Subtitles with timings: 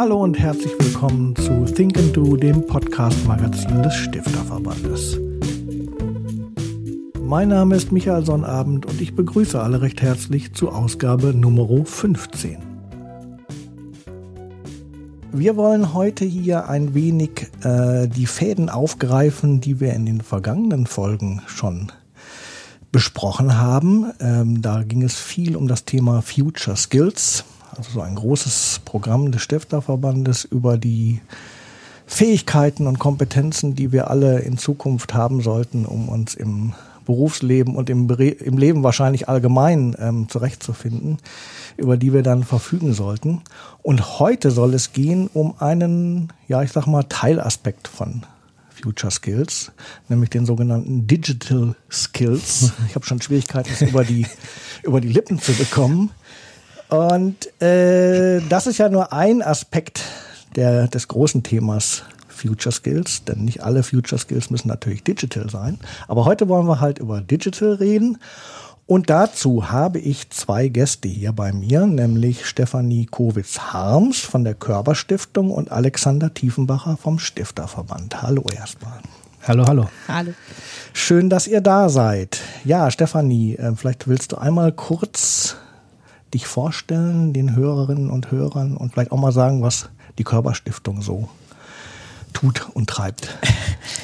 [0.00, 5.18] Hallo und herzlich willkommen zu Think and Do, dem Podcast-Magazin des Stifterverbandes.
[7.22, 12.56] Mein Name ist Michael Sonnabend und ich begrüße alle recht herzlich zu Ausgabe Nummer 15.
[15.32, 20.86] Wir wollen heute hier ein wenig äh, die Fäden aufgreifen, die wir in den vergangenen
[20.86, 21.92] Folgen schon
[22.90, 24.12] besprochen haben.
[24.18, 27.44] Ähm, da ging es viel um das Thema Future Skills,
[27.80, 31.22] also so ein großes Programm des Stifterverbandes über die
[32.06, 36.74] Fähigkeiten und Kompetenzen, die wir alle in Zukunft haben sollten, um uns im
[37.06, 41.16] Berufsleben und im, im Leben wahrscheinlich allgemein ähm, zurechtzufinden,
[41.78, 43.40] über die wir dann verfügen sollten.
[43.82, 48.26] Und heute soll es gehen um einen, ja, ich sag mal, Teilaspekt von
[48.82, 49.72] Future Skills,
[50.10, 52.72] nämlich den sogenannten Digital Skills.
[52.88, 54.26] Ich habe schon Schwierigkeiten, es über die,
[54.82, 56.10] über die Lippen zu bekommen.
[56.90, 60.02] Und äh, das ist ja nur ein Aspekt
[60.56, 65.78] der, des großen Themas Future Skills, denn nicht alle Future Skills müssen natürlich digital sein.
[66.08, 68.18] Aber heute wollen wir halt über Digital reden.
[68.86, 75.52] Und dazu habe ich zwei Gäste hier bei mir, nämlich Stefanie Kowitz-Harms von der Körperstiftung
[75.52, 78.20] und Alexander Tiefenbacher vom Stifterverband.
[78.20, 78.98] Hallo erstmal.
[79.46, 79.88] Hallo, hallo.
[80.08, 80.32] Hallo.
[80.92, 82.40] Schön, dass ihr da seid.
[82.64, 85.56] Ja, Stefanie, äh, vielleicht willst du einmal kurz
[86.32, 91.28] dich vorstellen, den Hörerinnen und Hörern und vielleicht auch mal sagen, was die Körperstiftung so
[92.32, 93.28] tut und treibt.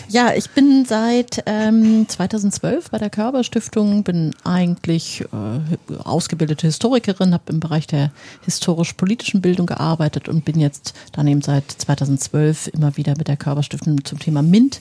[0.09, 7.53] Ja, ich bin seit ähm, 2012 bei der Körperstiftung, bin eigentlich äh, ausgebildete Historikerin, habe
[7.53, 8.13] im Bereich der
[8.45, 14.21] historisch-politischen Bildung gearbeitet und bin jetzt daneben seit 2012 immer wieder mit der Körperstiftung zum
[14.21, 14.81] Thema MINT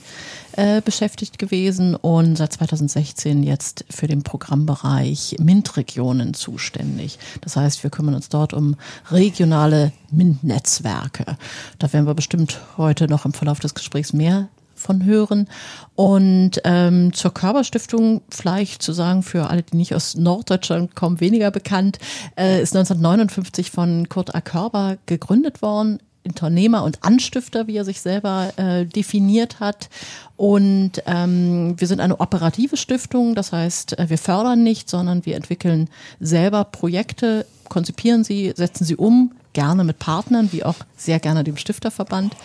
[0.56, 7.18] äh, beschäftigt gewesen und seit 2016 jetzt für den Programmbereich MINT-Regionen zuständig.
[7.42, 8.76] Das heißt, wir kümmern uns dort um
[9.10, 11.36] regionale MINT-Netzwerke.
[11.78, 15.48] Da werden wir bestimmt heute noch im Verlauf des Gesprächs mehr von hören.
[15.94, 21.50] Und ähm, zur Körperstiftung vielleicht zu sagen, für alle, die nicht aus Norddeutschland kommen, weniger
[21.50, 21.98] bekannt,
[22.38, 24.40] äh, ist 1959 von Kurt A.
[24.40, 25.98] Körber gegründet worden.
[26.26, 29.88] Unternehmer und Anstifter, wie er sich selber äh, definiert hat.
[30.36, 35.36] Und ähm, wir sind eine operative Stiftung, das heißt, äh, wir fördern nicht, sondern wir
[35.36, 35.88] entwickeln
[36.20, 41.56] selber Projekte, konzipieren sie, setzen sie um, gerne mit Partnern, wie auch sehr gerne dem
[41.56, 42.36] Stifterverband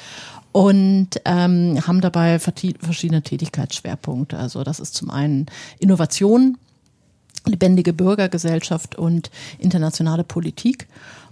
[0.51, 4.37] und ähm, haben dabei verschiedene Tätigkeitsschwerpunkte.
[4.37, 5.45] Also das ist zum einen
[5.79, 6.57] Innovation,
[7.45, 10.87] lebendige Bürgergesellschaft und internationale Politik.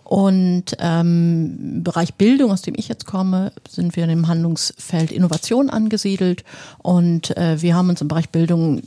[0.09, 5.11] Und ähm, im Bereich Bildung, aus dem ich jetzt komme, sind wir in dem Handlungsfeld
[5.11, 6.43] Innovation angesiedelt.
[6.79, 8.81] Und äh, wir haben uns im Bereich Bildung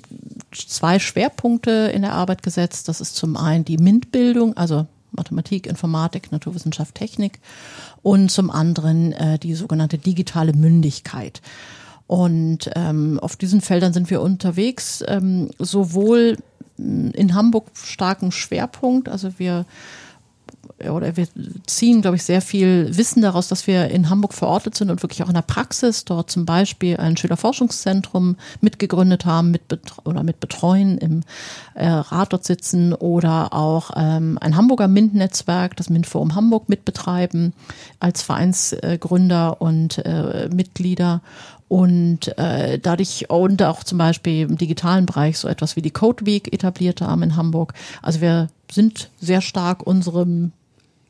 [0.50, 2.88] zwei Schwerpunkte in der Arbeit gesetzt.
[2.88, 7.38] Das ist zum einen die MINT-Bildung, also Mathematik, Informatik, Naturwissenschaft, Technik.
[8.02, 11.40] Und zum anderen äh, die sogenannte digitale Mündigkeit.
[12.08, 16.36] Und ähm, auf diesen Feldern sind wir unterwegs, ähm, sowohl
[16.78, 19.66] in Hamburg starken Schwerpunkt, also wir
[20.90, 21.26] oder wir
[21.66, 25.22] ziehen, glaube ich, sehr viel Wissen daraus, dass wir in Hamburg verortet sind und wirklich
[25.22, 29.62] auch in der Praxis dort zum Beispiel ein Schülerforschungszentrum mitgegründet haben mit
[30.04, 31.22] oder mit betreuen, im
[31.74, 37.52] äh, Rat dort sitzen oder auch ähm, ein Hamburger MINT-Netzwerk, das MINT-Forum Hamburg mitbetreiben
[38.00, 41.22] als Vereinsgründer und äh, Mitglieder
[41.72, 46.26] und äh, dadurch und auch zum Beispiel im digitalen Bereich so etwas wie die Code
[46.26, 47.72] Week etabliert haben in Hamburg.
[48.02, 50.52] Also wir sind sehr stark unserem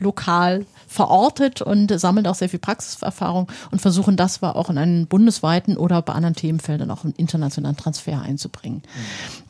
[0.02, 5.06] lokal verortet und sammeln auch sehr viel Praxiserfahrung und versuchen das war auch in einen
[5.06, 8.82] bundesweiten oder bei anderen Themenfeldern auch einen internationalen Transfer einzubringen.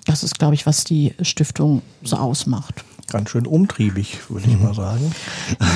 [0.05, 4.75] Das ist, glaube ich, was die Stiftung so ausmacht ganz schön umtriebig, würde ich mal
[4.75, 5.13] sagen.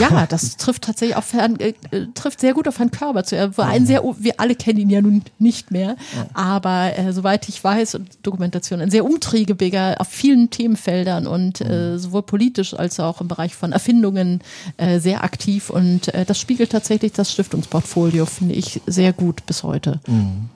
[0.01, 1.75] Ja, das trifft tatsächlich auf Herrn, äh,
[2.15, 3.37] trifft sehr gut auf Herrn Körber zu.
[3.37, 5.97] Er war ein sehr, wir alle kennen ihn ja nun nicht mehr,
[6.35, 11.99] aber äh, soweit ich weiß, Dokumentation, ein sehr umtriebiger auf vielen Themenfeldern und äh, mhm.
[11.99, 14.41] sowohl politisch als auch im Bereich von Erfindungen
[14.77, 19.63] äh, sehr aktiv und äh, das spiegelt tatsächlich das Stiftungsportfolio, finde ich, sehr gut bis
[19.63, 20.01] heute.
[20.07, 20.51] Mhm.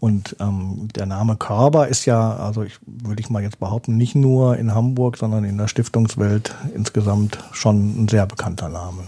[0.00, 4.14] Und ähm, der Name Körber ist ja, also ich würde ich mal jetzt behaupten, nicht
[4.14, 9.02] nur in Hamburg, sondern in der Stiftungswelt insgesamt schon ein sehr bekannter Name.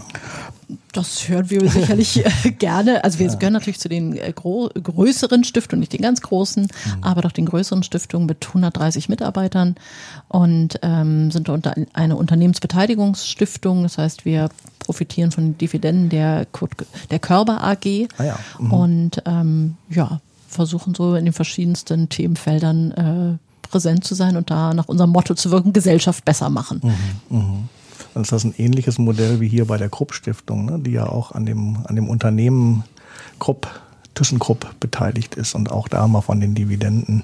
[0.93, 3.05] Das hören wir sicherlich äh, gerne.
[3.05, 3.35] Also wir ja.
[3.35, 7.05] gehören natürlich zu den äh, größeren Stiftungen, nicht den ganz großen, mhm.
[7.05, 9.76] aber doch den größeren Stiftungen mit 130 Mitarbeitern
[10.29, 13.82] und ähm, sind unter eine Unternehmensbeteiligungsstiftung.
[13.82, 16.47] Das heißt, wir profitieren von den Dividenden der,
[17.11, 18.09] der Körper AG.
[18.19, 18.38] Ah ja.
[18.59, 18.73] mhm.
[18.73, 24.74] Und ähm, ja, versuchen so in den verschiedensten Themenfeldern äh, präsent zu sein und da
[24.74, 26.80] nach unserem Motto zu wirken, Gesellschaft besser machen.
[26.82, 27.54] Mhm, mh.
[28.14, 31.06] dann ist das ein ähnliches Modell wie hier bei der Krupp Stiftung, ne, die ja
[31.06, 32.84] auch an dem, an dem Unternehmen
[33.38, 33.68] Krupp,
[34.14, 37.22] ThyssenKrupp beteiligt ist und auch da mal von den Dividenden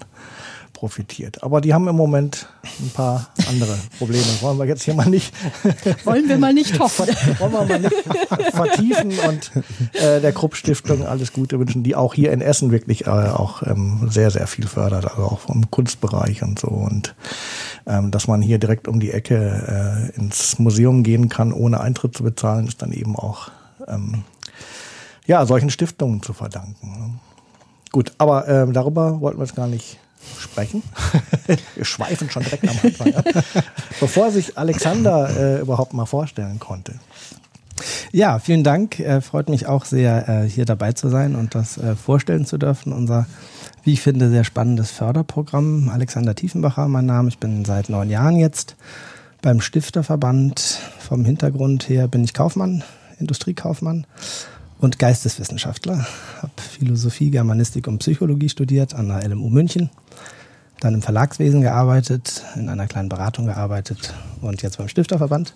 [0.85, 1.43] profitiert.
[1.43, 2.47] Aber die haben im Moment
[2.79, 4.27] ein paar andere Probleme.
[4.43, 5.33] Wollen wir jetzt hier mal nicht.
[6.05, 7.07] Wollen wir mal nicht hoffen.
[7.39, 9.51] Wollen wir mal nicht vertiefen und
[9.95, 13.63] äh, der Krupp Stiftung alles Gute wünschen, die auch hier in Essen wirklich äh, auch
[13.63, 16.69] ähm, sehr, sehr viel fördert, also auch vom Kunstbereich und so.
[16.69, 17.15] Und
[17.87, 22.15] ähm, dass man hier direkt um die Ecke äh, ins Museum gehen kann, ohne Eintritt
[22.15, 23.51] zu bezahlen, ist dann eben auch
[23.89, 24.25] ähm,
[25.25, 27.21] ja, solchen Stiftungen zu verdanken.
[27.91, 29.99] Gut, aber äh, darüber wollten wir jetzt gar nicht
[30.39, 30.83] sprechen.
[31.75, 33.13] Wir schweifen schon direkt am Anfang.
[33.13, 33.23] Ja?
[34.01, 36.95] Bevor sich Alexander äh, überhaupt mal vorstellen konnte.
[38.13, 39.01] Ja, vielen Dank.
[39.01, 42.59] Äh, freut mich auch sehr, äh, hier dabei zu sein und das äh, vorstellen zu
[42.59, 42.93] dürfen.
[42.93, 43.27] Unser,
[43.83, 45.89] wie ich finde, sehr spannendes Förderprogramm.
[45.89, 47.29] Alexander Tiefenbacher, mein Name.
[47.29, 48.77] Ich bin seit neun Jahren jetzt
[49.43, 50.79] beim Stifterverband.
[51.01, 52.85] Vom Hintergrund her bin ich Kaufmann,
[53.19, 54.07] Industriekaufmann
[54.85, 56.07] und Geisteswissenschaftler.
[56.41, 59.91] Habe Philosophie, Germanistik und Psychologie studiert an der LMU München
[60.81, 65.55] dann im Verlagswesen gearbeitet, in einer kleinen Beratung gearbeitet und jetzt beim Stifterverband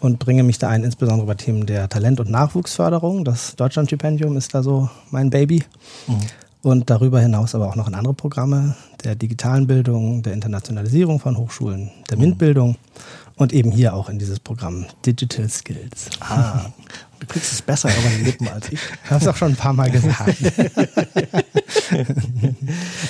[0.00, 3.24] und bringe mich da ein, insbesondere bei Themen der Talent- und Nachwuchsförderung.
[3.24, 5.62] Das Deutschlandstipendium ist da so mein Baby.
[6.08, 6.16] Mhm.
[6.62, 11.36] Und darüber hinaus aber auch noch in andere Programme der digitalen Bildung, der Internationalisierung von
[11.36, 12.22] Hochschulen, der mhm.
[13.42, 16.10] Und eben hier auch in dieses Programm Digital Skills.
[16.20, 16.66] Ah,
[17.18, 18.80] Du kriegst es besser über die Lippen als ich.
[19.04, 20.36] Ich habe es auch schon ein paar Mal gesagt.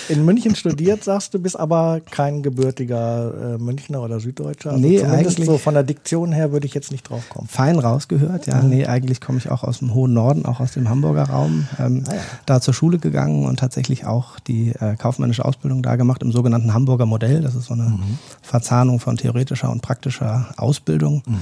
[0.09, 4.73] In München studiert, sagst du, bist aber kein gebürtiger äh, Münchner oder Süddeutscher.
[4.73, 7.49] Also nee, eigentlich so von der Diktion her würde ich jetzt nicht drauf kommen.
[7.49, 8.63] Fein rausgehört, ja.
[8.63, 8.69] Mhm.
[8.71, 11.67] Nee, eigentlich komme ich auch aus dem hohen Norden, auch aus dem Hamburger Raum.
[11.79, 12.21] Ähm, ah, ja.
[12.47, 16.75] Da zur Schule gegangen und tatsächlich auch die äh, kaufmännische Ausbildung da gemacht im sogenannten
[16.75, 17.43] Hamburger Modell.
[17.43, 18.19] Das ist so eine mhm.
[18.43, 21.23] Verzahnung von theoretischer und praktischer Ausbildung.
[21.27, 21.39] Mhm.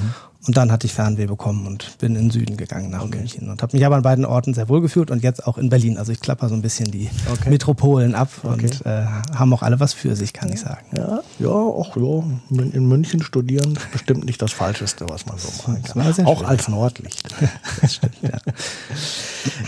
[0.47, 3.19] Und dann hatte ich Fernweh bekommen und bin in den Süden gegangen nach okay.
[3.19, 5.69] München und habe mich aber an beiden Orten sehr wohl gefühlt und jetzt auch in
[5.69, 5.99] Berlin.
[5.99, 7.51] Also ich klapper so ein bisschen die okay.
[7.51, 8.53] Metropolen ab okay.
[8.53, 9.05] und äh,
[9.35, 10.87] haben auch alle was für sich, kann ich sagen.
[10.97, 12.25] Ja, ja, auch ja.
[12.51, 16.27] In München studieren ist bestimmt nicht das Falscheste, was man so machen kann.
[16.27, 16.47] Auch schön.
[16.47, 17.35] als Nordlicht.
[17.87, 18.39] stimmt, ja.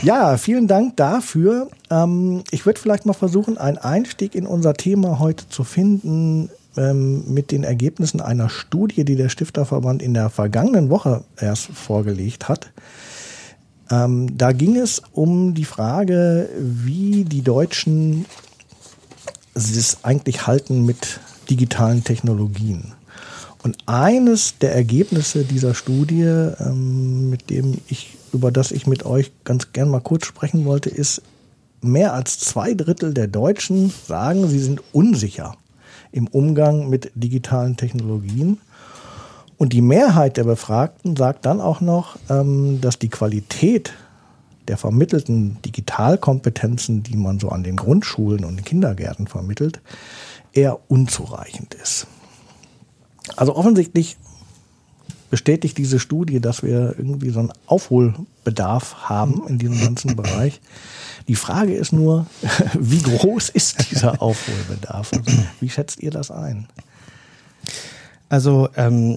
[0.03, 1.69] ja, vielen Dank dafür.
[1.91, 7.33] Ähm, ich würde vielleicht mal versuchen, einen Einstieg in unser Thema heute zu finden ähm,
[7.33, 12.73] mit den Ergebnissen einer Studie, die der Stifterverband in der vergangenen Woche erst vorgelegt hat.
[13.91, 18.25] Ähm, da ging es um die Frage, wie die Deutschen
[19.55, 21.21] es eigentlich halten mit
[21.51, 22.95] digitalen Technologien.
[23.63, 29.31] Und eines der Ergebnisse dieser Studie, ähm, mit dem ich, über das ich mit euch
[29.45, 31.23] ganz gern mal kurz sprechen wollte, ist,
[31.81, 35.57] mehr als zwei Drittel der Deutschen sagen, sie sind unsicher
[36.13, 38.59] im Umgang mit digitalen Technologien.
[39.57, 43.93] Und die Mehrheit der Befragten sagt dann auch noch, ähm, dass die Qualität
[44.69, 49.81] der vermittelten Digitalkompetenzen, die man so an den Grundschulen und Kindergärten vermittelt,
[50.53, 52.07] eher unzureichend ist.
[53.37, 54.17] Also offensichtlich
[55.33, 60.61] bestätigt diese Studie, dass wir irgendwie so einen Aufholbedarf haben in diesem ganzen Bereich.
[61.27, 62.27] Die Frage ist nur,
[62.79, 65.11] wie groß ist dieser Aufholbedarf?
[65.15, 66.69] Also, wie schätzt ihr das ein?
[68.29, 69.17] Also ähm,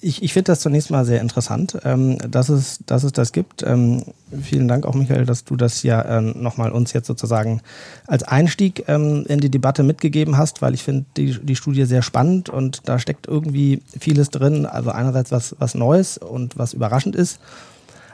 [0.00, 3.62] ich, ich finde das zunächst mal sehr interessant, ähm, dass, es, dass es das gibt.
[3.62, 4.04] Ähm,
[4.42, 7.62] vielen Dank auch, Michael, dass du das ja ähm, nochmal uns jetzt sozusagen
[8.06, 12.02] als Einstieg ähm, in die Debatte mitgegeben hast, weil ich finde die, die Studie sehr
[12.02, 14.66] spannend und da steckt irgendwie vieles drin.
[14.66, 17.40] Also einerseits was, was Neues und was überraschend ist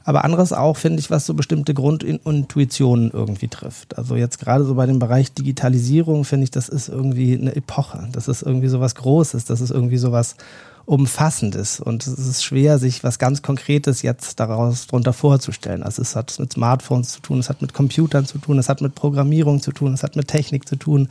[0.04, 3.96] aber anderes auch, finde ich, was so bestimmte Grundintuitionen irgendwie trifft.
[3.98, 8.08] Also jetzt gerade so bei dem Bereich Digitalisierung finde ich, das ist irgendwie eine Epoche.
[8.12, 9.44] Das ist irgendwie so was Großes.
[9.44, 10.36] Das ist irgendwie so was
[10.84, 11.80] Umfassendes.
[11.80, 15.82] Und es ist schwer, sich was ganz Konkretes jetzt daraus drunter vorzustellen.
[15.82, 18.80] Also es hat mit Smartphones zu tun, es hat mit Computern zu tun, es hat
[18.80, 21.08] mit Programmierung zu tun, es hat mit Technik zu tun.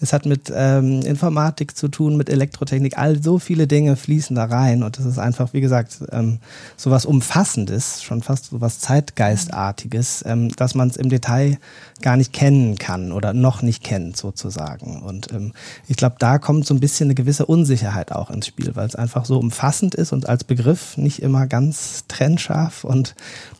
[0.00, 4.44] Es hat mit ähm, Informatik zu tun, mit Elektrotechnik, all so viele Dinge fließen da
[4.44, 6.38] rein und es ist einfach, wie gesagt, ähm,
[6.76, 11.58] so was Umfassendes, schon fast so was Zeitgeistartiges, ähm, dass man es im Detail
[12.02, 15.02] gar nicht kennen kann oder noch nicht kennt sozusagen.
[15.02, 15.52] Und ähm,
[15.86, 18.96] ich glaube, da kommt so ein bisschen eine gewisse Unsicherheit auch ins Spiel, weil es
[18.96, 23.14] einfach so umfassend ist und als Begriff nicht immer ganz trennscharf und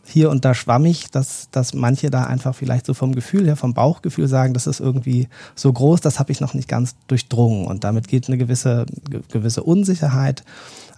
[0.06, 3.74] hier und da schwammig, dass, dass manche da einfach vielleicht so vom Gefühl her, vom
[3.74, 7.66] Bauchgefühl sagen, das ist irgendwie so groß, das habe ich noch nicht ganz durchdrungen.
[7.66, 8.86] Und damit geht eine gewisse,
[9.30, 10.44] gewisse Unsicherheit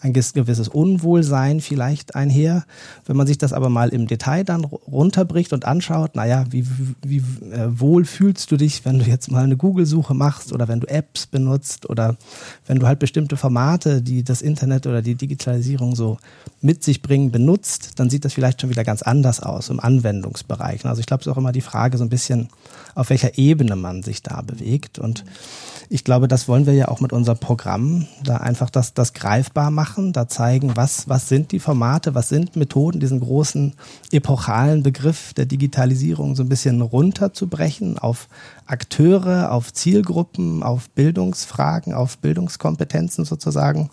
[0.00, 2.64] ein gewisses Unwohlsein vielleicht einher.
[3.04, 6.66] Wenn man sich das aber mal im Detail dann runterbricht und anschaut, naja, wie,
[7.02, 7.18] wie
[7.50, 10.88] äh, wohl fühlst du dich, wenn du jetzt mal eine Google-Suche machst oder wenn du
[10.88, 12.16] Apps benutzt oder
[12.66, 16.18] wenn du halt bestimmte Formate, die das Internet oder die Digitalisierung so
[16.62, 20.86] mit sich bringen, benutzt, dann sieht das vielleicht schon wieder ganz anders aus im Anwendungsbereich.
[20.86, 22.48] Also ich glaube, es ist auch immer die Frage so ein bisschen,
[22.94, 25.24] auf welcher Ebene man sich da bewegt und
[25.92, 29.72] ich glaube, das wollen wir ja auch mit unserem Programm, da einfach das, das greifbar
[29.72, 33.74] machen, da zeigen, was, was sind die Formate, was sind Methoden, diesen großen
[34.12, 38.28] epochalen Begriff der Digitalisierung so ein bisschen runterzubrechen auf
[38.66, 43.90] Akteure, auf Zielgruppen, auf Bildungsfragen, auf Bildungskompetenzen sozusagen.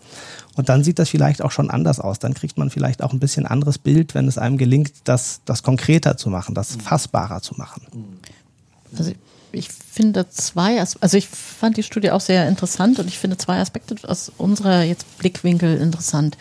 [0.54, 2.20] Und dann sieht das vielleicht auch schon anders aus.
[2.20, 5.64] Dann kriegt man vielleicht auch ein bisschen anderes Bild, wenn es einem gelingt, das, das
[5.64, 7.82] konkreter zu machen, das fassbarer zu machen.
[8.96, 9.12] Also
[9.52, 13.58] ich finde zwei, also ich fand die Studie auch sehr interessant und ich finde zwei
[13.60, 16.36] Aspekte aus unserer jetzt Blickwinkel interessant.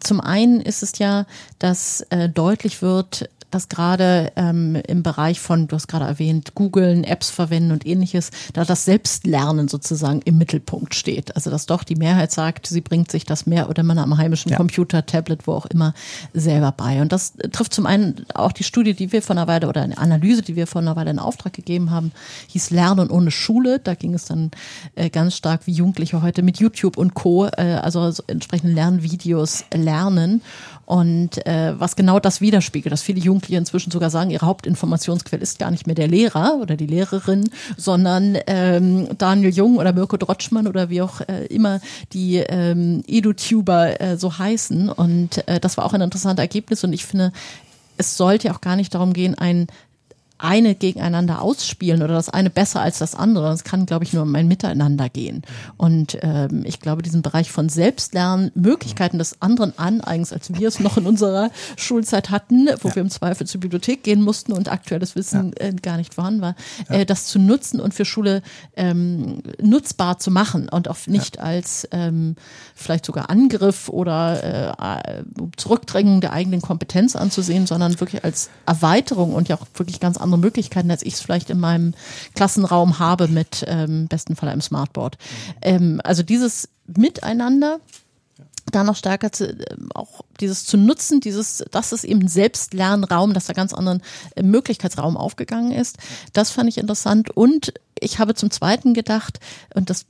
[0.00, 1.26] Zum einen ist es ja,
[1.58, 7.04] dass äh, deutlich wird, dass gerade ähm, im Bereich von, du hast gerade erwähnt, googeln,
[7.04, 11.34] Apps verwenden und ähnliches, da das Selbstlernen sozusagen im Mittelpunkt steht.
[11.34, 14.50] Also dass doch die Mehrheit sagt, sie bringt sich das mehr oder man am heimischen
[14.50, 14.58] ja.
[14.58, 15.94] Computer, Tablet, wo auch immer
[16.34, 17.00] selber bei.
[17.00, 19.96] Und das trifft zum einen auch die Studie, die wir von einer Weile oder eine
[19.96, 22.12] Analyse, die wir vor einer Weile in Auftrag gegeben haben,
[22.48, 23.78] hieß Lernen ohne Schule.
[23.78, 24.50] Da ging es dann
[24.96, 29.64] äh, ganz stark, wie Jugendliche heute mit YouTube und Co., äh, also, also entsprechende Lernvideos
[29.72, 30.42] lernen.
[30.86, 35.58] Und äh, was genau das widerspiegelt, dass viele Jugendliche inzwischen sogar sagen, ihre Hauptinformationsquelle ist
[35.58, 40.68] gar nicht mehr der Lehrer oder die Lehrerin, sondern ähm, Daniel Jung oder Mirko Drotschmann
[40.68, 41.80] oder wie auch äh, immer
[42.12, 44.88] die ähm, EduTuber äh, so heißen.
[44.88, 46.84] Und äh, das war auch ein interessantes Ergebnis.
[46.84, 47.32] Und ich finde,
[47.96, 49.66] es sollte auch gar nicht darum gehen, ein
[50.38, 53.48] eine gegeneinander ausspielen oder das eine besser als das andere.
[53.48, 55.42] Das kann, glaube ich, nur um ein Miteinander gehen.
[55.76, 60.80] Und ähm, ich glaube, diesen Bereich von Selbstlernen, Möglichkeiten des anderen aneigens, als wir es
[60.80, 62.96] noch in unserer Schulzeit hatten, wo ja.
[62.96, 65.66] wir im Zweifel zur Bibliothek gehen mussten und aktuelles Wissen ja.
[65.66, 66.54] äh, gar nicht vorhanden war,
[66.90, 66.96] ja.
[66.96, 68.42] äh, das zu nutzen und für Schule
[68.76, 72.36] ähm, nutzbar zu machen und auch nicht als ähm,
[72.74, 75.22] vielleicht sogar Angriff oder äh,
[75.56, 80.40] Zurückdrängen der eigenen Kompetenz anzusehen, sondern wirklich als Erweiterung und ja auch wirklich ganz andere
[80.40, 81.94] Möglichkeiten, als ich es vielleicht in meinem
[82.34, 85.16] Klassenraum habe mit ähm, besten Fall einem Smartboard.
[85.62, 87.80] Ähm, also dieses Miteinander
[88.72, 93.46] da noch stärker zu, äh, auch dieses zu nutzen, dieses, dass es eben Selbstlernraum, dass
[93.46, 94.02] da ganz anderen
[94.34, 95.98] äh, Möglichkeitsraum aufgegangen ist.
[96.32, 97.30] Das fand ich interessant.
[97.30, 99.40] Und ich habe zum Zweiten gedacht,
[99.74, 100.06] und das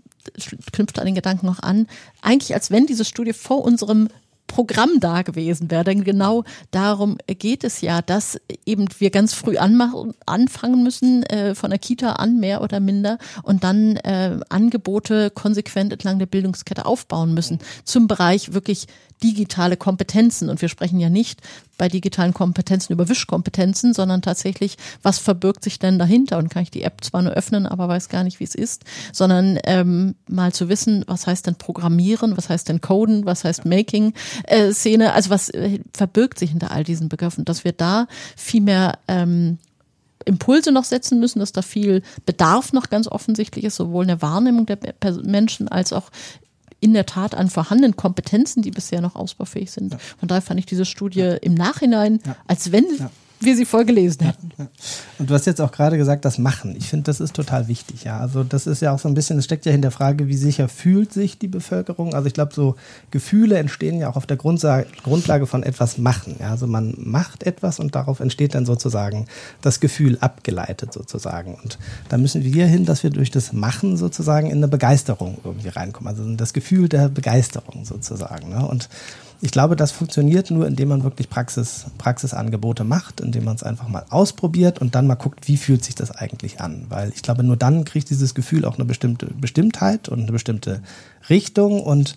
[0.73, 1.87] knüpft an den Gedanken noch an,
[2.23, 4.09] eigentlich als wenn diese Studie vor unserem
[4.47, 5.85] Programm da gewesen wäre.
[5.85, 11.55] Denn genau darum geht es ja, dass eben wir ganz früh anmachen, anfangen müssen, äh,
[11.55, 16.87] von der Kita an, mehr oder minder, und dann äh, Angebote konsequent entlang der Bildungskette
[16.87, 17.59] aufbauen müssen.
[17.85, 18.87] Zum Bereich wirklich
[19.23, 20.49] digitale Kompetenzen.
[20.49, 21.41] Und wir sprechen ja nicht
[21.79, 26.39] bei digitalen Kompetenzen über Wischkompetenzen, sondern tatsächlich, was verbirgt sich denn dahinter?
[26.39, 28.85] Und kann ich die App zwar nur öffnen, aber weiß gar nicht, wie es ist,
[29.13, 33.65] sondern ähm, mal zu wissen, was heißt denn Programmieren, was heißt denn Coden, was heißt
[33.65, 38.07] Making-Szene, äh, also was äh, verbirgt sich hinter all diesen Begriffen, dass wir da
[38.37, 39.59] viel mehr ähm,
[40.27, 44.23] Impulse noch setzen müssen, dass da viel Bedarf noch ganz offensichtlich ist, sowohl in der
[44.23, 44.79] Wahrnehmung der
[45.23, 46.11] Menschen als auch
[46.81, 49.97] in der Tat an vorhandenen Kompetenzen, die bisher noch ausbaufähig sind.
[50.19, 52.85] Von daher fand ich diese Studie im Nachhinein, als wenn
[53.39, 54.51] wir sie voll gelesen hätten.
[55.19, 56.75] Und du hast jetzt auch gerade gesagt, das Machen.
[56.77, 58.05] Ich finde, das ist total wichtig.
[58.05, 60.27] Ja, also das ist ja auch so ein bisschen, es steckt ja hinter der Frage,
[60.29, 62.15] wie sicher fühlt sich die Bevölkerung.
[62.15, 62.77] Also ich glaube, so
[63.11, 66.37] Gefühle entstehen ja auch auf der Grundlage von etwas Machen.
[66.41, 69.27] Ja, also man macht etwas und darauf entsteht dann sozusagen
[69.61, 71.55] das Gefühl abgeleitet sozusagen.
[71.63, 71.79] Und
[72.09, 76.09] da müssen wir hin, dass wir durch das Machen sozusagen in eine Begeisterung irgendwie reinkommen.
[76.09, 78.51] Also das Gefühl der Begeisterung sozusagen.
[78.51, 78.67] Ne?
[78.67, 78.89] Und
[79.41, 83.89] ich glaube, das funktioniert nur, indem man wirklich Praxis, Praxisangebote macht, indem man es einfach
[83.89, 86.87] mal ausprobiert und dann mal guckt, wie fühlt sich das eigentlich an.
[86.89, 90.83] Weil ich glaube, nur dann kriegt dieses Gefühl auch eine bestimmte Bestimmtheit und eine bestimmte
[91.29, 92.17] Richtung und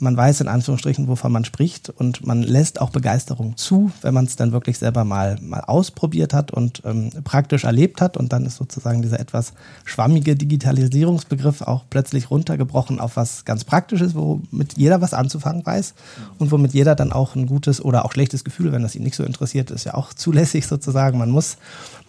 [0.00, 4.24] man weiß in Anführungsstrichen, wovon man spricht und man lässt auch Begeisterung zu, wenn man
[4.24, 8.44] es dann wirklich selber mal, mal ausprobiert hat und ähm, praktisch erlebt hat und dann
[8.44, 9.52] ist sozusagen dieser etwas
[9.84, 15.94] schwammige Digitalisierungsbegriff auch plötzlich runtergebrochen auf was ganz Praktisches, womit jeder was anzufangen weiß
[16.38, 19.16] und womit jeder dann auch ein gutes oder auch schlechtes Gefühl, wenn das ihn nicht
[19.16, 21.18] so interessiert, ist ja auch zulässig sozusagen.
[21.18, 21.56] Man muss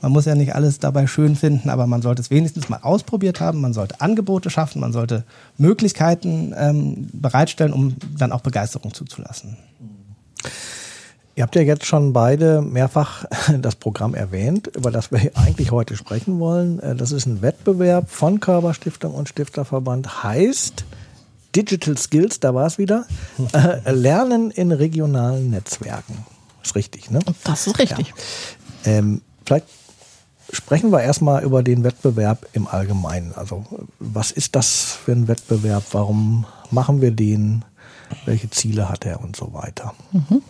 [0.05, 3.39] man muss ja nicht alles dabei schön finden, aber man sollte es wenigstens mal ausprobiert
[3.39, 3.59] haben.
[3.61, 5.23] Man sollte Angebote schaffen, man sollte
[5.57, 9.57] Möglichkeiten ähm, bereitstellen, um dann auch Begeisterung zuzulassen.
[11.35, 13.25] Ihr habt ja jetzt schon beide mehrfach
[13.59, 16.79] das Programm erwähnt, über das wir eigentlich heute sprechen wollen.
[16.79, 20.85] Äh, das ist ein Wettbewerb von Körperstiftung und Stifterverband, heißt
[21.55, 23.05] Digital Skills, da war es wieder.
[23.53, 26.25] Äh, Lernen in regionalen Netzwerken.
[26.63, 27.19] Ist richtig, ne?
[27.43, 28.13] Das ist richtig.
[28.85, 28.91] Ja.
[28.91, 29.67] Ähm, vielleicht
[30.51, 33.33] sprechen wir erstmal über den Wettbewerb im Allgemeinen.
[33.35, 33.65] Also,
[33.99, 35.83] was ist das für ein Wettbewerb?
[35.91, 37.65] Warum machen wir den?
[38.25, 39.93] Welche Ziele hat er und so weiter?
[40.11, 40.41] Mhm.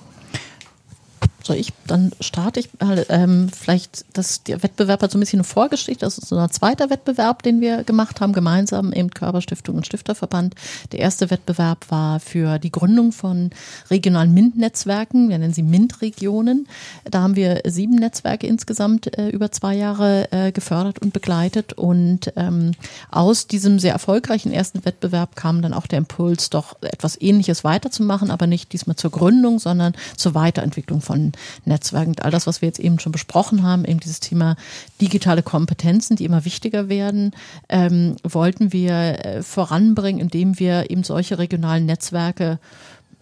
[1.45, 2.69] Soll ich, dann starte ich
[3.09, 6.49] ähm, vielleicht, das, der Wettbewerb hat so ein bisschen eine Vorgeschichte, das ist so ein
[6.49, 10.55] zweiter Wettbewerb, den wir gemacht haben, gemeinsam eben Körperstiftung und Stifterverband.
[10.91, 13.51] Der erste Wettbewerb war für die Gründung von
[13.91, 16.67] regionalen MINT-Netzwerken, wir nennen sie MINT-Regionen.
[17.03, 22.33] Da haben wir sieben Netzwerke insgesamt äh, über zwei Jahre äh, gefördert und begleitet und
[22.37, 22.71] ähm,
[23.11, 28.31] aus diesem sehr erfolgreichen ersten Wettbewerb kam dann auch der Impuls, doch etwas Ähnliches weiterzumachen,
[28.31, 31.34] aber nicht diesmal zur Gründung, sondern zur Weiterentwicklung von
[31.65, 34.55] Netzwerken, all das, was wir jetzt eben schon besprochen haben, eben dieses Thema
[35.01, 37.31] digitale Kompetenzen, die immer wichtiger werden,
[37.69, 42.59] ähm, wollten wir äh, voranbringen, indem wir eben solche regionalen Netzwerke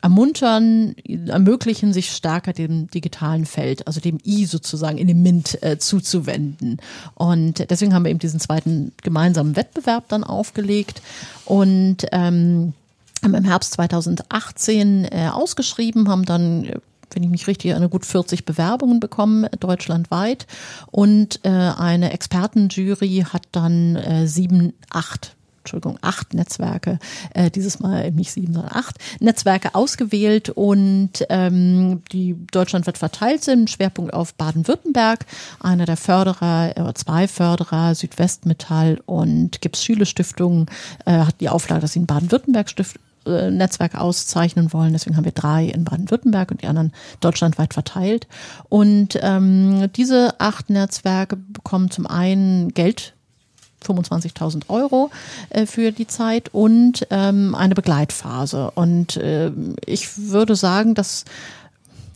[0.03, 0.95] ermuntern,
[1.27, 6.77] ermöglichen, sich stärker dem digitalen Feld, also dem I sozusagen in dem MINT äh, zuzuwenden.
[7.15, 11.01] Und deswegen haben wir eben diesen zweiten gemeinsamen Wettbewerb dann aufgelegt
[11.45, 12.73] und ähm,
[13.23, 16.69] haben im Herbst 2018 äh, ausgeschrieben, haben dann
[17.15, 20.47] wenn ich mich richtig erinnere, gut 40 Bewerbungen bekommen, deutschlandweit.
[20.91, 26.99] Und äh, eine Expertenjury hat dann äh, sieben, acht Entschuldigung, acht Netzwerke,
[27.33, 33.69] äh, dieses Mal nicht sieben, sondern acht Netzwerke ausgewählt und ähm, die deutschlandweit verteilt sind.
[33.69, 35.25] Schwerpunkt auf Baden-Württemberg,
[35.61, 40.69] einer der Förderer oder zwei Förderer, Südwestmetall und Gips Schüle Stiftung
[41.05, 44.93] äh, hat die Auflage, dass sie in Baden-Württemberg Stift äh, Netzwerk auszeichnen wollen.
[44.93, 48.27] Deswegen haben wir drei in Baden-Württemberg und die anderen deutschlandweit verteilt.
[48.69, 53.13] Und ähm, diese acht Netzwerke bekommen zum einen Geld
[53.83, 55.11] 25.000 Euro
[55.49, 58.71] äh, für die Zeit und ähm, eine Begleitphase.
[58.71, 59.51] Und äh,
[59.85, 61.25] ich würde sagen, dass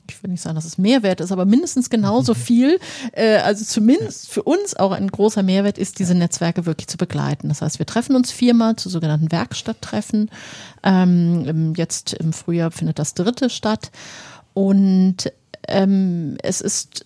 [0.09, 2.79] ich will nicht sagen, dass es Mehrwert ist, aber mindestens genauso viel,
[3.13, 7.49] äh, also zumindest für uns auch ein großer Mehrwert ist, diese Netzwerke wirklich zu begleiten.
[7.49, 10.29] Das heißt, wir treffen uns viermal zu sogenannten Werkstatttreffen.
[10.83, 13.91] Ähm, jetzt im Frühjahr findet das dritte statt.
[14.53, 15.31] Und
[15.67, 17.05] ähm, es ist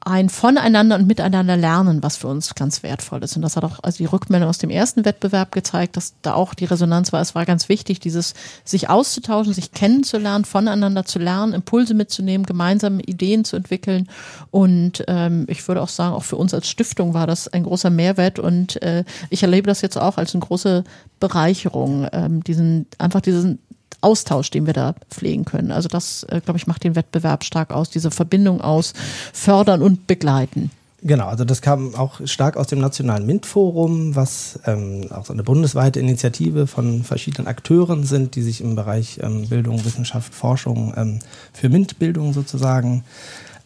[0.00, 3.34] ein Voneinander und Miteinander lernen, was für uns ganz wertvoll ist.
[3.36, 6.54] Und das hat auch also die Rückmeldung aus dem ersten Wettbewerb gezeigt, dass da auch
[6.54, 7.20] die Resonanz war.
[7.20, 8.34] Es war ganz wichtig, dieses
[8.64, 14.08] sich auszutauschen, sich kennenzulernen, voneinander zu lernen, Impulse mitzunehmen, gemeinsame Ideen zu entwickeln.
[14.50, 17.90] Und ähm, ich würde auch sagen, auch für uns als Stiftung war das ein großer
[17.90, 18.38] Mehrwert.
[18.38, 20.84] Und äh, ich erlebe das jetzt auch als eine große
[21.18, 23.58] Bereicherung, ähm, diesen einfach diesen
[24.00, 25.72] Austausch, den wir da pflegen können.
[25.72, 28.92] Also das, äh, glaube ich, macht den Wettbewerb stark aus, diese Verbindung aus
[29.32, 30.70] Fördern und Begleiten.
[31.00, 35.44] Genau, also das kam auch stark aus dem Nationalen MINT-Forum, was ähm, auch so eine
[35.44, 41.20] bundesweite Initiative von verschiedenen Akteuren sind, die sich im Bereich ähm, Bildung, Wissenschaft, Forschung ähm,
[41.52, 43.04] für MINT-Bildung sozusagen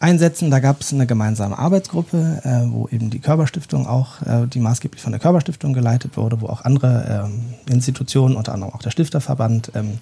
[0.03, 0.51] einsetzen.
[0.51, 5.01] Da gab es eine gemeinsame Arbeitsgruppe, äh, wo eben die Körperstiftung auch, äh, die maßgeblich
[5.01, 9.71] von der Körperstiftung geleitet wurde, wo auch andere ähm, Institutionen, unter anderem auch der Stifterverband,
[9.75, 9.99] ähm,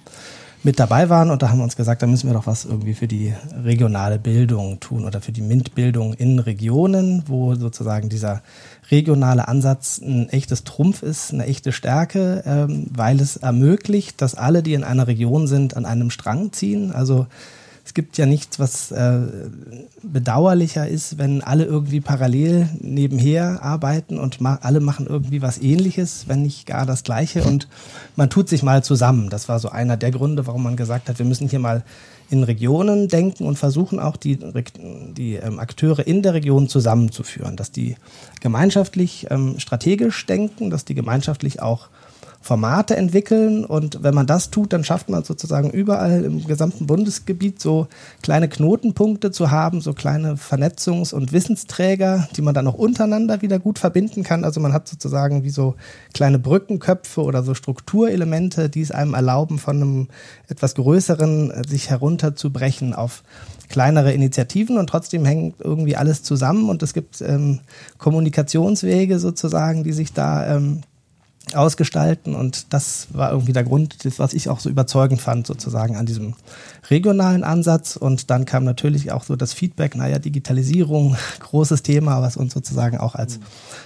[0.64, 1.30] mit dabei waren.
[1.30, 3.34] Und da haben wir uns gesagt, da müssen wir doch was irgendwie für die
[3.64, 8.42] regionale Bildung tun oder für die MINT-Bildung in Regionen, wo sozusagen dieser
[8.90, 14.64] regionale Ansatz ein echtes Trumpf ist, eine echte Stärke, ähm, weil es ermöglicht, dass alle,
[14.64, 16.92] die in einer Region sind, an einem Strang ziehen.
[16.92, 17.28] Also
[17.92, 19.20] es gibt ja nichts, was äh,
[20.02, 26.24] bedauerlicher ist, wenn alle irgendwie parallel nebenher arbeiten und ma alle machen irgendwie was ähnliches,
[26.30, 27.68] wenn nicht gar das gleiche und
[28.16, 29.30] man tut sich mal zusammen.
[29.30, 31.84] Das war so einer der Gründe, warum man gesagt hat, wir müssen hier mal
[32.30, 37.74] in Regionen denken und versuchen auch die, die ähm, Akteure in der Region zusammenzuführen, dass
[37.74, 37.98] die
[38.40, 41.90] gemeinschaftlich ähm, strategisch denken, dass die gemeinschaftlich auch
[42.42, 43.64] Formate entwickeln.
[43.64, 47.88] Und wenn man das tut, dann schafft man sozusagen überall im gesamten Bundesgebiet so
[48.24, 53.60] kleine Knotenpunkte zu haben, so kleine Vernetzungs- und Wissensträger, die man dann auch untereinander wieder
[53.60, 54.44] gut verbinden kann.
[54.44, 55.76] Also man hat sozusagen wie so
[56.14, 60.08] kleine Brückenköpfe oder so Strukturelemente, die es einem erlauben, von einem
[60.48, 63.24] etwas größeren äh, sich herunterzubrechen auf
[63.70, 67.62] kleinere Initiativen und trotzdem hängt irgendwie alles zusammen und es gibt ähm,
[68.00, 70.82] Kommunikationswege sozusagen, die sich da ähm,
[71.56, 72.36] ausgestalten.
[72.36, 76.36] Und das war irgendwie der Grund, was ich auch so überzeugend fand, sozusagen an diesem
[76.90, 77.96] regionalen Ansatz.
[77.96, 82.98] Und dann kam natürlich auch so das Feedback, naja, Digitalisierung, großes Thema, was uns sozusagen
[82.98, 83.40] auch als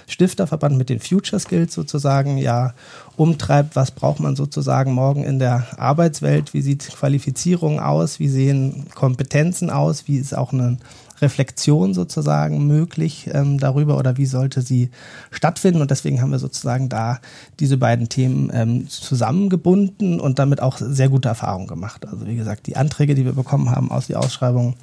[0.06, 2.74] Stifterverband mit den Future Skills sozusagen ja
[3.16, 3.76] umtreibt.
[3.76, 6.54] Was braucht man sozusagen morgen in der Arbeitswelt?
[6.54, 8.18] Wie sieht Qualifizierung aus?
[8.18, 10.06] Wie sehen Kompetenzen aus?
[10.06, 10.78] Wie ist auch eine
[11.20, 14.90] Reflexion sozusagen möglich ähm, darüber oder wie sollte sie
[15.30, 15.80] stattfinden.
[15.80, 17.20] Und deswegen haben wir sozusagen da
[17.60, 22.06] diese beiden Themen ähm, zusammengebunden und damit auch sehr gute Erfahrungen gemacht.
[22.06, 24.74] Also wie gesagt, die Anträge, die wir bekommen haben aus der Ausschreibung,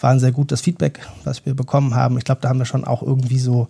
[0.00, 0.52] waren sehr gut.
[0.52, 3.68] Das Feedback, was wir bekommen haben, ich glaube, da haben wir schon auch irgendwie so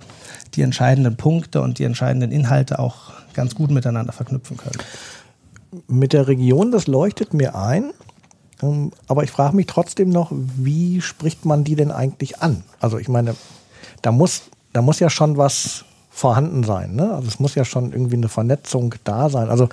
[0.55, 4.79] die entscheidenden Punkte und die entscheidenden Inhalte auch ganz gut miteinander verknüpfen können.
[5.89, 7.93] Mit der Region, das leuchtet mir ein.
[8.63, 12.65] Ähm, aber ich frage mich trotzdem noch, wie spricht man die denn eigentlich an?
[12.81, 13.35] Also ich meine,
[14.03, 16.95] da muss, da muss ja schon was vorhanden sein.
[16.95, 17.13] Ne?
[17.15, 19.49] Also es muss ja schon irgendwie eine Vernetzung da sein.
[19.49, 19.69] Also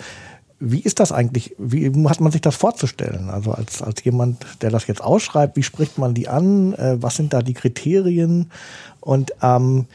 [0.59, 1.55] wie ist das eigentlich?
[1.57, 3.29] Wie hat man sich das vorzustellen?
[3.29, 6.73] Also als, als jemand, der das jetzt ausschreibt, wie spricht man die an?
[6.73, 8.51] Äh, was sind da die Kriterien?
[8.99, 9.85] Und ähm,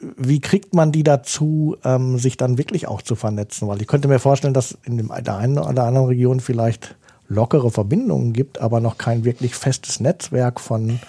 [0.00, 3.66] wie kriegt man die dazu, ähm, sich dann wirklich auch zu vernetzen?
[3.66, 6.94] Weil ich könnte mir vorstellen, dass in dem, der einen oder anderen Region vielleicht
[7.28, 11.00] lockere Verbindungen gibt, aber noch kein wirklich festes Netzwerk von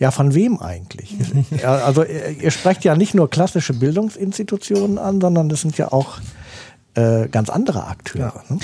[0.00, 1.14] ja, von wem eigentlich?
[1.64, 6.18] also ihr sprecht ja nicht nur klassische Bildungsinstitutionen an, sondern das sind ja auch
[6.94, 8.42] äh, ganz andere Akteure.
[8.48, 8.54] Ja.
[8.54, 8.60] Ne?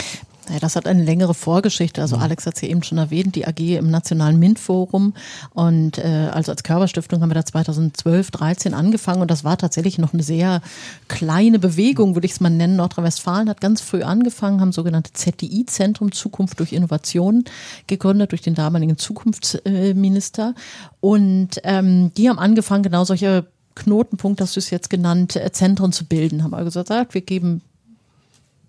[0.51, 2.03] Ja, das hat eine längere Vorgeschichte.
[2.03, 2.23] Also mhm.
[2.23, 5.15] Alex hat es ja eben schon erwähnt, die AG im Nationalen MINT-Forum.
[5.55, 9.99] Und äh, also als Körperstiftung haben wir da 2012, 13 angefangen und das war tatsächlich
[9.99, 10.61] noch eine sehr
[11.09, 12.77] kleine Bewegung, würde ich es mal nennen.
[12.77, 17.45] Nordrhein-Westfalen hat ganz früh angefangen, haben sogenannte ZDI-Zentrum Zukunft durch Innovation
[17.87, 20.55] gegründet durch den damaligen Zukunftsminister.
[21.01, 25.93] Und ähm, die haben angefangen, genau solche Knotenpunkt, hast du es jetzt genannt, äh, Zentren
[25.93, 26.43] zu bilden.
[26.43, 27.63] Haben also gesagt, wir geben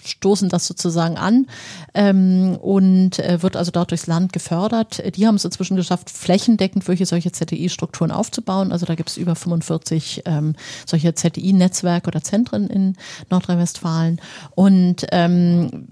[0.06, 1.48] stoßen das sozusagen an
[1.94, 5.02] ähm, und äh, wird also dort durchs Land gefördert.
[5.16, 8.72] Die haben es inzwischen geschafft, flächendeckend wirklich solche ZDI-Strukturen aufzubauen.
[8.72, 12.96] Also da gibt es über 45 ähm, solche ZDI-Netzwerke oder Zentren in
[13.30, 14.20] Nordrhein-Westfalen.
[14.56, 15.88] Und ähm,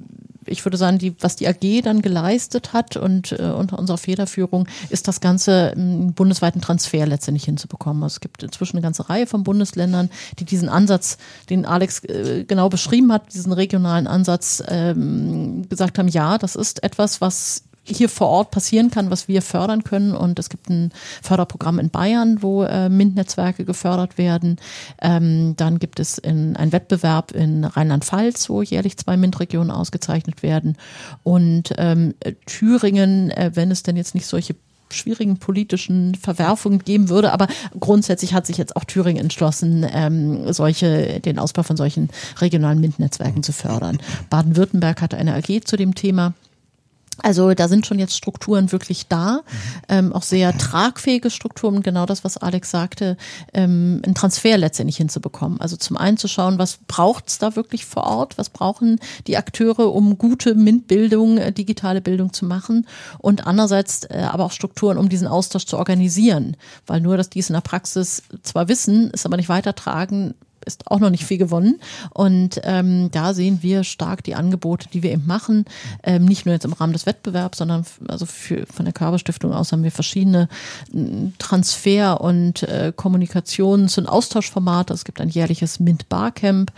[0.49, 4.67] ich würde sagen, die, was die AG dann geleistet hat und äh, unter unserer Federführung,
[4.89, 8.03] ist das Ganze einen bundesweiten Transfer letztendlich hinzubekommen.
[8.03, 10.09] Also es gibt inzwischen eine ganze Reihe von Bundesländern,
[10.39, 11.17] die diesen Ansatz,
[11.49, 16.83] den Alex äh, genau beschrieben hat, diesen regionalen Ansatz, ähm, gesagt haben, ja, das ist
[16.83, 20.13] etwas, was hier vor Ort passieren kann, was wir fördern können.
[20.13, 24.57] Und es gibt ein Förderprogramm in Bayern, wo äh, MINT-Netzwerke gefördert werden.
[25.01, 30.77] Ähm, dann gibt es in, einen Wettbewerb in Rheinland-Pfalz, wo jährlich zwei MINT-Regionen ausgezeichnet werden.
[31.23, 34.55] Und ähm, Thüringen, äh, wenn es denn jetzt nicht solche
[34.93, 37.31] schwierigen politischen Verwerfungen geben würde.
[37.31, 37.47] Aber
[37.79, 43.43] grundsätzlich hat sich jetzt auch Thüringen entschlossen, ähm, solche, den Ausbau von solchen regionalen MINT-Netzwerken
[43.43, 43.99] zu fördern.
[44.29, 46.33] Baden-Württemberg hatte eine AG zu dem Thema.
[47.21, 49.41] Also da sind schon jetzt Strukturen wirklich da, mhm.
[49.89, 53.17] ähm, auch sehr tragfähige Strukturen, genau das, was Alex sagte,
[53.53, 55.61] ähm, einen Transfer letztendlich hinzubekommen.
[55.61, 59.93] Also zum einen zu schauen, was braucht's da wirklich vor Ort, was brauchen die Akteure,
[59.93, 65.09] um gute MINT-Bildung, äh, digitale Bildung zu machen und andererseits äh, aber auch Strukturen, um
[65.09, 69.25] diesen Austausch zu organisieren, weil nur, dass die es in der Praxis zwar wissen, es
[69.25, 71.79] aber nicht weitertragen, ist auch noch nicht viel gewonnen.
[72.13, 75.65] Und ähm, da sehen wir stark die Angebote, die wir eben machen.
[76.03, 79.71] Ähm, nicht nur jetzt im Rahmen des Wettbewerbs, sondern also für, von der Körperstiftung aus
[79.71, 80.47] haben wir verschiedene
[81.37, 84.93] Transfer- und äh, Kommunikations- und Austauschformate.
[84.93, 86.71] Es gibt ein jährliches Mint Barcamp,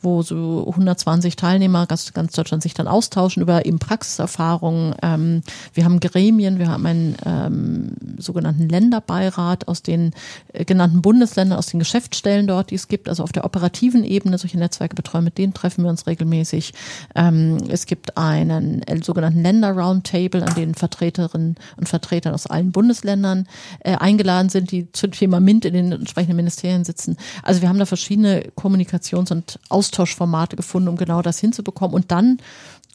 [0.00, 4.94] wo so 120 Teilnehmer ganz, ganz Deutschland sich dann austauschen über eben Praxiserfahrungen.
[5.02, 5.42] Ähm,
[5.74, 10.12] wir haben Gremien, wir haben einen ähm, sogenannten Länderbeirat aus den
[10.52, 14.38] äh, genannten Bundesländern, aus den Geschäftsstellen dort, die es gibt, also auf der operativen Ebene
[14.38, 16.74] solche Netzwerke betreuen, mit denen treffen wir uns regelmäßig.
[17.14, 23.46] Ähm, es gibt einen sogenannten Länder-Roundtable, an denen Vertreterinnen und Vertreter aus allen Bundesländern
[23.80, 27.16] äh, eingeladen sind, die zum Thema MINT in den entsprechenden Ministerien sitzen.
[27.42, 32.38] Also wir haben da verschiedene Kommunikations- und Austauschformate gefunden, um genau das hinzubekommen und dann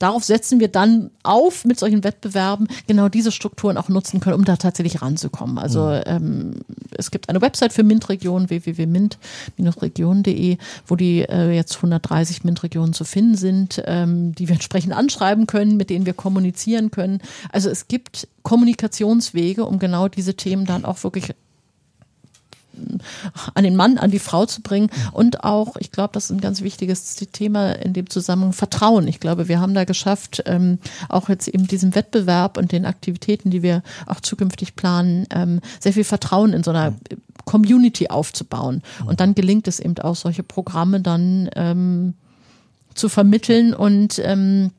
[0.02, 4.46] darauf setzen wir dann auf mit solchen Wettbewerben, genau diese Strukturen auch nutzen können, um
[4.46, 5.58] da tatsächlich ranzukommen.
[5.58, 6.04] Also mhm.
[6.06, 6.54] ähm,
[6.98, 13.36] es gibt eine Website für MINT-Regionen, www.mint-region.de, wo die äh, jetzt 130 MINT-Regionen zu finden
[13.36, 17.22] sind, ähm, die wir entsprechend anschreiben können, mit denen wir kommunizieren können.
[17.52, 21.34] Also es gibt Kommunikationswege, um genau diese Themen dann auch wirklich
[23.54, 26.42] an den Mann, an die Frau zu bringen und auch, ich glaube, das ist ein
[26.42, 29.08] ganz wichtiges Thema in dem Zusammenhang, Vertrauen.
[29.08, 30.80] Ich glaube, wir haben da geschafft, ähm,
[31.10, 35.94] auch jetzt eben diesem Wettbewerb und den Aktivitäten, die wir auch zukünftig planen, ähm, sehr
[35.94, 36.94] viel Vertrauen in so einer
[37.46, 38.82] Community aufzubauen.
[39.06, 42.14] Und dann gelingt es eben auch, solche Programme dann ähm,
[42.94, 44.72] zu vermitteln und ähm,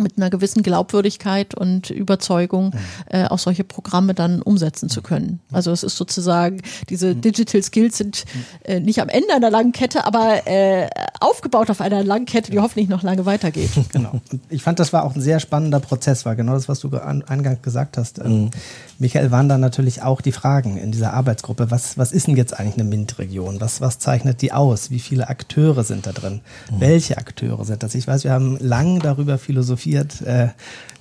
[0.00, 2.78] mit einer gewissen Glaubwürdigkeit und Überzeugung mhm.
[3.10, 5.40] äh, auch solche Programme dann umsetzen zu können.
[5.52, 7.20] Also es ist sozusagen, diese mhm.
[7.20, 8.24] Digital Skills sind
[8.64, 10.88] äh, nicht am Ende einer langen Kette, aber äh,
[11.20, 13.70] aufgebaut auf einer langen Kette, die hoffentlich noch lange weitergeht.
[13.90, 14.20] Genau.
[14.30, 16.90] Und ich fand, das war auch ein sehr spannender Prozess, weil genau das, was du
[16.98, 18.18] eingangs gesagt hast.
[18.18, 18.50] Ähm, mhm.
[19.00, 21.70] Michael, waren dann natürlich auch die Fragen in dieser Arbeitsgruppe.
[21.70, 23.60] Was, was ist denn jetzt eigentlich eine MINT-Region?
[23.60, 24.90] Was, was zeichnet die aus?
[24.90, 26.40] Wie viele Akteure sind da drin?
[26.70, 26.80] Mhm.
[26.80, 27.94] Welche Akteure sind das?
[27.94, 30.48] Ich weiß, wir haben lang darüber philosophiert, äh,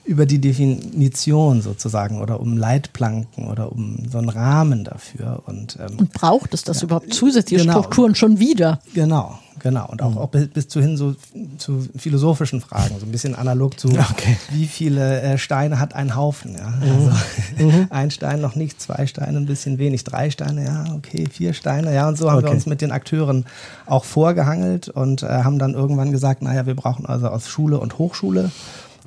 [0.07, 5.43] über die Definition sozusagen oder um Leitplanken oder um so einen Rahmen dafür.
[5.45, 8.79] Und, ähm, und braucht es das ja, überhaupt zusätzliche genau, Strukturen schon wieder?
[8.93, 9.85] Genau, genau.
[9.89, 10.17] Und auch, mhm.
[10.17, 11.13] auch bis, bis zu hin so
[11.57, 14.37] zu philosophischen Fragen, so ein bisschen analog zu, okay.
[14.51, 16.55] wie viele äh, Steine hat ein Haufen.
[16.55, 16.69] Ja?
[16.69, 17.11] Mhm.
[17.59, 17.87] Also, mhm.
[17.89, 21.93] ein Stein noch nicht, zwei Steine ein bisschen wenig, drei Steine, ja, okay, vier Steine,
[21.93, 22.07] ja.
[22.07, 22.47] Und so haben okay.
[22.47, 23.45] wir uns mit den Akteuren
[23.85, 27.97] auch vorgehangelt und äh, haben dann irgendwann gesagt, naja, wir brauchen also aus Schule und
[27.97, 28.51] Hochschule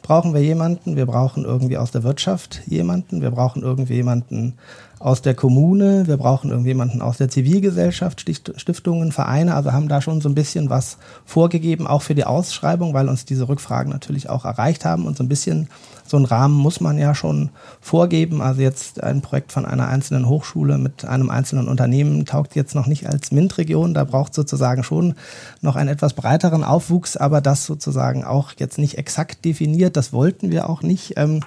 [0.03, 4.55] brauchen wir jemanden, wir brauchen irgendwie aus der Wirtschaft jemanden, wir brauchen irgendwie jemanden
[5.01, 8.21] aus der Kommune, wir brauchen irgendjemanden aus der Zivilgesellschaft,
[8.57, 12.93] Stiftungen, Vereine, also haben da schon so ein bisschen was vorgegeben, auch für die Ausschreibung,
[12.93, 15.69] weil uns diese Rückfragen natürlich auch erreicht haben und so ein bisschen
[16.11, 18.43] so einen Rahmen muss man ja schon vorgeben.
[18.43, 22.87] Also jetzt ein Projekt von einer einzelnen Hochschule mit einem einzelnen Unternehmen taugt jetzt noch
[22.87, 23.95] nicht als MINT-Region.
[23.95, 25.15] Da braucht sozusagen schon
[25.61, 29.97] noch einen etwas breiteren Aufwuchs, aber das sozusagen auch jetzt nicht exakt definiert.
[29.97, 31.15] Das wollten wir auch nicht.
[31.17, 31.41] Ähm,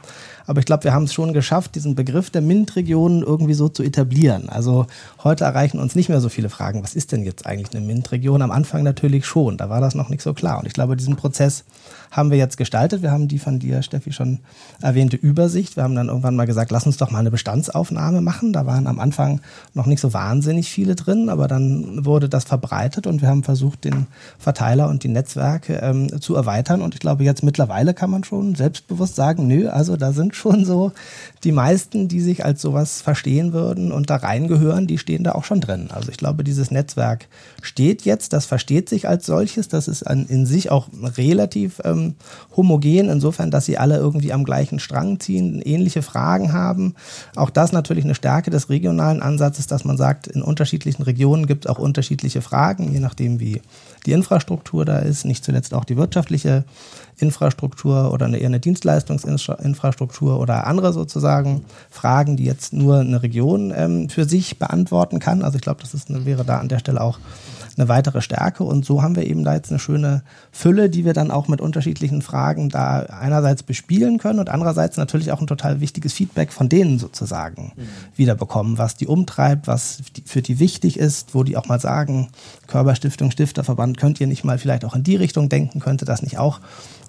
[0.45, 3.83] aber ich glaube, wir haben es schon geschafft, diesen Begriff der MINT-Regionen irgendwie so zu
[3.83, 4.49] etablieren.
[4.49, 4.87] Also
[5.23, 8.41] heute erreichen uns nicht mehr so viele Fragen, was ist denn jetzt eigentlich eine MINT-Region?
[8.41, 10.59] Am Anfang natürlich schon, da war das noch nicht so klar.
[10.59, 11.63] Und ich glaube, diesen Prozess
[12.13, 13.01] haben wir jetzt gestaltet.
[13.01, 14.39] Wir haben die von dir, Steffi, schon
[14.81, 15.75] erwähnte Übersicht.
[15.75, 18.53] Wir haben dann irgendwann mal gesagt, lass uns doch mal eine Bestandsaufnahme machen.
[18.53, 19.41] Da waren am Anfang
[19.73, 23.83] noch nicht so wahnsinnig viele drin, aber dann wurde das verbreitet und wir haben versucht,
[23.83, 24.05] den
[24.37, 26.83] Verteiler und die Netzwerke ähm, zu erweitern.
[26.83, 30.65] Und ich glaube, jetzt mittlerweile kann man schon selbstbewusst sagen, nö, also da sind schon
[30.65, 30.91] so
[31.43, 35.45] die meisten, die sich als sowas verstehen würden und da reingehören, die stehen da auch
[35.45, 35.89] schon drin.
[35.89, 37.27] Also ich glaube, dieses Netzwerk
[37.63, 42.02] steht jetzt, das versteht sich als solches, das ist an, in sich auch relativ ähm,
[42.55, 46.95] homogen, insofern, dass sie alle irgendwie am gleichen Strang ziehen, ähnliche Fragen haben.
[47.35, 51.65] Auch das natürlich eine Stärke des regionalen Ansatzes, dass man sagt, in unterschiedlichen Regionen gibt
[51.65, 53.61] es auch unterschiedliche Fragen, je nachdem, wie
[54.05, 56.65] die Infrastruktur da ist, nicht zuletzt auch die wirtschaftliche
[57.17, 63.73] Infrastruktur oder eine, eher eine Dienstleistungsinfrastruktur oder andere sozusagen Fragen, die jetzt nur eine Region
[63.75, 65.43] ähm, für sich beantworten kann.
[65.43, 67.19] Also ich glaube, das ist eine, wäre da an der Stelle auch
[67.77, 68.63] eine weitere Stärke.
[68.63, 71.61] Und so haben wir eben da jetzt eine schöne Fülle, die wir dann auch mit
[71.61, 76.69] unterschiedlichen Fragen da einerseits bespielen können und andererseits natürlich auch ein total wichtiges Feedback von
[76.69, 77.81] denen sozusagen mhm.
[78.15, 82.29] wiederbekommen, was die umtreibt, was für die wichtig ist, wo die auch mal sagen,
[82.67, 86.37] Körperstiftung, Stifterverband, könnt ihr nicht mal vielleicht auch in die Richtung denken, könnte das nicht
[86.37, 86.59] auch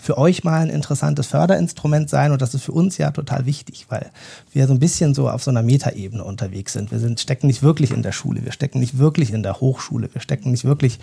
[0.05, 3.87] für euch mal ein interessantes Förderinstrument sein und das ist für uns ja total wichtig,
[3.89, 4.11] weil
[4.53, 6.91] wir so ein bisschen so auf so einer Metaebene unterwegs sind.
[6.91, 10.11] Wir sind, stecken nicht wirklich in der Schule, wir stecken nicht wirklich in der Hochschule,
[10.13, 10.99] wir stecken nicht wirklich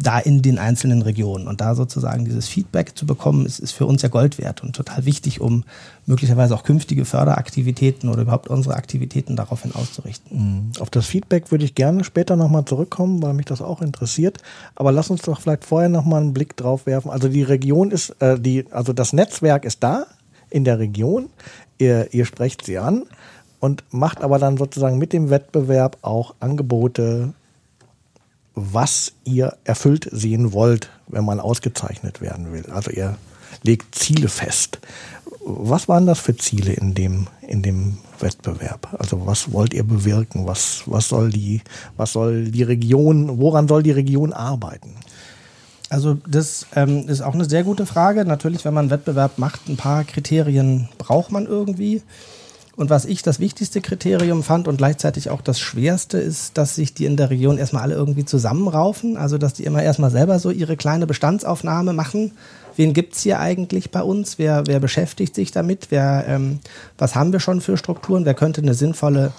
[0.00, 1.48] da in den einzelnen Regionen.
[1.48, 4.76] Und da sozusagen dieses Feedback zu bekommen, ist, ist für uns ja Gold wert und
[4.76, 5.64] total wichtig, um
[6.06, 10.70] möglicherweise auch künftige Förderaktivitäten oder überhaupt unsere Aktivitäten daraufhin auszurichten.
[10.70, 10.80] Mhm.
[10.80, 14.38] Auf das Feedback würde ich gerne später nochmal zurückkommen, weil mich das auch interessiert.
[14.76, 17.10] Aber lass uns doch vielleicht vorher nochmal einen Blick drauf werfen.
[17.10, 20.06] Also die Region ist, äh, die, also das Netzwerk ist da
[20.48, 21.28] in der Region.
[21.78, 23.02] Ihr, ihr sprecht sie an
[23.58, 27.32] und macht aber dann sozusagen mit dem Wettbewerb auch Angebote
[28.58, 32.66] was ihr erfüllt sehen wollt, wenn man ausgezeichnet werden will.
[32.70, 33.16] Also ihr
[33.62, 34.78] legt Ziele fest.
[35.44, 38.88] Was waren das für Ziele in dem, in dem Wettbewerb?
[38.98, 40.46] Also was wollt ihr bewirken?
[40.46, 41.62] Was, was soll die,
[41.96, 44.94] was soll die Region, woran soll die Region arbeiten?
[45.90, 48.24] Also das ähm, ist auch eine sehr gute Frage.
[48.24, 52.02] Natürlich, wenn man einen Wettbewerb macht, ein paar Kriterien braucht man irgendwie.
[52.78, 56.94] Und was ich das wichtigste Kriterium fand und gleichzeitig auch das schwerste ist, dass sich
[56.94, 59.16] die in der Region erstmal alle irgendwie zusammenraufen.
[59.16, 62.30] Also dass die immer erstmal selber so ihre kleine Bestandsaufnahme machen.
[62.76, 64.38] Wen gibt's hier eigentlich bei uns?
[64.38, 65.88] Wer, wer beschäftigt sich damit?
[65.90, 66.60] Wer, ähm,
[66.98, 68.24] was haben wir schon für Strukturen?
[68.24, 69.32] Wer könnte eine sinnvolle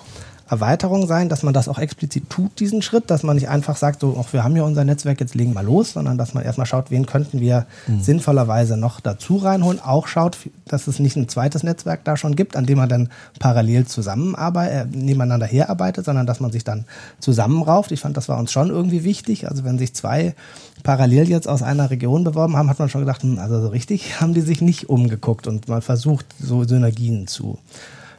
[0.49, 4.01] Erweiterung sein, dass man das auch explizit tut, diesen Schritt, dass man nicht einfach sagt,
[4.01, 6.65] so, ach, wir haben ja unser Netzwerk, jetzt legen wir los, sondern dass man erstmal
[6.65, 8.01] schaut, wen könnten wir mhm.
[8.01, 9.79] sinnvollerweise noch dazu reinholen.
[9.79, 13.09] Auch schaut, dass es nicht ein zweites Netzwerk da schon gibt, an dem man dann
[13.39, 16.85] parallel zusammenarbeitet, äh, nebeneinander herarbeitet, sondern dass man sich dann
[17.19, 17.91] zusammenrauft.
[17.91, 19.47] Ich fand, das war uns schon irgendwie wichtig.
[19.47, 20.33] Also wenn sich zwei
[20.81, 24.19] parallel jetzt aus einer Region beworben haben, hat man schon gedacht, hm, also so richtig
[24.21, 27.59] haben die sich nicht umgeguckt und mal versucht, so Synergien zu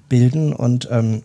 [0.08, 0.52] bilden.
[0.52, 1.22] Und ähm,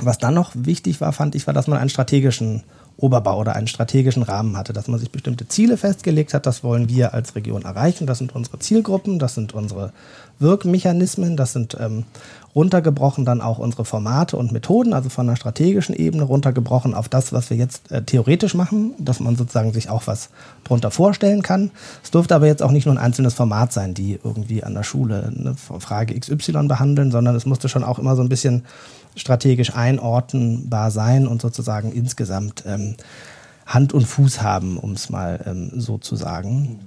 [0.00, 2.62] was dann noch wichtig war, fand ich, war, dass man einen strategischen
[2.96, 6.88] Oberbau oder einen strategischen Rahmen hatte, dass man sich bestimmte Ziele festgelegt hat, das wollen
[6.88, 9.92] wir als Region erreichen, das sind unsere Zielgruppen, das sind unsere
[10.38, 12.04] Wirkmechanismen, das sind ähm,
[12.54, 17.32] runtergebrochen dann auch unsere Formate und Methoden, also von der strategischen Ebene runtergebrochen auf das,
[17.32, 20.30] was wir jetzt äh, theoretisch machen, dass man sozusagen sich auch was
[20.62, 21.72] drunter vorstellen kann.
[22.02, 24.84] Es durfte aber jetzt auch nicht nur ein einzelnes Format sein, die irgendwie an der
[24.84, 28.64] Schule eine Frage XY behandeln, sondern es musste schon auch immer so ein bisschen
[29.16, 32.96] strategisch einordnenbar sein und sozusagen insgesamt ähm,
[33.66, 36.80] Hand und Fuß haben, um es mal ähm, so zu sagen.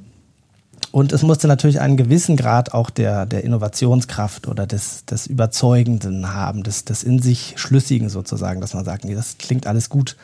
[0.91, 6.33] Und es musste natürlich einen gewissen Grad auch der, der Innovationskraft oder des, des Überzeugenden
[6.33, 10.15] haben, des, des in sich Schlüssigen sozusagen, dass man sagt, nee, das klingt alles gut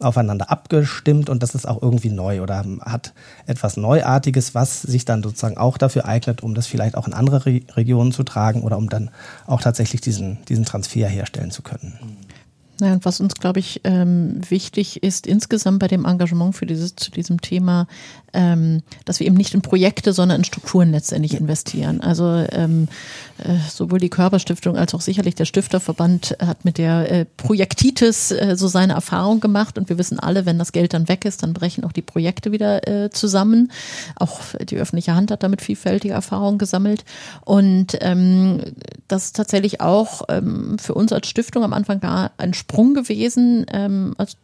[0.00, 3.12] aufeinander abgestimmt und das ist auch irgendwie neu oder hat
[3.46, 7.46] etwas Neuartiges, was sich dann sozusagen auch dafür eignet, um das vielleicht auch in andere
[7.46, 9.10] Re Regionen zu tragen oder um dann
[9.46, 11.98] auch tatsächlich diesen, diesen Transfer herstellen zu können.
[12.80, 16.94] Ja, und was uns, glaube ich, ähm, wichtig ist insgesamt bei dem Engagement für dieses,
[16.94, 17.88] zu diesem Thema,
[18.32, 22.00] ähm, dass wir eben nicht in Projekte, sondern in Strukturen letztendlich investieren.
[22.00, 22.88] Also ähm,
[23.38, 28.56] äh, sowohl die Körperstiftung als auch sicherlich der Stifterverband hat mit der äh, Projektitis äh,
[28.56, 31.54] so seine Erfahrung gemacht und wir wissen alle, wenn das Geld dann weg ist, dann
[31.54, 33.70] brechen auch die Projekte wieder äh, zusammen.
[34.16, 37.04] Auch die öffentliche Hand hat damit vielfältige Erfahrungen gesammelt
[37.44, 38.60] und ähm,
[39.06, 43.66] das ist tatsächlich auch ähm, für uns als Stiftung am Anfang gar ein Sprung gewesen,
[43.72, 44.34] ähm, also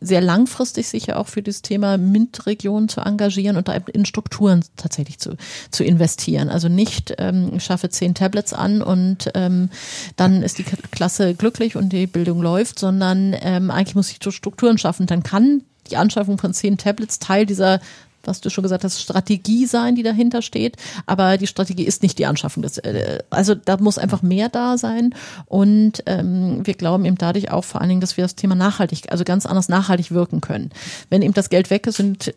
[0.00, 5.18] sehr langfristig sicher auch für das Thema MINT-Region zu engagieren und da in Strukturen tatsächlich
[5.18, 5.36] zu,
[5.70, 6.48] zu investieren.
[6.48, 9.70] Also nicht ähm, schaffe zehn Tablets an und ähm,
[10.16, 14.78] dann ist die Klasse glücklich und die Bildung läuft, sondern ähm, eigentlich muss ich Strukturen
[14.78, 15.06] schaffen.
[15.06, 17.80] Dann kann die Anschaffung von zehn Tablets Teil dieser
[18.24, 20.76] was du schon gesagt hast, Strategie sein, die dahinter steht.
[21.06, 24.78] Aber die Strategie ist nicht die Anschaffung des, äh, also da muss einfach mehr da
[24.78, 25.14] sein.
[25.46, 29.10] Und ähm, wir glauben eben dadurch auch vor allen Dingen, dass wir das Thema nachhaltig,
[29.10, 30.70] also ganz anders nachhaltig wirken können.
[31.10, 32.34] Wenn eben das Geld weg ist, und,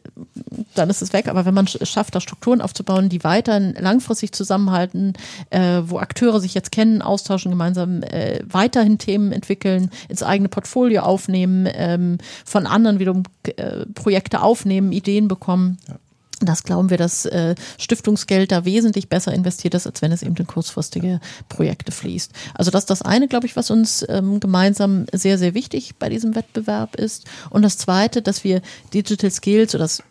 [0.75, 1.27] dann ist es weg.
[1.27, 5.13] Aber wenn man schafft, da Strukturen aufzubauen, die weiter langfristig zusammenhalten,
[5.49, 11.01] äh, wo Akteure sich jetzt kennen, austauschen, gemeinsam äh, weiterhin Themen entwickeln, ins eigene Portfolio
[11.01, 15.95] aufnehmen, ähm, von anderen wiederum äh, Projekte aufnehmen, Ideen bekommen, ja.
[16.43, 20.35] Das glauben wir, dass äh, Stiftungsgeld da wesentlich besser investiert ist, als wenn es eben
[20.35, 22.31] in kurzfristige Projekte fließt.
[22.55, 26.09] Also das ist das eine, glaube ich, was uns ähm, gemeinsam sehr, sehr wichtig bei
[26.09, 27.25] diesem Wettbewerb ist.
[27.51, 30.03] Und das zweite, dass wir Digital Skills oder das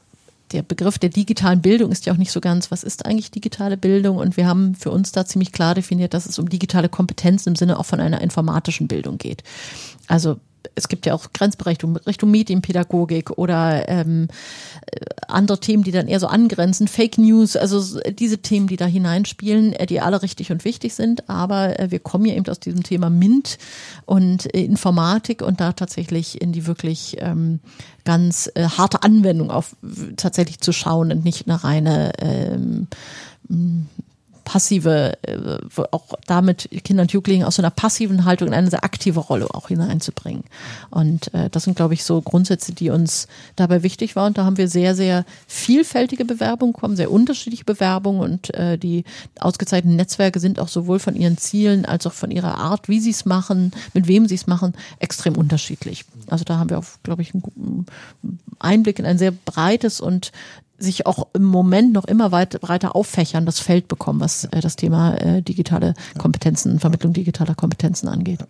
[0.53, 3.77] der Begriff der digitalen Bildung ist ja auch nicht so ganz, was ist eigentlich digitale
[3.77, 4.16] Bildung?
[4.16, 7.57] Und wir haben für uns da ziemlich klar definiert, dass es um digitale Kompetenzen im
[7.57, 9.44] Sinne auch von einer informatischen Bildung geht.
[10.09, 10.40] Also
[10.75, 14.29] es gibt ja auch Grenzberechtigung Richtung Medienpädagogik oder ähm,
[14.87, 18.87] äh, andere Themen, die dann eher so angrenzen, Fake News, also diese Themen, die da
[18.87, 21.29] hineinspielen, äh, die alle richtig und wichtig sind.
[21.29, 23.59] Aber äh, wir kommen ja eben aus diesem Thema MINT
[24.07, 27.61] und Informatik und da tatsächlich in die wirklich ähm,
[28.05, 29.77] ganz äh, harte Anwendung auf
[30.16, 32.88] tatsächlich zu schauen und nicht eine reine ähm,
[34.51, 35.61] passive, äh,
[35.93, 39.47] auch damit Kinder und Jugendlichen aus so einer passiven Haltung in eine sehr aktive Rolle
[39.55, 40.43] auch hineinzubringen.
[40.91, 44.29] Und äh, das sind, glaube ich, so Grundsätze, die uns dabei wichtig waren.
[44.31, 49.05] Und da haben wir sehr, sehr vielfältige Bewerbungen bekommen, sehr unterschiedliche Bewerbungen und äh, die
[49.39, 53.11] ausgezeichneten Netzwerke sind auch sowohl von ihren Zielen als auch von ihrer Art, wie sie
[53.11, 56.05] es machen, mit wem sie es machen, extrem unterschiedlich.
[56.27, 57.87] Also da haben wir auch, glaube ich, einen
[58.59, 60.33] Einblick in ein sehr breites und
[60.81, 64.77] sich auch im Moment noch immer weit, breiter auffächern, das Feld bekommen, was äh, das
[64.77, 68.45] Thema äh, digitale Kompetenzen, Vermittlung digitaler Kompetenzen angeht.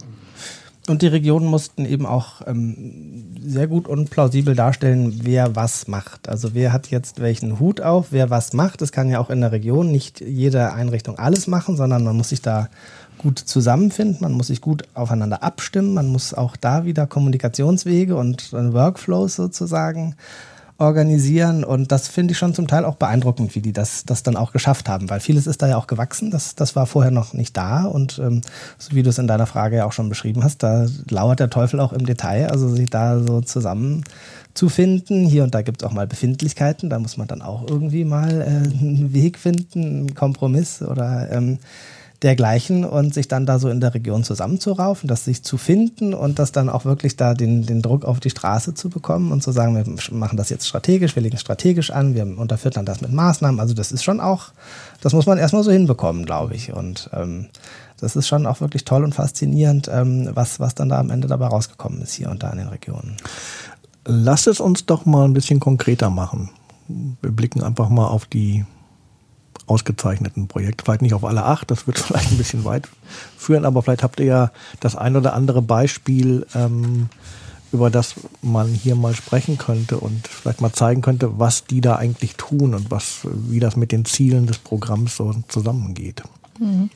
[0.89, 6.29] Und die Regionen mussten eben auch ähm, sehr gut und plausibel darstellen, wer was macht.
[6.29, 8.81] Also wer hat jetzt welchen Hut auf, wer was macht.
[8.81, 12.31] Das kann ja auch in der Region nicht jede Einrichtung alles machen, sondern man muss
[12.31, 12.69] sich da
[13.19, 18.53] gut zusammenfinden, man muss sich gut aufeinander abstimmen, man muss auch da wieder Kommunikationswege und
[18.53, 20.17] Workflows sozusagen
[20.81, 21.63] organisieren.
[21.63, 24.53] Und das finde ich schon zum Teil auch beeindruckend, wie die das, das dann auch
[24.53, 27.57] geschafft haben, weil vieles ist da ja auch gewachsen, das, das war vorher noch nicht
[27.57, 27.85] da.
[27.85, 28.41] Und ähm,
[28.79, 31.51] so wie du es in deiner Frage ja auch schon beschrieben hast, da lauert der
[31.51, 34.05] Teufel auch im Detail, also sich da so zusammen
[34.55, 35.27] zu finden.
[35.27, 38.41] Hier und da gibt es auch mal Befindlichkeiten, da muss man dann auch irgendwie mal
[38.41, 41.59] äh, einen Weg finden, einen Kompromiss oder ähm,
[42.23, 46.39] dergleichen und sich dann da so in der Region zusammenzuraufen, das sich zu finden und
[46.39, 49.53] das dann auch wirklich da den, den Druck auf die Straße zu bekommen und zu
[49.53, 53.13] sagen, wir machen das jetzt strategisch, wir legen es strategisch an, wir unterfüttern das mit
[53.13, 53.59] Maßnahmen.
[53.59, 54.53] Also das ist schon auch,
[55.01, 56.75] das muss man erstmal so hinbekommen, glaube ich.
[56.75, 57.47] Und ähm,
[57.99, 61.27] das ist schon auch wirklich toll und faszinierend, ähm, was, was dann da am Ende
[61.27, 63.17] dabei rausgekommen ist hier und da in den Regionen.
[64.05, 66.51] Lass es uns doch mal ein bisschen konkreter machen.
[66.89, 68.67] Wir blicken einfach mal auf die
[69.71, 70.83] ausgezeichneten Projekt.
[70.83, 72.89] Vielleicht nicht auf alle acht, das wird vielleicht ein bisschen weit
[73.39, 77.09] führen, aber vielleicht habt ihr ja das ein oder andere Beispiel, ähm,
[77.73, 81.97] über das man hier mal sprechen könnte und vielleicht mal zeigen könnte, was die da
[81.97, 86.23] eigentlich tun und was, wie das mit den Zielen des Programms so zusammengeht.
[86.59, 86.91] Mhm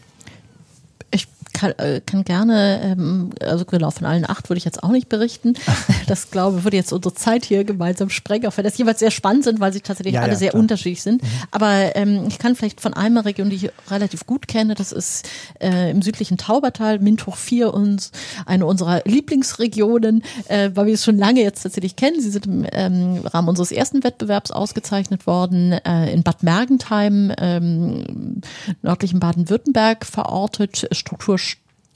[1.55, 5.09] kann, äh, kann gerne, ähm, also genau, von allen acht würde ich jetzt auch nicht
[5.09, 5.55] berichten.
[6.07, 9.11] Das glaube ich, würde jetzt unsere Zeit hier gemeinsam sprengen, auch wenn das jeweils sehr
[9.11, 10.61] spannend sind, weil sie tatsächlich ja, alle ja, sehr klar.
[10.61, 11.23] unterschiedlich sind.
[11.23, 11.29] Mhm.
[11.51, 15.29] Aber ähm, ich kann vielleicht von einer Region, die ich relativ gut kenne, das ist
[15.61, 18.11] äh, im südlichen Taubertal, Minthoch 4, uns
[18.45, 22.21] eine unserer Lieblingsregionen, äh, weil wir es schon lange jetzt tatsächlich kennen.
[22.21, 28.41] Sie sind im ähm, Rahmen unseres ersten Wettbewerbs ausgezeichnet worden, äh, in Bad Mergentheim, ähm,
[28.83, 31.39] nördlichen Baden-Württemberg verortet, Struktur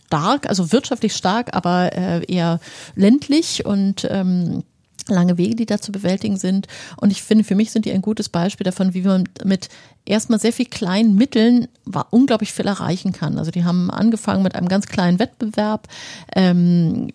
[0.09, 2.61] stark, also wirtschaftlich stark, aber äh, eher
[2.95, 4.65] ländlich und ähm,
[5.07, 6.67] lange Wege, die da zu bewältigen sind.
[6.97, 9.69] Und ich finde, für mich sind die ein gutes Beispiel davon, wie man mit
[10.05, 11.69] erstmal sehr viel kleinen Mitteln
[12.11, 13.39] unglaublich viel erreichen kann.
[13.39, 15.89] Also die haben angefangen mit einem ganz kleinen Wettbewerb.
[16.35, 17.11] Ähm,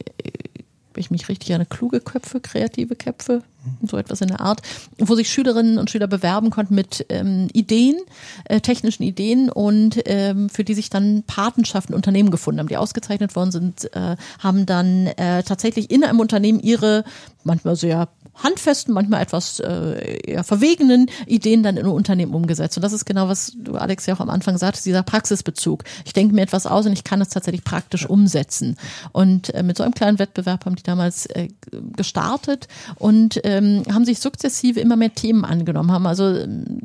[0.99, 3.43] ich mich richtig erinnere, kluge Köpfe, kreative Köpfe,
[3.81, 4.61] so etwas in der Art,
[4.97, 7.95] wo sich Schülerinnen und Schüler bewerben konnten mit ähm, Ideen,
[8.45, 13.35] äh, technischen Ideen und ähm, für die sich dann Patenschaften, Unternehmen gefunden haben, die ausgezeichnet
[13.35, 17.03] worden sind, äh, haben dann äh, tatsächlich in einem Unternehmen ihre
[17.43, 22.77] manchmal sehr handfesten, manchmal etwas äh, eher verwegenen Ideen dann in ein Unternehmen umgesetzt.
[22.77, 25.83] Und das ist genau, was du, Alex, ja auch am Anfang sagtest, dieser Praxisbezug.
[26.05, 28.77] Ich denke mir etwas aus und ich kann es tatsächlich praktisch umsetzen.
[29.11, 31.49] Und äh, mit so einem kleinen Wettbewerb haben die damals äh,
[31.95, 36.77] gestartet und ähm, haben sich sukzessive immer mehr Themen angenommen, haben also ähm,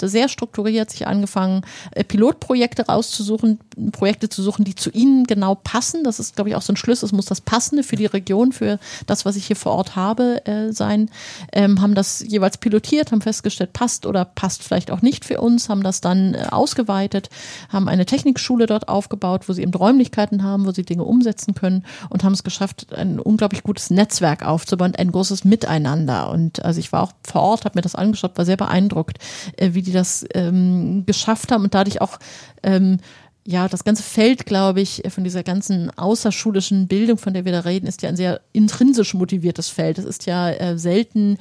[0.00, 1.62] sehr strukturiert sich angefangen,
[1.92, 3.58] äh, Pilotprojekte rauszusuchen,
[3.92, 6.04] Projekte zu suchen, die zu ihnen genau passen.
[6.04, 7.06] Das ist, glaube ich, auch so ein Schlüssel.
[7.06, 10.46] Es muss das Passende für die Region, für das, was ich hier vor Ort habe,
[10.46, 11.10] äh, sein.
[11.52, 15.68] Ähm, haben das jeweils pilotiert, haben festgestellt, passt oder passt vielleicht auch nicht für uns,
[15.68, 17.30] haben das dann äh, ausgeweitet,
[17.68, 21.84] haben eine Technikschule dort aufgebaut, wo sie eben Räumlichkeiten haben, wo sie Dinge umsetzen können
[22.10, 26.30] und haben es geschafft, ein unglaublich gutes Netzwerk aufzubauen, ein großes Miteinander.
[26.30, 29.18] Und also ich war auch vor Ort, habe mir das angeschaut, war sehr beeindruckt,
[29.56, 32.18] äh, wie die das ähm, geschafft haben und dadurch auch
[32.62, 32.98] ähm,
[33.46, 37.60] ja, das ganze Feld, glaube ich, von dieser ganzen außerschulischen Bildung, von der wir da
[37.60, 39.98] reden, ist ja ein sehr intrinsisch motiviertes Feld.
[39.98, 41.38] Es ist ja äh, selten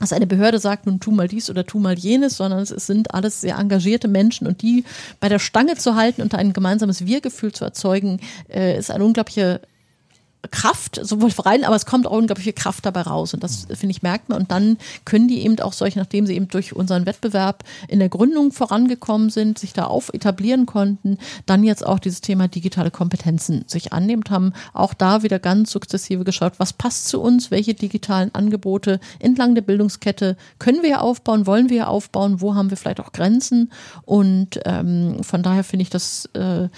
[0.00, 3.14] dass eine Behörde sagt, nun tu mal dies oder tu mal jenes, sondern es sind
[3.14, 4.84] alles sehr engagierte Menschen und die
[5.20, 8.20] bei der Stange zu halten und ein gemeinsames Wir-Gefühl zu erzeugen,
[8.52, 9.60] äh, ist eine unglaubliche
[10.50, 13.34] Kraft, sowohl rein, aber es kommt auch unglaublich viel Kraft dabei raus.
[13.34, 14.42] Und das, finde ich, merkt man.
[14.42, 18.08] Und dann können die eben auch solche, nachdem sie eben durch unseren Wettbewerb in der
[18.08, 23.64] Gründung vorangekommen sind, sich da auf etablieren konnten, dann jetzt auch dieses Thema digitale Kompetenzen
[23.66, 24.52] sich annehmt haben.
[24.72, 29.62] Auch da wieder ganz sukzessive geschaut, was passt zu uns, welche digitalen Angebote entlang der
[29.62, 33.72] Bildungskette können wir aufbauen, wollen wir aufbauen, wo haben wir vielleicht auch Grenzen.
[34.04, 36.68] Und ähm, von daher finde ich das äh,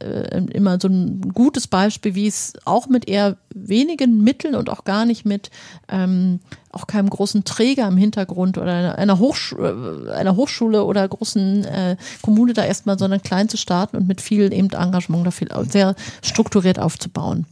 [0.00, 4.84] äh, immer so ein gutes Beispiel, wie es auch mit eher wenigen Mitteln und auch
[4.84, 5.50] gar nicht mit
[5.88, 6.40] ähm,
[6.72, 11.96] auch keinem großen Träger im Hintergrund oder einer, Hochsch äh, einer Hochschule oder großen äh,
[12.22, 15.94] Kommune da erstmal, sondern klein zu starten und mit viel eben Engagement da viel sehr
[16.22, 17.46] strukturiert aufzubauen.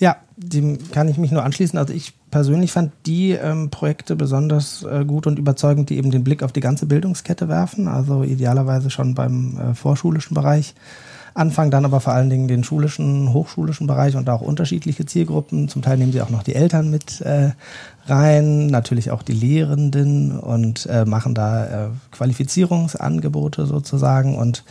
[0.00, 1.78] Ja, dem kann ich mich nur anschließen.
[1.78, 6.24] Also ich persönlich fand die ähm, Projekte besonders äh, gut und überzeugend, die eben den
[6.24, 7.86] Blick auf die ganze Bildungskette werfen.
[7.86, 10.74] Also idealerweise schon beim äh, vorschulischen Bereich
[11.34, 15.68] Anfang dann aber vor allen Dingen den schulischen, hochschulischen Bereich und auch unterschiedliche Zielgruppen.
[15.68, 17.50] Zum Teil nehmen sie auch noch die Eltern mit äh,
[18.06, 24.64] rein, natürlich auch die Lehrenden und äh, machen da äh, Qualifizierungsangebote sozusagen und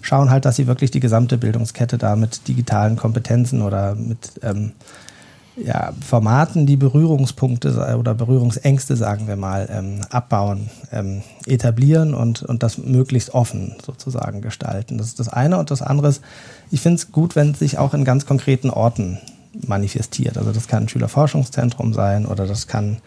[0.00, 4.72] schauen halt, dass sie wirklich die gesamte Bildungskette da mit digitalen Kompetenzen oder mit ähm,
[5.56, 12.62] ja, Formaten, die Berührungspunkte oder Berührungsängste, sagen wir mal, ähm, abbauen, ähm, etablieren und, und
[12.62, 14.98] das möglichst offen sozusagen gestalten.
[14.98, 15.58] Das ist das eine.
[15.58, 16.22] Und das andere ist,
[16.70, 19.18] ich finde es gut, wenn es sich auch in ganz konkreten Orten
[19.66, 20.36] manifestiert.
[20.36, 22.98] Also das kann ein Schülerforschungszentrum sein oder das kann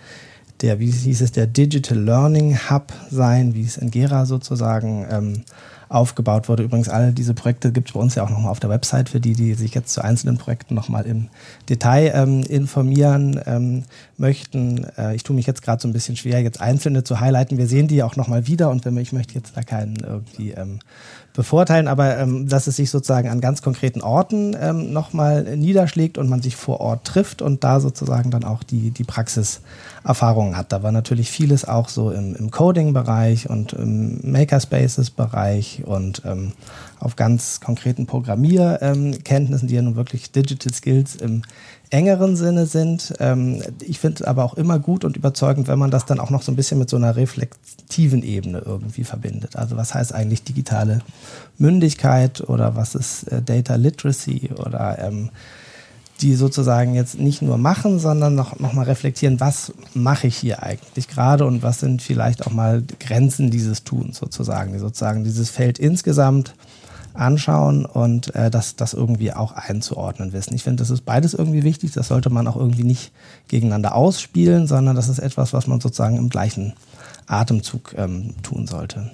[0.61, 5.43] der, wie hieß es, der Digital Learning Hub sein, wie es in Gera sozusagen ähm,
[5.89, 6.63] aufgebaut wurde.
[6.63, 9.19] Übrigens, all diese Projekte gibt es bei uns ja auch nochmal auf der Website für
[9.19, 11.27] die, die sich jetzt zu einzelnen Projekten nochmal im
[11.67, 13.83] Detail ähm, informieren ähm,
[14.17, 14.85] möchten.
[14.97, 17.57] Äh, ich tue mich jetzt gerade so ein bisschen schwer, jetzt einzelne zu highlighten.
[17.57, 20.51] Wir sehen die ja auch nochmal wieder und wenn ich möchte jetzt da keinen irgendwie
[20.51, 20.79] ähm,
[21.39, 26.27] bevorteilen, aber ähm, dass es sich sozusagen an ganz konkreten Orten ähm, nochmal niederschlägt und
[26.27, 30.73] man sich vor Ort trifft und da sozusagen dann auch die, die Praxiserfahrungen hat.
[30.73, 36.51] Da war natürlich vieles auch so im, im Coding-Bereich und im Makerspaces-Bereich und ähm,
[36.99, 41.43] auf ganz konkreten Programmierkenntnissen, die ja nun wirklich Digital Skills im
[41.89, 43.13] engeren Sinne sind.
[43.19, 46.43] Ähm, ich finde aber auch immer gut und überzeugend, wenn man das dann auch noch
[46.43, 49.55] so ein bisschen mit so einer reflektiven Ebene irgendwie verbindet.
[49.55, 50.99] Also was heißt eigentlich digitale
[51.57, 55.31] Mündigkeit oder was ist äh, Data Literacy oder ähm,
[56.21, 60.63] die sozusagen jetzt nicht nur machen, sondern noch, noch mal reflektieren, was mache ich hier
[60.63, 65.49] eigentlich gerade und was sind vielleicht auch mal Grenzen dieses Tuns sozusagen, die sozusagen dieses
[65.49, 66.53] Feld insgesamt
[67.13, 70.53] anschauen und äh, das, das irgendwie auch einzuordnen wissen.
[70.53, 71.91] Ich finde, das ist beides irgendwie wichtig.
[71.91, 73.11] Das sollte man auch irgendwie nicht
[73.47, 76.73] gegeneinander ausspielen, sondern das ist etwas, was man sozusagen im gleichen
[77.29, 79.11] Atemzug ähm, tun sollte.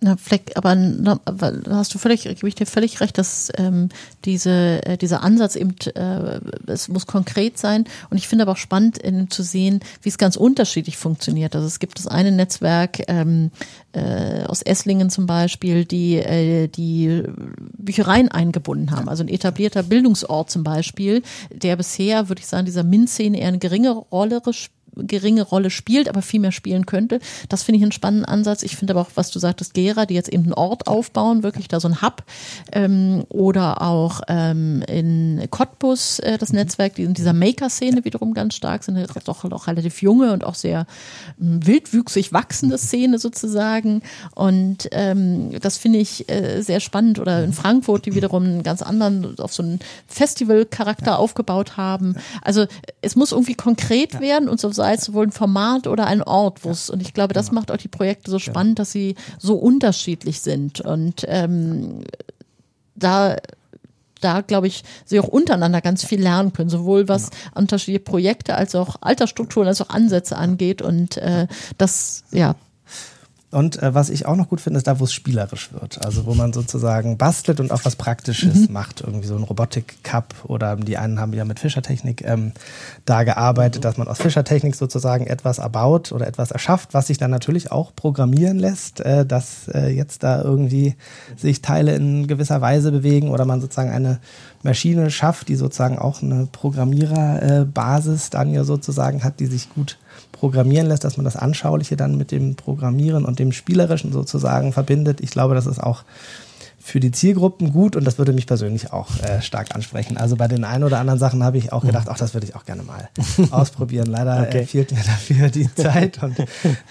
[0.00, 1.20] Na, Fleck, aber na,
[1.68, 3.90] hast du völlig, gebe ich dir völlig recht, dass ähm,
[4.24, 7.84] diese, äh, dieser Ansatz eben, äh, es muss konkret sein.
[8.10, 11.54] Und ich finde aber auch spannend in, zu sehen, wie es ganz unterschiedlich funktioniert.
[11.54, 13.52] Also es gibt das eine Netzwerk ähm,
[13.92, 17.22] äh, aus Esslingen zum Beispiel, die äh, die
[17.78, 19.08] Büchereien eingebunden haben.
[19.08, 23.58] Also ein etablierter Bildungsort zum Beispiel, der bisher, würde ich sagen, dieser MINT-Szene eher eine
[23.58, 27.20] geringe Rolle spielt geringe Rolle spielt, aber viel mehr spielen könnte.
[27.48, 28.62] Das finde ich einen spannenden Ansatz.
[28.62, 31.68] Ich finde aber auch, was du sagtest, Gera, die jetzt eben einen Ort aufbauen, wirklich
[31.68, 32.24] da so ein Hub
[32.72, 36.58] ähm, oder auch ähm, in Cottbus äh, das mhm.
[36.58, 40.54] Netzwerk, die in dieser Maker-Szene wiederum ganz stark sind, doch auch relativ junge und auch
[40.54, 40.86] sehr
[41.40, 44.02] ähm, wildwüchsig wachsende Szene sozusagen.
[44.34, 47.18] Und ähm, das finde ich äh, sehr spannend.
[47.18, 51.16] Oder in Frankfurt, die wiederum einen ganz anderen, auf so einen Festival-Charakter ja.
[51.16, 52.16] aufgebaut haben.
[52.42, 52.66] Also
[53.00, 54.20] es muss irgendwie konkret ja.
[54.20, 57.14] werden und so sei es sowohl ein Format oder ein Ort, wo es, und ich
[57.14, 57.60] glaube, das genau.
[57.60, 60.80] macht auch die Projekte so spannend, dass sie so unterschiedlich sind.
[60.80, 62.00] Und ähm,
[62.96, 63.36] da
[64.20, 67.60] da, glaube ich, sie auch untereinander ganz viel lernen können, sowohl was genau.
[67.60, 70.80] unterschiedliche Projekte als auch Altersstrukturen, als auch Ansätze angeht.
[70.80, 72.54] Und äh, das, ja,
[73.52, 76.02] und äh, was ich auch noch gut finde, ist da, wo es spielerisch wird.
[76.04, 78.72] Also wo man sozusagen bastelt und auch was Praktisches mhm.
[78.72, 79.02] macht.
[79.02, 82.52] Irgendwie so ein Robotik-Cup oder die einen haben ja mit Fischertechnik ähm,
[83.04, 87.30] da gearbeitet, dass man aus Fischertechnik sozusagen etwas erbaut oder etwas erschafft, was sich dann
[87.30, 90.94] natürlich auch programmieren lässt, äh, dass äh, jetzt da irgendwie
[91.36, 94.18] sich Teile in gewisser Weise bewegen oder man sozusagen eine
[94.62, 99.98] Maschine schafft, die sozusagen auch eine Programmiererbasis dann ja sozusagen hat, die sich gut
[100.42, 105.20] programmieren lässt, dass man das Anschauliche dann mit dem Programmieren und dem Spielerischen sozusagen verbindet.
[105.20, 106.02] Ich glaube, das ist auch
[106.80, 110.16] für die Zielgruppen gut und das würde mich persönlich auch äh, stark ansprechen.
[110.16, 112.56] Also bei den ein oder anderen Sachen habe ich auch gedacht, ach, das würde ich
[112.56, 113.08] auch gerne mal
[113.52, 114.08] ausprobieren.
[114.08, 114.60] Leider äh, okay.
[114.62, 116.36] äh, fehlt mir dafür die Zeit und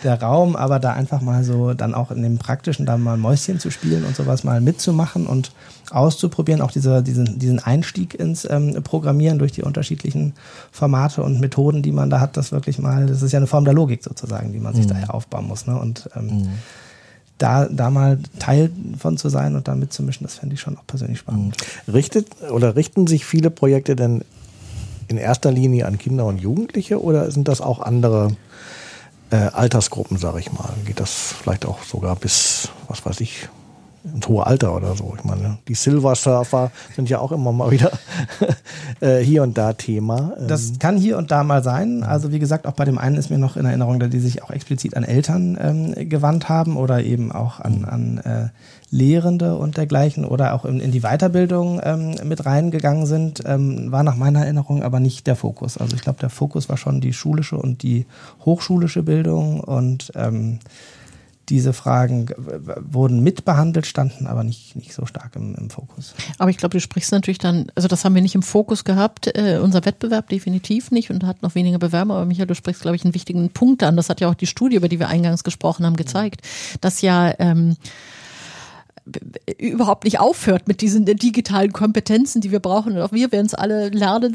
[0.06, 3.60] der Raum, aber da einfach mal so dann auch in dem Praktischen da mal Mäuschen
[3.60, 5.52] zu spielen und sowas mal mitzumachen und
[5.94, 10.34] auszuprobieren, auch diese, diesen, diesen Einstieg ins ähm, Programmieren durch die unterschiedlichen
[10.72, 13.66] Formate und Methoden, die man da hat, das wirklich mal, das ist ja eine Form
[13.66, 14.92] der Logik sozusagen, die man sich mhm.
[14.92, 15.68] daher aufbauen muss.
[15.68, 15.78] Ne?
[15.78, 16.50] Und ähm, mhm.
[17.38, 20.86] da, da mal Teil von zu sein und da mitzumischen, das fände ich schon auch
[20.88, 21.58] persönlich spannend.
[21.88, 21.94] Mhm.
[21.94, 24.24] Richtet oder richten sich viele Projekte denn
[25.08, 28.36] in erster Linie an Kinder und Jugendliche oder sind das auch andere
[29.30, 30.70] äh, Altersgruppen, sage ich mal?
[30.86, 33.50] Geht das vielleicht auch sogar bis, was weiß ich,
[34.04, 35.14] ins hohe Alter oder so.
[35.18, 37.91] Ich meine, die Silver Surfer sind ja auch immer mal wieder
[38.99, 40.34] äh, hier und da Thema.
[40.47, 42.04] Das ähm, kann hier und da mal sein.
[42.04, 44.43] Also wie gesagt, auch bei dem einen ist mir noch in Erinnerung, dass die sich
[44.43, 47.86] auch explizit an Eltern ähm, gewandt haben oder eben auch an, mhm.
[47.86, 48.49] an äh,
[48.93, 54.04] Lehrende und dergleichen oder auch in, in die Weiterbildung ähm, mit reingegangen sind, ähm, war
[54.04, 55.78] nach meiner Erinnerung aber nicht der Fokus.
[55.78, 58.06] Also ich glaube, der Fokus war schon die schulische und die
[58.43, 60.60] hochschulische Bildung und ähm,
[61.52, 62.28] diese Fragen
[62.80, 66.16] wurden mitbehandelt, standen aber nicht, nicht so stark im, im Fokus.
[66.38, 69.28] Aber ich glaube, du sprichst natürlich dann, also das haben wir nicht im Fokus gehabt,
[69.38, 72.95] äh, unser Wettbewerb definitiv nicht und hat noch weniger Bewerber, aber Michael, du sprichst, glaube
[72.95, 73.97] ich, einen wichtigen Punkt an.
[73.97, 76.41] Das hat ja auch die Studie, über die wir eingangs gesprochen haben, gezeigt,
[76.80, 77.76] dass ja ähm,
[79.58, 82.93] überhaupt nicht aufhört mit diesen digitalen Kompetenzen, die wir brauchen.
[82.93, 84.34] Und auch wir werden es alle lernen,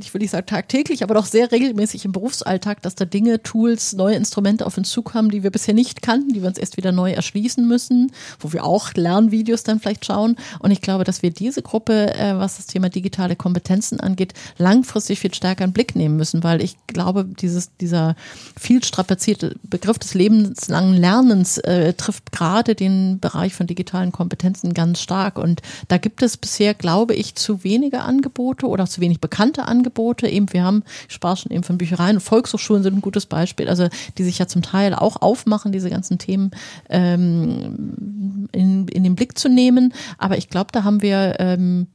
[0.00, 3.94] ich will nicht sagen tagtäglich, aber doch sehr regelmäßig im Berufsalltag, dass da Dinge, Tools,
[3.94, 6.92] neue Instrumente auf uns zukommen, die wir bisher nicht kannten, die wir uns erst wieder
[6.92, 10.36] neu erschließen müssen, wo wir auch Lernvideos dann vielleicht schauen.
[10.60, 15.18] Und ich glaube, dass wir diese Gruppe, äh, was das Thema digitale Kompetenzen angeht, langfristig
[15.18, 18.14] viel stärker in Blick nehmen müssen, weil ich glaube, dieses, dieser
[18.56, 23.66] viel strapazierte Begriff des lebenslangen Lernens äh, trifft gerade den Bereich von
[24.04, 25.38] digitalen Kompetenzen ganz stark.
[25.38, 30.28] Und da gibt es bisher, glaube ich, zu wenige Angebote oder zu wenig bekannte Angebote.
[30.28, 33.88] Eben, wir haben, ich sprach schon eben von Büchereien Volkshochschulen sind ein gutes Beispiel, also
[34.18, 36.50] die sich ja zum Teil auch aufmachen, diese ganzen Themen
[36.88, 39.92] ähm, in, in den Blick zu nehmen.
[40.18, 41.86] Aber ich glaube, da haben wir ähm,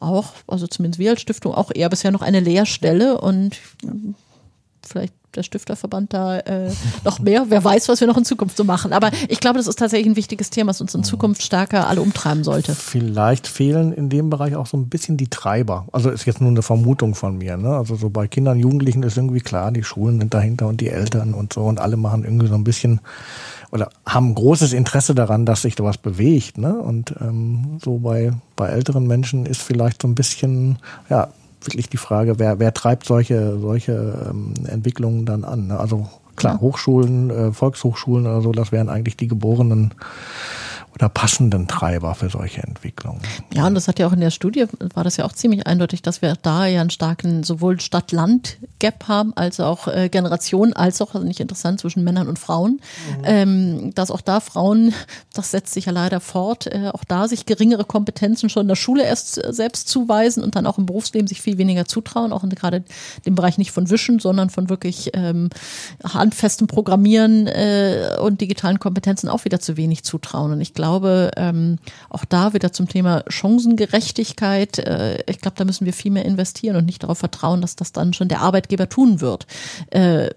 [0.00, 3.56] auch, also zumindest wir als Stiftung, auch eher bisher noch eine Leerstelle und
[4.86, 6.70] vielleicht der Stifterverband da äh,
[7.04, 7.46] noch mehr.
[7.48, 8.92] Wer weiß, was wir noch in Zukunft so machen.
[8.92, 12.02] Aber ich glaube, das ist tatsächlich ein wichtiges Thema, was uns in Zukunft stärker alle
[12.02, 12.74] umtreiben sollte.
[12.74, 15.86] Vielleicht fehlen in dem Bereich auch so ein bisschen die Treiber.
[15.92, 17.56] Also ist jetzt nur eine Vermutung von mir.
[17.56, 17.74] Ne?
[17.76, 21.34] Also so bei Kindern, Jugendlichen ist irgendwie klar, die Schulen sind dahinter und die Eltern
[21.34, 23.00] und so und alle machen irgendwie so ein bisschen
[23.70, 26.58] oder haben großes Interesse daran, dass sich da was bewegt.
[26.58, 26.74] Ne?
[26.74, 30.78] Und ähm, so bei, bei älteren Menschen ist vielleicht so ein bisschen,
[31.08, 31.28] ja,
[31.66, 35.68] wirklich die Frage, wer, wer treibt solche, solche ähm, Entwicklungen dann an?
[35.68, 35.78] Ne?
[35.78, 36.60] Also klar, ja.
[36.60, 39.94] Hochschulen, äh, Volkshochschulen oder so, das wären eigentlich die geborenen
[40.94, 43.20] oder passenden Treiber für solche Entwicklungen.
[43.54, 46.02] Ja, und das hat ja auch in der Studie, war das ja auch ziemlich eindeutig,
[46.02, 51.14] dass wir da ja einen starken sowohl Stadt-Land-Gap haben, als auch äh, Generation, als auch,
[51.14, 52.80] also nicht interessant, zwischen Männern und Frauen.
[53.18, 53.24] Mhm.
[53.24, 54.92] Ähm, dass auch da Frauen,
[55.32, 58.76] das setzt sich ja leider fort, äh, auch da sich geringere Kompetenzen schon in der
[58.76, 62.44] Schule erst äh, selbst zuweisen und dann auch im Berufsleben sich viel weniger zutrauen, auch
[62.44, 62.84] in gerade
[63.24, 65.48] dem Bereich nicht von Wischen, sondern von wirklich ähm,
[66.04, 70.52] handfestem Programmieren äh, und digitalen Kompetenzen auch wieder zu wenig zutrauen.
[70.52, 71.78] Und ich glaube, glaube, ähm,
[72.10, 76.74] auch da wieder zum Thema Chancengerechtigkeit, äh, ich glaube, da müssen wir viel mehr investieren
[76.74, 79.46] und nicht darauf vertrauen, dass das dann schon der Arbeitgeber tun wird.
[79.90, 80.30] Äh,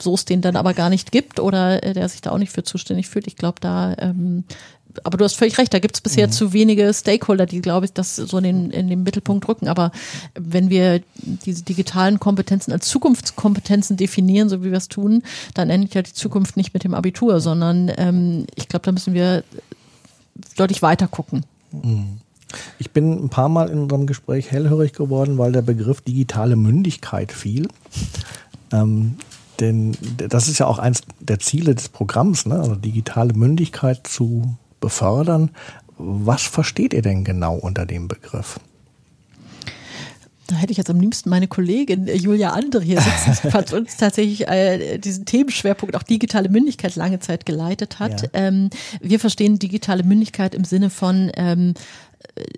[0.00, 2.52] so es den dann aber gar nicht gibt oder äh, der sich da auch nicht
[2.52, 3.26] für zuständig fühlt.
[3.26, 4.44] Ich glaube, da ähm,
[5.04, 6.32] aber du hast völlig recht, da gibt es bisher mhm.
[6.32, 9.68] zu wenige Stakeholder, die, glaube ich, das so in den, in den Mittelpunkt rücken.
[9.68, 9.92] Aber
[10.34, 11.02] wenn wir
[11.44, 15.22] diese digitalen Kompetenzen als Zukunftskompetenzen definieren, so wie wir es tun,
[15.54, 19.14] dann endet ja die Zukunft nicht mit dem Abitur, sondern ähm, ich glaube, da müssen
[19.14, 19.44] wir
[20.56, 21.44] deutlich weiter gucken.
[21.72, 22.18] Mhm.
[22.78, 27.30] Ich bin ein paar Mal in unserem Gespräch hellhörig geworden, weil der Begriff digitale Mündigkeit
[27.30, 27.68] fiel.
[28.72, 29.16] Ähm,
[29.60, 32.58] denn das ist ja auch eins der Ziele des Programms, ne?
[32.58, 35.50] also digitale Mündigkeit zu befördern.
[35.96, 38.60] Was versteht ihr denn genau unter dem Begriff?
[40.48, 43.74] Da hätte ich jetzt am liebsten meine Kollegin äh, Julia Andere hier sitzen, die hat
[43.74, 48.22] uns tatsächlich äh, diesen Themenschwerpunkt auch digitale Mündigkeit lange Zeit geleitet hat.
[48.22, 48.28] Ja.
[48.32, 48.70] Ähm,
[49.02, 51.74] wir verstehen digitale Mündigkeit im Sinne von ähm,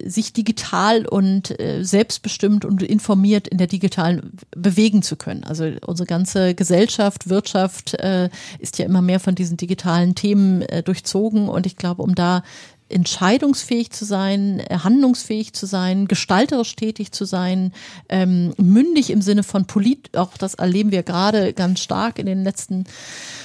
[0.04, 5.44] sich digital und äh, selbstbestimmt und informiert in der digitalen bewegen zu können.
[5.44, 10.82] Also unsere ganze Gesellschaft, Wirtschaft äh, ist ja immer mehr von diesen digitalen Themen äh,
[10.82, 12.42] durchzogen und ich glaube, um da
[12.88, 17.72] entscheidungsfähig zu sein, äh, handlungsfähig zu sein, gestalterisch tätig zu sein,
[18.08, 22.42] ähm, mündig im Sinne von Polit, auch das erleben wir gerade ganz stark in den
[22.42, 22.84] letzten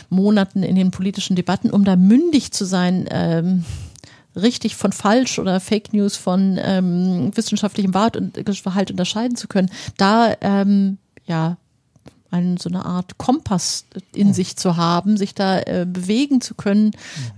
[0.09, 3.63] Monaten in den politischen Debatten, um da mündig zu sein, ähm,
[4.35, 10.97] richtig von falsch oder Fake News von ähm, wissenschaftlichem Wahrheit unterscheiden zu können, da ähm,
[11.25, 11.57] ja
[12.31, 14.33] ein, so eine Art Kompass in oh.
[14.33, 16.91] sich zu haben, sich da äh, bewegen zu können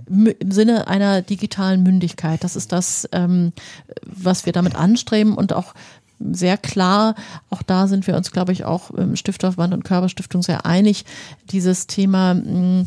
[0.10, 0.34] mhm.
[0.39, 2.43] im Sinne einer digitalen Mündigkeit.
[2.43, 3.54] Das ist das, ähm,
[4.04, 5.74] was wir damit anstreben und auch
[6.20, 7.14] sehr klar,
[7.52, 11.06] auch da sind wir uns, glaube ich, auch im Stifterverband und Körperstiftung sehr einig,
[11.52, 12.86] dieses Thema mh,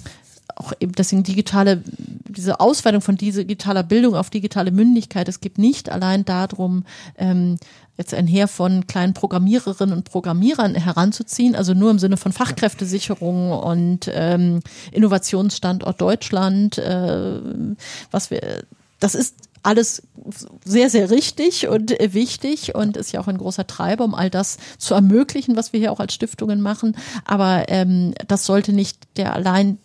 [0.57, 1.83] auch eben deswegen digitale,
[2.29, 5.29] diese Ausweitung von digitaler Bildung auf digitale Mündigkeit.
[5.29, 6.85] Es geht nicht allein darum,
[7.17, 7.57] ähm,
[7.97, 13.53] jetzt ein Heer von kleinen Programmiererinnen und Programmierern heranzuziehen, also nur im Sinne von Fachkräftesicherung
[13.53, 14.61] und ähm,
[14.93, 17.41] Innovationsstandort Deutschland, äh,
[18.11, 18.65] was wir,
[19.01, 20.03] das ist alles
[20.65, 24.59] sehr, sehr richtig und wichtig und ist ja auch ein großer Treiber, um all das
[24.79, 26.97] zu ermöglichen, was wir hier auch als Stiftungen machen.
[27.25, 29.79] Aber ähm, das sollte nicht der allein,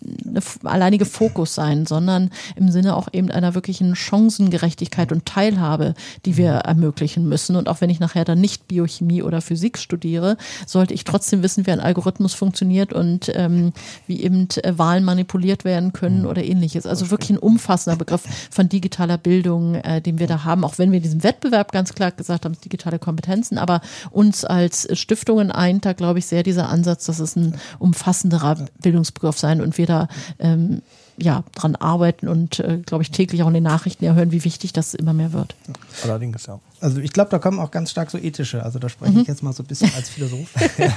[0.64, 5.94] alleinige Fokus sein, sondern im Sinne auch eben einer wirklichen Chancengerechtigkeit und Teilhabe,
[6.26, 7.56] die wir ermöglichen müssen.
[7.56, 11.66] Und auch wenn ich nachher dann nicht Biochemie oder Physik studiere, sollte ich trotzdem wissen,
[11.66, 13.74] wie ein Algorithmus funktioniert und ähm,
[14.08, 16.28] wie eben äh, Wahlen manipuliert werden können mhm.
[16.28, 16.86] oder ähnliches.
[16.86, 20.92] Also wirklich ein umfassender Begriff von digitaler Bildung, äh, den wir da haben, auch wenn
[20.92, 25.86] wir in diesem Wettbewerb ganz klar gesagt haben, digitale Kompetenzen, aber uns als Stiftungen eint
[25.86, 30.08] da, glaube ich, sehr dieser Ansatz, dass es ein umfassenderer Bildungsbegriff sein und wir da
[30.38, 30.84] ähm,
[31.18, 34.44] ja, dran arbeiten und, äh, glaube ich, täglich auch in den Nachrichten ja hören, wie
[34.44, 35.56] wichtig das immer mehr wird.
[36.04, 36.60] Allerdings, ja.
[36.82, 39.22] Also ich glaube, da kommen auch ganz stark so ethische, also da spreche mhm.
[39.22, 40.50] ich jetzt mal so ein bisschen als Philosoph.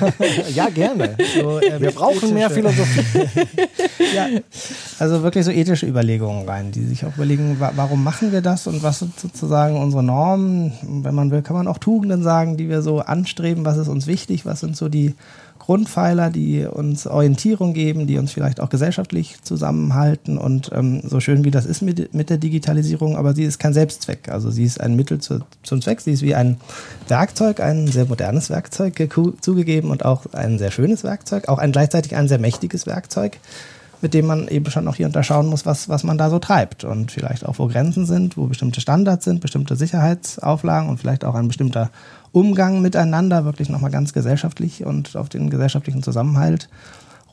[0.55, 1.17] ja, gerne.
[1.41, 2.35] So, äh, Wir brauchen ethische.
[2.35, 3.05] mehr Philosophie.
[4.15, 4.27] ja,
[4.99, 8.67] also wirklich so ethische Überlegungen rein, die sich auch überlegen, wa warum machen wir das
[8.67, 10.73] und was sind sozusagen unsere Normen.
[10.83, 14.09] Wenn man will, kann man auch Tugenden sagen, die wir so anstreben, was ist uns
[14.09, 15.15] wichtig, was sind so die
[15.69, 20.39] Grundpfeiler, die uns Orientierung geben, die uns vielleicht auch gesellschaftlich zusammenhalten.
[20.39, 23.75] Und ähm, so schön wie das ist mit, mit der Digitalisierung, aber sie ist kein
[23.75, 24.31] Selbstzweck.
[24.31, 26.01] Also sie ist ein Mittel zu, zum Zweck.
[26.01, 26.57] Sie ist wie ein
[27.07, 29.11] Werkzeug, ein sehr modernes Werkzeug
[29.43, 33.39] zugegeben und auch ein sehr schönes Werkzeug, auch ein gleichzeitig ein sehr mächtiges Werkzeug
[34.01, 36.85] mit dem man eben schon auch hier unterschauen muss, was, was man da so treibt
[36.85, 41.35] und vielleicht auch, wo Grenzen sind, wo bestimmte Standards sind, bestimmte Sicherheitsauflagen und vielleicht auch
[41.35, 41.91] ein bestimmter
[42.39, 46.69] Umgang miteinander, wirklich nochmal ganz gesellschaftlich und auf den gesellschaftlichen Zusammenhalt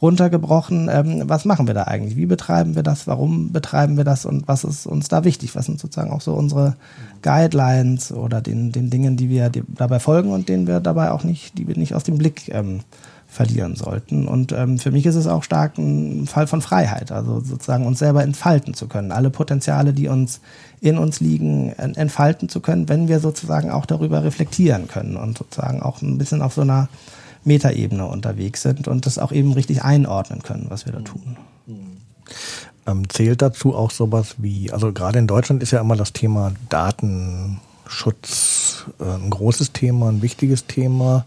[0.02, 0.90] runtergebrochen.
[0.92, 2.18] Ähm, was machen wir da eigentlich?
[2.18, 3.06] Wie betreiben wir das?
[3.06, 4.26] Warum betreiben wir das?
[4.26, 5.56] Und was ist uns da wichtig?
[5.56, 6.76] Was sind sozusagen auch so unsere
[7.22, 11.58] Guidelines oder den, den Dingen, die wir dabei folgen und denen wir dabei auch nicht,
[11.60, 12.80] die wir nicht aus dem Blick ähm,
[13.36, 14.28] verlieren sollten.
[14.28, 18.00] Und ähm, für mich ist es auch stark ein Fall von Freiheit, also sozusagen uns
[18.00, 20.40] selber entfalten zu können, alle Potenziale, die uns
[20.80, 25.82] in uns liegen, entfalten zu können, wenn wir sozusagen auch darüber reflektieren können und sozusagen
[25.82, 26.88] auch ein bisschen auf so einer
[27.44, 31.38] Metaebene unterwegs sind und das auch eben richtig einordnen können, was wir da tun.
[32.88, 36.54] Ähm, zählt dazu auch sowas wie, also gerade in Deutschland ist ja immer das Thema
[36.70, 41.26] Datenschutz äh, ein großes Thema, ein wichtiges Thema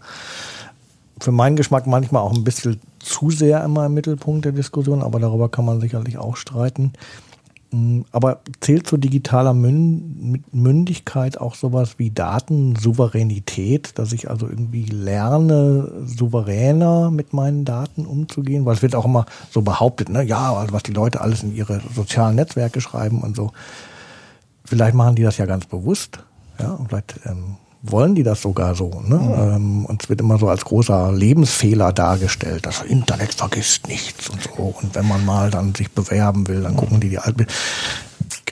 [1.19, 5.19] für meinen Geschmack manchmal auch ein bisschen zu sehr immer im Mittelpunkt der Diskussion, aber
[5.19, 6.93] darüber kann man sicherlich auch streiten.
[7.71, 15.91] Mm, aber zählt zu digitaler Mündigkeit auch sowas wie Datensouveränität, dass ich also irgendwie lerne,
[16.05, 18.65] souveräner mit meinen Daten umzugehen?
[18.65, 20.23] Weil es wird auch immer so behauptet, ne?
[20.23, 23.51] ja, also was die Leute alles in ihre sozialen Netzwerke schreiben und so.
[24.65, 26.23] Vielleicht machen die das ja ganz bewusst.
[26.59, 29.01] Ja, vielleicht ähm, wollen die das sogar so.
[29.05, 29.15] Ne?
[29.15, 29.55] Mhm.
[29.55, 32.65] Ähm, und es wird immer so als großer Lebensfehler dargestellt.
[32.65, 34.75] Das Internet vergisst nichts und so.
[34.81, 37.45] Und wenn man mal dann sich bewerben will, dann gucken die die alten.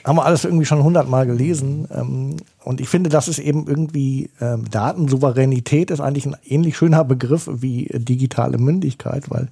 [0.04, 1.86] Haben wir alles irgendwie schon hundertmal gelesen.
[1.94, 7.04] Ähm, und ich finde, das ist eben irgendwie ähm, Datensouveränität ist eigentlich ein ähnlich schöner
[7.04, 9.48] Begriff wie digitale Mündigkeit, weil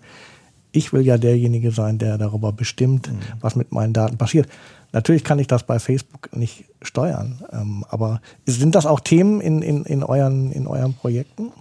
[0.73, 3.19] ich will ja derjenige sein, der darüber bestimmt, mhm.
[3.41, 4.49] was mit meinen Daten passiert.
[4.93, 9.63] Natürlich kann ich das bei Facebook nicht steuern, ähm, aber sind das auch Themen in,
[9.63, 11.53] in, in, euren, in euren Projekten?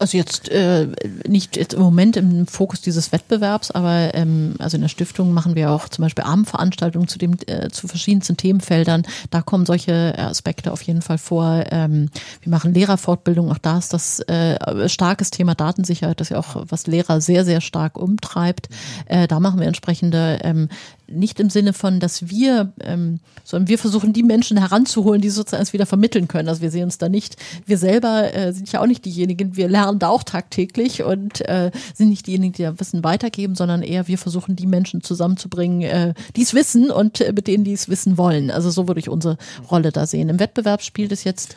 [0.00, 0.86] Also jetzt äh,
[1.26, 5.56] nicht jetzt im Moment im Fokus dieses Wettbewerbs, aber ähm, also in der Stiftung machen
[5.56, 9.02] wir auch zum Beispiel Abendveranstaltungen zu dem äh, zu verschiedensten Themenfeldern.
[9.30, 11.64] Da kommen solche Aspekte auf jeden Fall vor.
[11.70, 12.10] Ähm,
[12.42, 16.86] wir machen Lehrerfortbildung, auch da ist das äh, starkes Thema Datensicherheit, das ja auch was
[16.86, 18.68] Lehrer sehr sehr stark umtreibt.
[19.06, 20.68] Äh, da machen wir entsprechende ähm,
[21.10, 25.62] nicht im Sinne von, dass wir, ähm, sondern wir versuchen, die Menschen heranzuholen, die sozusagen
[25.62, 26.48] es wieder vermitteln können.
[26.48, 27.36] Also wir sehen uns da nicht,
[27.66, 31.70] wir selber äh, sind ja auch nicht diejenigen, wir lernen da auch tagtäglich und äh,
[31.94, 36.14] sind nicht diejenigen, die da Wissen weitergeben, sondern eher wir versuchen, die Menschen zusammenzubringen, äh,
[36.36, 38.50] die es wissen und äh, mit denen, die es wissen wollen.
[38.50, 39.38] Also so würde ich unsere
[39.70, 40.28] Rolle da sehen.
[40.28, 41.56] Im Wettbewerb spielt es jetzt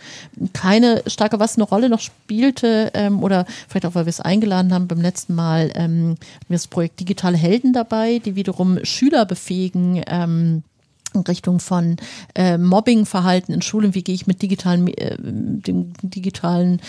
[0.54, 4.74] keine starke, was eine Rolle noch spielte, ähm, oder vielleicht auch, weil wir es eingeladen
[4.74, 6.16] haben beim letzten Mal, ähm,
[6.50, 10.64] das Projekt Digitale Helden dabei, die wiederum Schüler befähigen, ähm,
[11.14, 11.98] in Richtung von
[12.36, 16.82] äh, Mobbingverhalten in Schulen, wie gehe ich mit digitalen, äh, dem digitalen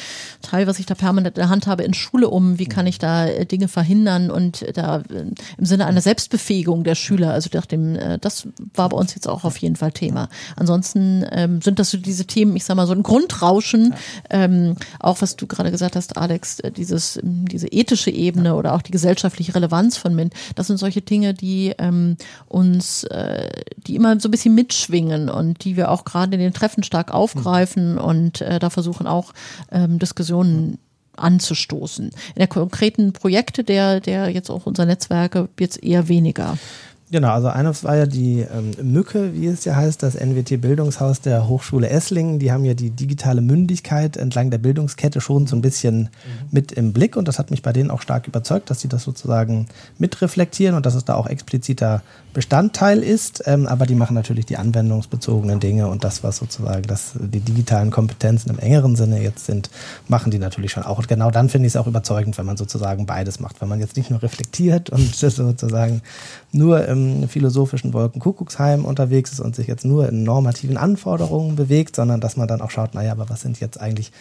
[0.43, 2.99] Teil, was ich da permanent in der Hand habe, in Schule um, wie kann ich
[2.99, 4.31] da äh, Dinge verhindern?
[4.31, 5.27] Und da äh,
[5.59, 9.29] im Sinne einer Selbstbefähigung der Schüler, also nach dem, äh, das war bei uns jetzt
[9.29, 10.29] auch auf jeden Fall Thema.
[10.57, 13.95] Ansonsten ähm, sind das so diese Themen, ich sag mal, so ein Grundrauschen,
[14.31, 18.83] ähm, auch was du gerade gesagt hast, Alex, äh, dieses, diese ethische Ebene oder auch
[18.83, 22.16] die gesellschaftliche Relevanz von MINT, das sind solche Dinge, die ähm,
[22.49, 23.51] uns, äh,
[23.87, 27.12] die immer so ein bisschen mitschwingen und die wir auch gerade in den Treffen stark
[27.12, 29.32] aufgreifen und äh, da versuchen auch
[29.70, 30.78] ähm, Diskussionen
[31.16, 32.06] anzustoßen.
[32.06, 36.56] In der konkreten Projekte der, der jetzt auch unser Netzwerke jetzt eher weniger.
[37.12, 41.46] Genau, also eines war ja die ähm, Mücke, wie es ja heißt, das NWT-Bildungshaus der
[41.46, 42.38] Hochschule Esslingen.
[42.38, 46.08] Die haben ja die digitale Mündigkeit entlang der Bildungskette schon so ein bisschen mhm.
[46.50, 49.02] mit im Blick und das hat mich bei denen auch stark überzeugt, dass sie das
[49.02, 49.66] sozusagen
[49.98, 52.00] mitreflektieren und dass es da auch expliziter
[52.33, 53.43] Bestandteil ist.
[53.47, 57.91] Ähm, aber die machen natürlich die anwendungsbezogenen Dinge und das, was sozusagen das, die digitalen
[57.91, 59.70] Kompetenzen im engeren Sinne jetzt sind,
[60.09, 60.99] machen die natürlich schon auch.
[60.99, 63.61] Und genau dann finde ich es auch überzeugend, wenn man sozusagen beides macht.
[63.61, 66.03] Wenn man jetzt nicht nur reflektiert und sozusagen
[66.51, 72.20] nur im philosophischen Wolkenkuckucksheim unterwegs ist und sich jetzt nur in normativen Anforderungen bewegt, sondern
[72.20, 74.12] dass man dann auch schaut, naja, aber was sind jetzt eigentlich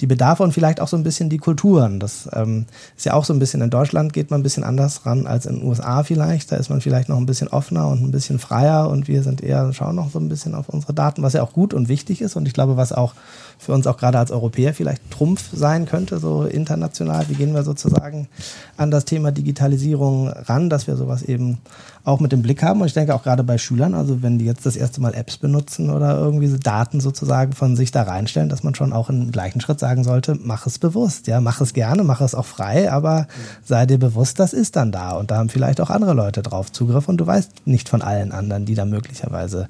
[0.00, 2.00] die Bedarfe und vielleicht auch so ein bisschen die Kulturen.
[2.00, 2.66] Das ähm,
[2.96, 5.46] ist ja auch so ein bisschen in Deutschland geht man ein bisschen anders ran als
[5.46, 6.52] in den USA vielleicht.
[6.52, 9.42] Da ist man vielleicht noch ein bisschen offener und ein bisschen freier und wir sind
[9.42, 12.22] eher, schauen noch so ein bisschen auf unsere Daten, was ja auch gut und wichtig
[12.22, 12.34] ist.
[12.34, 13.12] Und ich glaube, was auch
[13.60, 17.26] für uns auch gerade als Europäer vielleicht Trumpf sein könnte, so international.
[17.28, 18.28] Wie gehen wir sozusagen
[18.76, 21.58] an das Thema Digitalisierung ran, dass wir sowas eben
[22.04, 22.80] auch mit dem Blick haben.
[22.80, 25.36] Und ich denke auch gerade bei Schülern, also wenn die jetzt das erste Mal Apps
[25.36, 29.60] benutzen oder irgendwie Daten sozusagen von sich da reinstellen, dass man schon auch im gleichen
[29.60, 33.26] Schritt sagen sollte, mach es bewusst, ja, mach es gerne, mach es auch frei, aber
[33.64, 35.12] sei dir bewusst, das ist dann da.
[35.12, 38.32] Und da haben vielleicht auch andere Leute drauf Zugriff und du weißt nicht von allen
[38.32, 39.68] anderen, die da möglicherweise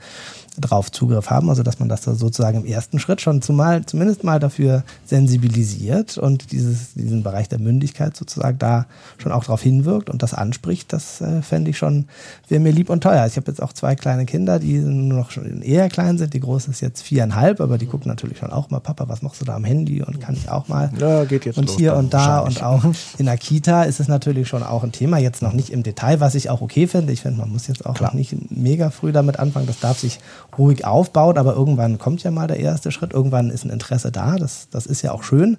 [0.59, 4.41] drauf Zugriff haben, also dass man das sozusagen im ersten Schritt schon zumal, zumindest mal
[4.41, 8.87] dafür sensibilisiert und dieses, diesen Bereich der Mündigkeit sozusagen da
[9.19, 12.07] schon auch darauf hinwirkt und das anspricht, das äh, fände ich schon,
[12.49, 13.27] wäre mir lieb und teuer.
[13.27, 16.35] Ich habe jetzt auch zwei kleine Kinder, die nur noch schon eher klein sind.
[16.35, 19.41] Die große ist jetzt viereinhalb, aber die gucken natürlich schon auch mal, Papa, was machst
[19.41, 20.91] du da am Handy und kann ich auch mal.
[20.99, 22.85] Ja, geht jetzt Und los, hier und da und auch
[23.19, 26.21] in der Kita ist es natürlich schon auch ein Thema, jetzt noch nicht im Detail,
[26.21, 27.13] was ich auch okay finde.
[27.13, 28.11] Ich finde, man muss jetzt auch Klar.
[28.11, 29.67] noch nicht mega früh damit anfangen.
[29.67, 30.19] Das darf sich
[30.59, 34.37] ruhig aufbaut, aber irgendwann kommt ja mal der erste Schritt, irgendwann ist ein Interesse da,
[34.37, 35.59] das, das ist ja auch schön.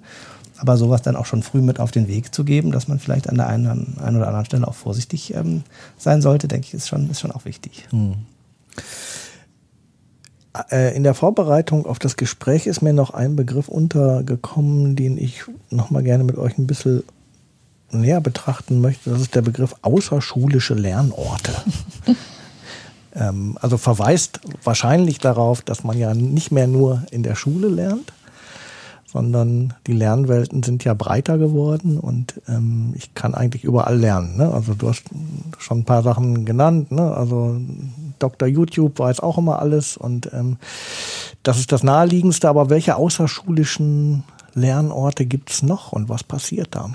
[0.58, 3.28] Aber sowas dann auch schon früh mit auf den Weg zu geben, dass man vielleicht
[3.28, 5.64] an der einen, einen oder anderen Stelle auch vorsichtig ähm,
[5.98, 7.88] sein sollte, denke ich, ist schon, ist schon auch wichtig.
[7.90, 8.14] Hm.
[10.70, 15.44] Äh, in der Vorbereitung auf das Gespräch ist mir noch ein Begriff untergekommen, den ich
[15.70, 17.02] nochmal gerne mit euch ein bisschen
[17.90, 19.10] näher betrachten möchte.
[19.10, 21.52] Das ist der Begriff außerschulische Lernorte.
[23.14, 28.12] ähm, also verweist wahrscheinlich darauf, dass man ja nicht mehr nur in der Schule lernt,
[29.06, 34.38] sondern die Lernwelten sind ja breiter geworden und ähm, ich kann eigentlich überall lernen.
[34.38, 34.52] Ne?
[34.52, 35.04] Also du hast
[35.58, 37.14] schon ein paar Sachen genannt, ne?
[37.14, 37.60] also
[38.18, 38.48] Dr.
[38.48, 40.56] YouTube weiß auch immer alles und ähm,
[41.42, 46.90] das ist das Naheliegendste, aber welche außerschulischen Lernorte gibt es noch und was passiert da?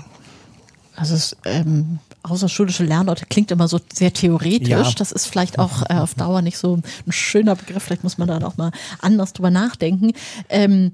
[0.96, 4.68] Also es, ähm, außerschulische Lernorte klingt immer so sehr theoretisch.
[4.68, 4.90] Ja.
[4.96, 7.82] Das ist vielleicht auch äh, auf Dauer nicht so ein schöner Begriff.
[7.82, 10.12] Vielleicht muss man da auch mal anders drüber nachdenken.
[10.48, 10.92] Ähm,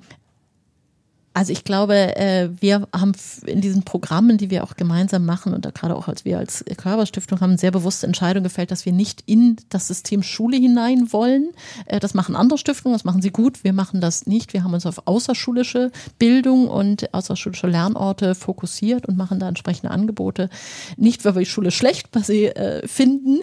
[1.35, 3.13] also ich glaube, äh, wir haben
[3.45, 6.65] in diesen Programmen, die wir auch gemeinsam machen und da gerade auch als wir als
[6.77, 11.51] Körperstiftung haben sehr bewusste Entscheidung gefällt, dass wir nicht in das System Schule hinein wollen.
[11.87, 13.65] Äh, das machen andere Stiftungen, das machen sie gut.
[13.65, 14.53] Wir machen das nicht.
[14.53, 20.49] Wir haben uns auf außerschulische Bildung und außerschulische Lernorte fokussiert und machen da entsprechende Angebote.
[20.97, 23.41] Nicht, weil wir die Schule schlecht per se äh, finden.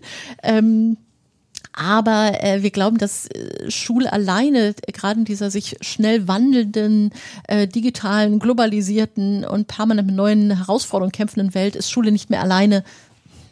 [1.73, 7.11] Aber äh, wir glauben, dass äh, Schule alleine, äh, gerade in dieser sich schnell wandelnden,
[7.47, 12.83] äh, digitalen, globalisierten und permanent mit neuen Herausforderungen kämpfenden Welt, ist Schule nicht mehr alleine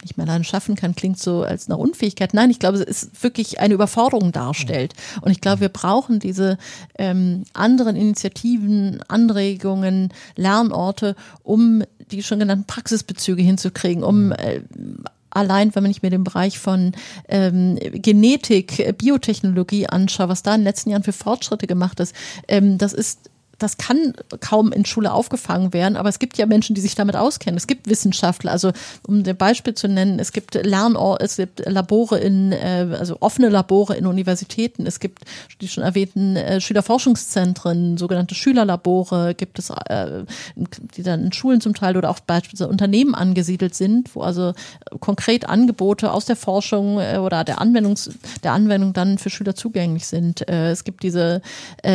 [0.01, 2.33] nicht mehr alleine schaffen kann, klingt so als eine Unfähigkeit.
[2.33, 4.93] Nein, ich glaube, es ist wirklich eine Überforderung darstellt.
[5.21, 6.57] Und ich glaube, wir brauchen diese
[6.97, 14.61] ähm, anderen Initiativen, Anregungen, Lernorte, um die schon genannten Praxisbezüge hinzukriegen, um äh,
[15.31, 16.93] allein, wenn man nicht mehr den Bereich von
[17.27, 22.15] ähm, Genetik, Biotechnologie anschaue, was da in den letzten Jahren für Fortschritte gemacht ist,
[22.47, 23.29] ähm, das ist
[23.59, 27.15] das kann kaum in Schule aufgefangen werden, aber es gibt ja Menschen, die sich damit
[27.15, 27.57] auskennen.
[27.57, 28.71] Es gibt Wissenschaftler, also
[29.07, 33.49] um ein Beispiel zu nennen, es gibt Lernort, es gibt Labore in, äh, also offene
[33.49, 35.23] Labore in Universitäten, es gibt
[35.61, 40.23] die schon erwähnten äh, Schülerforschungszentren, sogenannte Schülerlabore, gibt es, äh,
[40.55, 44.53] die dann in Schulen zum Teil oder auch beispielsweise Unternehmen angesiedelt sind, wo also
[44.99, 48.11] konkret Angebote aus der Forschung oder der Anwendungs,
[48.43, 50.47] der Anwendung dann für Schüler zugänglich sind.
[50.47, 51.41] Es gibt diese,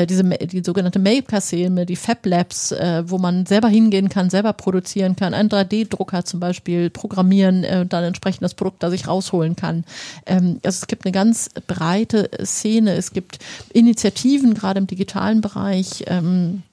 [0.08, 4.52] diese die sogenannte Mailkasse Filme, die Fab Labs, äh, wo man selber hingehen kann, selber
[4.54, 9.06] produzieren kann, einen 3D-Drucker zum Beispiel programmieren äh, und dann entsprechend das Produkt da sich
[9.06, 9.84] rausholen kann.
[10.26, 13.38] Ähm, also es gibt eine ganz breite Szene, es gibt
[13.72, 16.02] Initiativen, gerade im digitalen Bereich.
[16.08, 16.64] Ähm,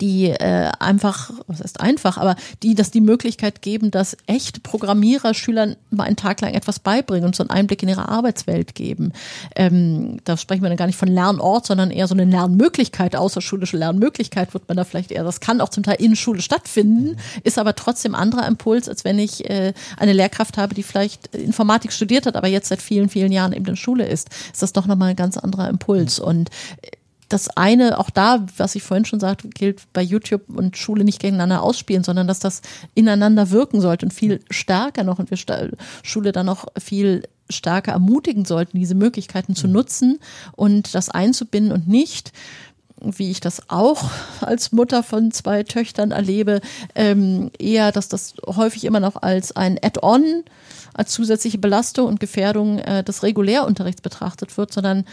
[0.00, 5.34] die äh, einfach, was heißt einfach, aber die, dass die Möglichkeit geben, dass echte Programmierer
[5.34, 9.12] Schülern mal einen Tag lang etwas beibringen und so einen Einblick in ihre Arbeitswelt geben.
[9.54, 13.76] Ähm, da sprechen wir dann gar nicht von Lernort, sondern eher so eine Lernmöglichkeit, außerschulische
[13.76, 17.58] Lernmöglichkeit wird man da vielleicht eher, das kann auch zum Teil in Schule stattfinden, ist
[17.58, 22.26] aber trotzdem anderer Impuls, als wenn ich äh, eine Lehrkraft habe, die vielleicht Informatik studiert
[22.26, 25.10] hat, aber jetzt seit vielen, vielen Jahren eben in Schule ist, ist das doch nochmal
[25.10, 26.50] ein ganz anderer Impuls und
[26.82, 26.90] äh,
[27.28, 31.20] das eine, auch da, was ich vorhin schon sagte, gilt bei YouTube und Schule nicht
[31.20, 32.62] gegeneinander ausspielen, sondern dass das
[32.94, 35.38] ineinander wirken sollte und viel stärker noch und wir
[36.02, 40.18] Schule dann noch viel stärker ermutigen sollten, diese Möglichkeiten zu nutzen
[40.52, 42.32] und das einzubinden und nicht
[43.00, 44.10] wie ich das auch
[44.40, 46.60] als Mutter von zwei Töchtern erlebe,
[46.94, 50.44] ähm, eher, dass das häufig immer noch als ein Add-on,
[50.94, 55.04] als zusätzliche Belastung und Gefährdung äh, des Regulärunterrichts betrachtet wird, sondern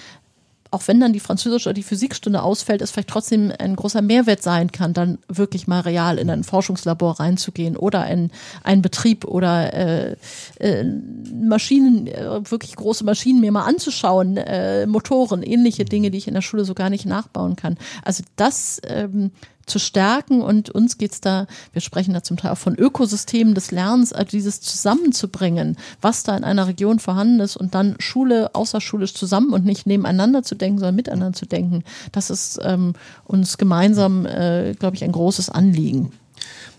[0.74, 4.41] auch wenn dann die Französische oder die Physikstunde ausfällt, es vielleicht trotzdem ein großer Mehrwert
[4.41, 8.32] sein kann, dann wirklich mal real in ein Forschungslabor reinzugehen oder in
[8.63, 10.15] einen Betrieb oder äh,
[10.59, 10.84] äh,
[11.32, 16.34] Maschinen, äh, wirklich große Maschinen mir mal anzuschauen, äh, Motoren, ähnliche Dinge, die ich in
[16.34, 17.78] der Schule so gar nicht nachbauen kann.
[18.03, 19.32] Also das ähm,
[19.66, 23.72] zu stärken und uns geht's da, wir sprechen da zum Teil auch von Ökosystemen des
[23.72, 29.14] Lernens, also dieses zusammenzubringen, was da in einer Region vorhanden ist und dann Schule außerschulisch
[29.14, 32.93] zusammen und nicht nebeneinander zu denken, sondern miteinander zu denken, das ist ähm,
[33.26, 36.11] uns gemeinsam, äh, glaube ich, ein großes Anliegen.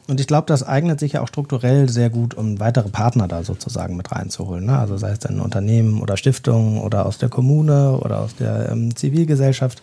[0.07, 3.43] Und ich glaube, das eignet sich ja auch strukturell sehr gut, um weitere Partner da
[3.43, 4.67] sozusagen mit reinzuholen.
[4.67, 4.79] Ne?
[4.79, 8.95] Also sei es dann Unternehmen oder Stiftungen oder aus der Kommune oder aus der ähm,
[8.95, 9.83] Zivilgesellschaft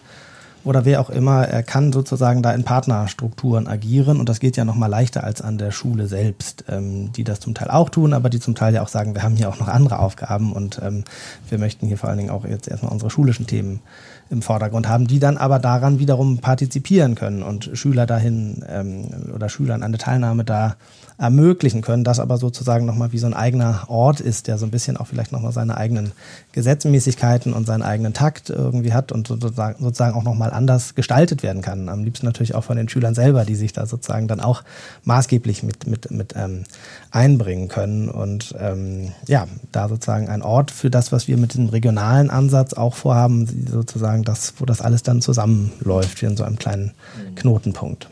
[0.64, 4.20] oder wer auch immer, er kann sozusagen da in Partnerstrukturen agieren.
[4.20, 7.54] Und das geht ja nochmal leichter als an der Schule selbst, ähm, die das zum
[7.54, 9.68] Teil auch tun, aber die zum Teil ja auch sagen, wir haben hier auch noch
[9.68, 11.04] andere Aufgaben und ähm,
[11.50, 13.82] wir möchten hier vor allen Dingen auch jetzt erstmal unsere schulischen Themen
[14.30, 19.50] im Vordergrund haben, die dann aber daran wiederum partizipieren können und Schüler dahin ähm, oder
[19.50, 20.76] Schülern eine Teilnahme da
[21.22, 24.72] ermöglichen können, das aber sozusagen nochmal wie so ein eigener Ort ist, der so ein
[24.72, 26.14] bisschen auch vielleicht nochmal seine eigenen
[26.52, 31.90] Gesetzmäßigkeiten und seinen eigenen Takt irgendwie hat und sozusagen, auch nochmal anders gestaltet werden kann.
[31.90, 34.64] Am liebsten natürlich auch von den Schülern selber, die sich da sozusagen dann auch
[35.04, 36.64] maßgeblich mit, mit, mit ähm,
[37.12, 41.70] einbringen können und ähm, ja, da sozusagen ein Ort für das, was wir mit dem
[41.70, 46.58] regionalen Ansatz auch vorhaben, sozusagen das, wo das alles dann zusammenläuft, wie in so einem
[46.58, 46.94] kleinen
[47.36, 48.10] Knotenpunkt.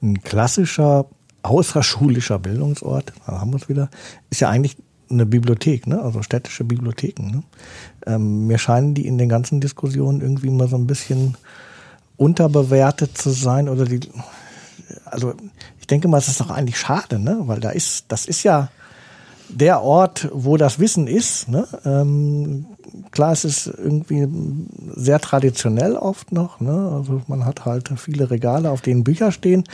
[0.00, 1.04] Ein klassischer
[1.42, 3.90] außerschulischer Bildungsort, da haben wir es wieder,
[4.30, 4.76] ist ja eigentlich
[5.10, 6.00] eine Bibliothek, ne?
[6.02, 7.30] also städtische Bibliotheken.
[7.30, 7.42] Ne?
[8.06, 11.36] Ähm, mir scheinen die in den ganzen Diskussionen irgendwie mal so ein bisschen
[12.16, 14.00] unterbewertet zu sein oder die,
[15.04, 15.34] also
[15.80, 17.40] ich denke mal, es ist doch eigentlich schade, ne?
[17.44, 18.68] weil da ist, das ist ja
[19.52, 21.48] der Ort, wo das Wissen ist.
[21.48, 21.66] Ne?
[21.84, 22.66] Ähm,
[23.10, 24.28] klar, es ist irgendwie
[24.94, 26.60] sehr traditionell oft noch.
[26.60, 26.92] Ne?
[26.94, 29.64] Also man hat halt viele Regale, auf denen Bücher stehen.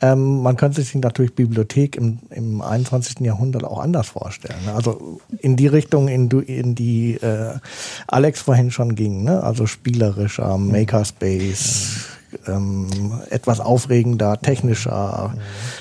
[0.00, 3.20] Ähm, man könnte sich natürlich Bibliothek im, im 21.
[3.20, 4.64] Jahrhundert auch anders vorstellen.
[4.66, 4.74] Ne?
[4.74, 7.58] Also in die Richtung, in, in die äh,
[8.06, 9.24] Alex vorhin schon ging.
[9.24, 9.42] Ne?
[9.42, 12.08] Also spielerischer, Makerspace.
[12.48, 12.88] Ähm,
[13.30, 15.36] etwas aufregender, technischer,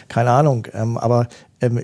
[0.07, 0.67] keine Ahnung.
[0.71, 1.27] Ähm, aber
[1.61, 1.81] ähm,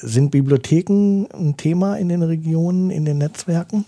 [0.00, 3.84] sind Bibliotheken ein Thema in den Regionen, in den Netzwerken?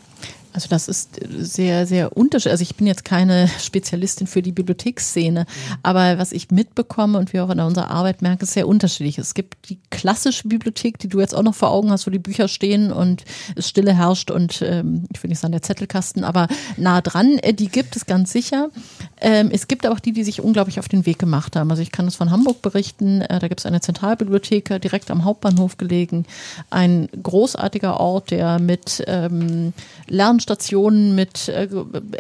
[0.52, 2.52] Also das ist sehr, sehr unterschiedlich.
[2.52, 5.76] Also ich bin jetzt keine Spezialistin für die Bibliotheksszene, mhm.
[5.82, 9.18] aber was ich mitbekomme und wir auch in unserer Arbeit merken, ist sehr unterschiedlich.
[9.18, 12.18] Es gibt die klassische Bibliothek, die du jetzt auch noch vor Augen hast, wo die
[12.18, 13.24] Bücher stehen und
[13.54, 17.54] es Stille herrscht und ähm, ich will nicht sagen der Zettelkasten, aber nah dran, äh,
[17.54, 18.70] die gibt es ganz sicher.
[19.20, 21.70] Ähm, es gibt aber auch die, die sich unglaublich auf den Weg gemacht haben.
[21.70, 25.10] Also ich kann es von Hamburg berichten, äh, da gibt es eine Zentralbibliothek äh, direkt
[25.10, 26.26] am Hauptbahnhof gelegen,
[26.70, 29.72] ein großartiger Ort, der mit ähm,
[30.08, 31.68] Lern Lernstationen mit äh,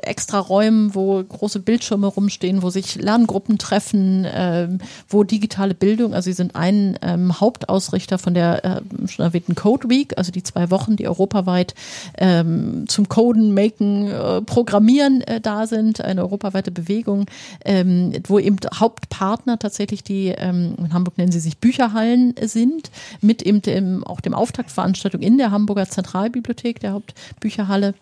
[0.02, 4.68] extra Räumen, wo große Bildschirme rumstehen, wo sich Lerngruppen treffen, äh,
[5.08, 9.88] wo digitale Bildung, also sie sind ein ähm, Hauptausrichter von der äh, schon erwähnten Code
[9.88, 11.74] Week, also die zwei Wochen, die europaweit
[12.18, 17.24] ähm, zum Coden, Maken, äh, Programmieren äh, da sind, eine europaweite Bewegung,
[17.64, 22.90] ähm, wo eben Hauptpartner tatsächlich die, ähm, in Hamburg nennen sie sich Bücherhallen sind,
[23.22, 27.94] mit eben dem, auch dem Auftaktveranstaltung in der Hamburger Zentralbibliothek, der Hauptbücherhalle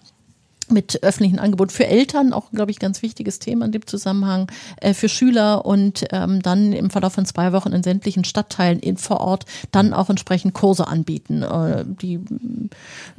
[0.72, 4.50] mit öffentlichen Angeboten für Eltern, auch, glaube ich, ganz wichtiges Thema in dem Zusammenhang,
[4.80, 8.96] äh, für Schüler und ähm, dann im Verlauf von zwei Wochen in sämtlichen Stadtteilen in,
[8.96, 12.20] vor Ort dann auch entsprechend Kurse anbieten, äh, die äh,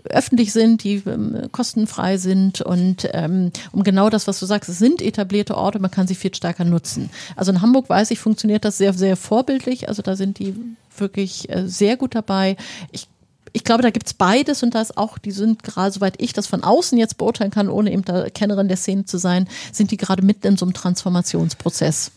[0.10, 4.80] öffentlich sind, die äh, kostenfrei sind und ähm, um genau das, was du sagst, es
[4.80, 7.10] sind etablierte Orte, man kann sie viel stärker nutzen.
[7.36, 10.56] Also in Hamburg weiß ich, funktioniert das sehr, sehr vorbildlich, also da sind die
[10.98, 12.58] wirklich äh, sehr gut dabei.
[12.92, 13.08] Ich
[13.54, 16.48] ich glaube, da gibt's beides und da ist auch, die sind gerade, soweit ich das
[16.48, 19.98] von außen jetzt beurteilen kann, ohne eben da Kennerin der Szene zu sein, sind die
[19.98, 22.12] gerade mitten in so einem Transformationsprozess.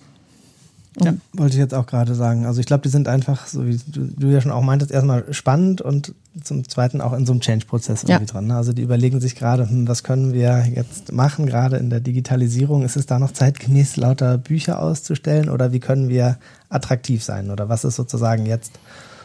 [1.01, 2.45] Ja, wollte ich jetzt auch gerade sagen.
[2.45, 5.33] Also ich glaube, die sind einfach, so wie du, du, ja schon auch meintest, erstmal
[5.33, 8.33] spannend und zum Zweiten auch in so einem Change-Prozess irgendwie ja.
[8.33, 8.47] dran.
[8.47, 8.57] Ne?
[8.57, 12.83] Also die überlegen sich gerade, hm, was können wir jetzt machen, gerade in der Digitalisierung.
[12.83, 17.51] Ist es da noch zeitgemäß, lauter Bücher auszustellen oder wie können wir attraktiv sein?
[17.51, 18.73] Oder was ist sozusagen jetzt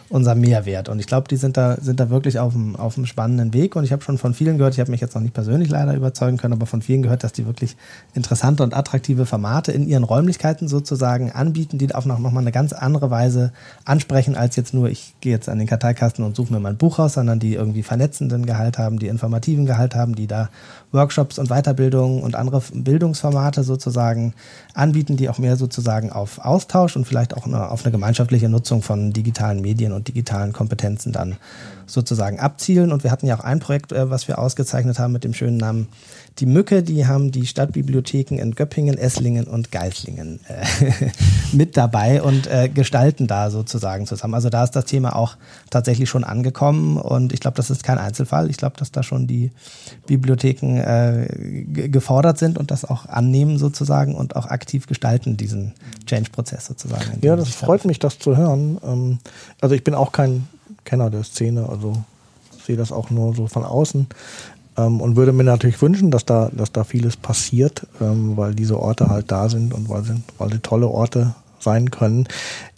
[0.10, 0.90] unser Mehrwert.
[0.90, 3.76] Und ich glaube, die sind da, sind da wirklich auf einem, auf spannenden Weg.
[3.76, 5.94] Und ich habe schon von vielen gehört, ich habe mich jetzt noch nicht persönlich leider
[5.94, 7.76] überzeugen können, aber von vielen gehört, dass die wirklich
[8.14, 12.52] interessante und attraktive Formate in ihren Räumlichkeiten sozusagen anbieten, die auf noch, noch mal eine
[12.52, 13.52] ganz andere Weise
[13.86, 16.78] ansprechen, als jetzt nur, ich gehe jetzt an den Karteikasten und suche mir mal ein
[16.78, 20.50] Buch raus, sondern die irgendwie vernetzenden Gehalt haben, die informativen Gehalt haben, die da
[20.92, 24.34] Workshops und Weiterbildungen und andere Bildungsformate sozusagen
[24.74, 28.82] anbieten, die auch mehr sozusagen auf Austausch und vielleicht auch eine, auf eine gemeinschaftliche Nutzung
[28.82, 31.36] von digitalen Medien und digitalen Kompetenzen dann
[31.88, 32.92] sozusagen abzielen.
[32.92, 35.58] Und wir hatten ja auch ein Projekt, äh, was wir ausgezeichnet haben mit dem schönen
[35.58, 35.88] Namen
[36.40, 36.84] Die Mücke.
[36.84, 41.10] Die haben die Stadtbibliotheken in Göppingen, Esslingen und Geislingen äh,
[41.52, 44.36] mit dabei und äh, gestalten da sozusagen zusammen.
[44.36, 45.38] Also da ist das Thema auch
[45.70, 48.50] tatsächlich schon angekommen und ich glaube, das ist kein Einzelfall.
[48.50, 49.52] Ich glaube, dass da schon die
[50.06, 51.28] Bibliotheken
[51.74, 55.74] gefordert sind und das auch annehmen sozusagen und auch aktiv gestalten, diesen
[56.06, 57.20] Change-Prozess sozusagen.
[57.22, 58.78] Ja, das freut mich, das zu hören.
[58.84, 59.20] Ähm,
[59.62, 60.48] also ich bin auch kein
[60.88, 61.94] Kenner der Szene, also
[62.66, 64.08] sehe das auch nur so von außen
[64.78, 68.80] ähm, und würde mir natürlich wünschen, dass da, dass da vieles passiert, ähm, weil diese
[68.80, 72.28] Orte halt da sind und weil sie, weil sie tolle Orte sein können.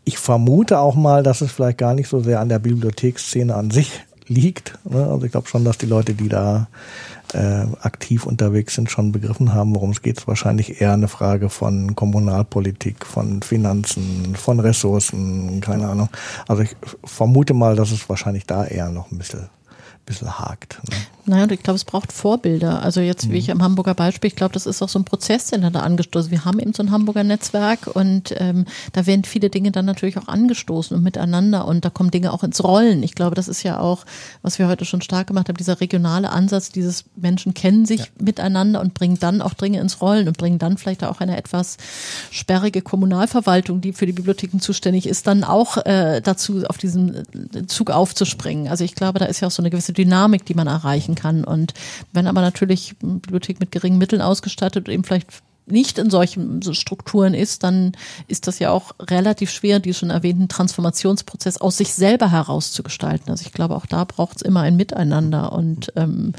[0.06, 3.70] Ich vermute auch mal, dass es vielleicht gar nicht so sehr an der Bibliotheksszene an
[3.70, 3.92] sich
[4.28, 4.80] liegt.
[4.90, 5.06] Ne?
[5.06, 6.68] Also ich glaube schon, dass die Leute, die da
[7.34, 10.28] äh, aktiv unterwegs sind, schon begriffen haben, worum es geht.
[10.28, 16.10] Wahrscheinlich eher eine Frage von Kommunalpolitik, von Finanzen, von Ressourcen, keine Ahnung.
[16.48, 19.50] Also ich vermute mal, dass es wahrscheinlich da eher noch ein bisschen
[20.10, 20.82] bisschen hakt.
[20.90, 20.98] Ne?
[21.30, 22.82] Naja, und ich glaube, es braucht Vorbilder.
[22.82, 23.36] Also jetzt, wie mhm.
[23.36, 25.82] ich am Hamburger Beispiel, ich glaube, das ist auch so ein Prozess, den er da
[25.82, 26.32] angestoßen.
[26.32, 30.18] Wir haben eben so ein Hamburger Netzwerk und ähm, da werden viele Dinge dann natürlich
[30.18, 33.04] auch angestoßen und miteinander und da kommen Dinge auch ins Rollen.
[33.04, 34.06] Ich glaube, das ist ja auch,
[34.42, 38.06] was wir heute schon stark gemacht haben, dieser regionale Ansatz, dieses Menschen kennen sich ja.
[38.20, 41.78] miteinander und bringen dann auch Dinge ins Rollen und bringen dann vielleicht auch eine etwas
[42.32, 47.24] sperrige Kommunalverwaltung, die für die Bibliotheken zuständig ist, dann auch äh, dazu, auf diesen
[47.68, 48.68] Zug aufzuspringen.
[48.68, 51.19] Also ich glaube, da ist ja auch so eine gewisse Dynamik, die man erreichen kann.
[51.46, 51.74] Und
[52.14, 55.28] wenn aber natürlich eine Bibliothek mit geringen Mitteln ausgestattet und eben vielleicht
[55.72, 57.94] nicht in solchen Strukturen ist, dann
[58.28, 63.30] ist das ja auch relativ schwer, die schon erwähnten Transformationsprozess aus sich selber herauszugestalten.
[63.30, 66.34] Also ich glaube, auch da braucht es immer ein Miteinander und ähm,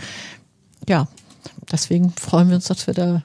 [0.89, 1.07] ja,
[1.71, 3.23] deswegen freuen wir uns, dass wir da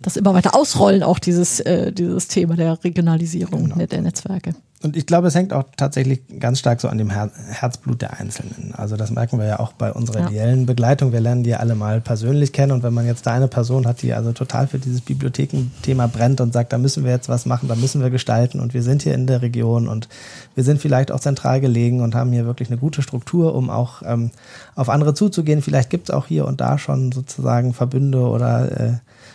[0.00, 3.86] das immer weiter ausrollen, auch dieses, äh, dieses Thema der Regionalisierung genau.
[3.86, 4.54] der Netzwerke.
[4.80, 8.20] Und ich glaube, es hängt auch tatsächlich ganz stark so an dem Her Herzblut der
[8.20, 8.74] Einzelnen.
[8.76, 10.28] Also das merken wir ja auch bei unserer ja.
[10.28, 11.10] ideellen Begleitung.
[11.10, 12.70] Wir lernen die alle mal persönlich kennen.
[12.70, 16.40] Und wenn man jetzt da eine Person hat, die also total für dieses Bibliothekenthema brennt
[16.40, 19.02] und sagt, da müssen wir jetzt was machen, da müssen wir gestalten und wir sind
[19.02, 20.08] hier in der Region und
[20.54, 24.02] wir sind vielleicht auch zentral gelegen und haben hier wirklich eine gute Struktur, um auch
[24.04, 24.30] ähm,
[24.76, 25.60] auf andere zuzugehen.
[25.60, 28.92] Vielleicht gibt es auch hier und da schon sozusagen Verbünde oder äh,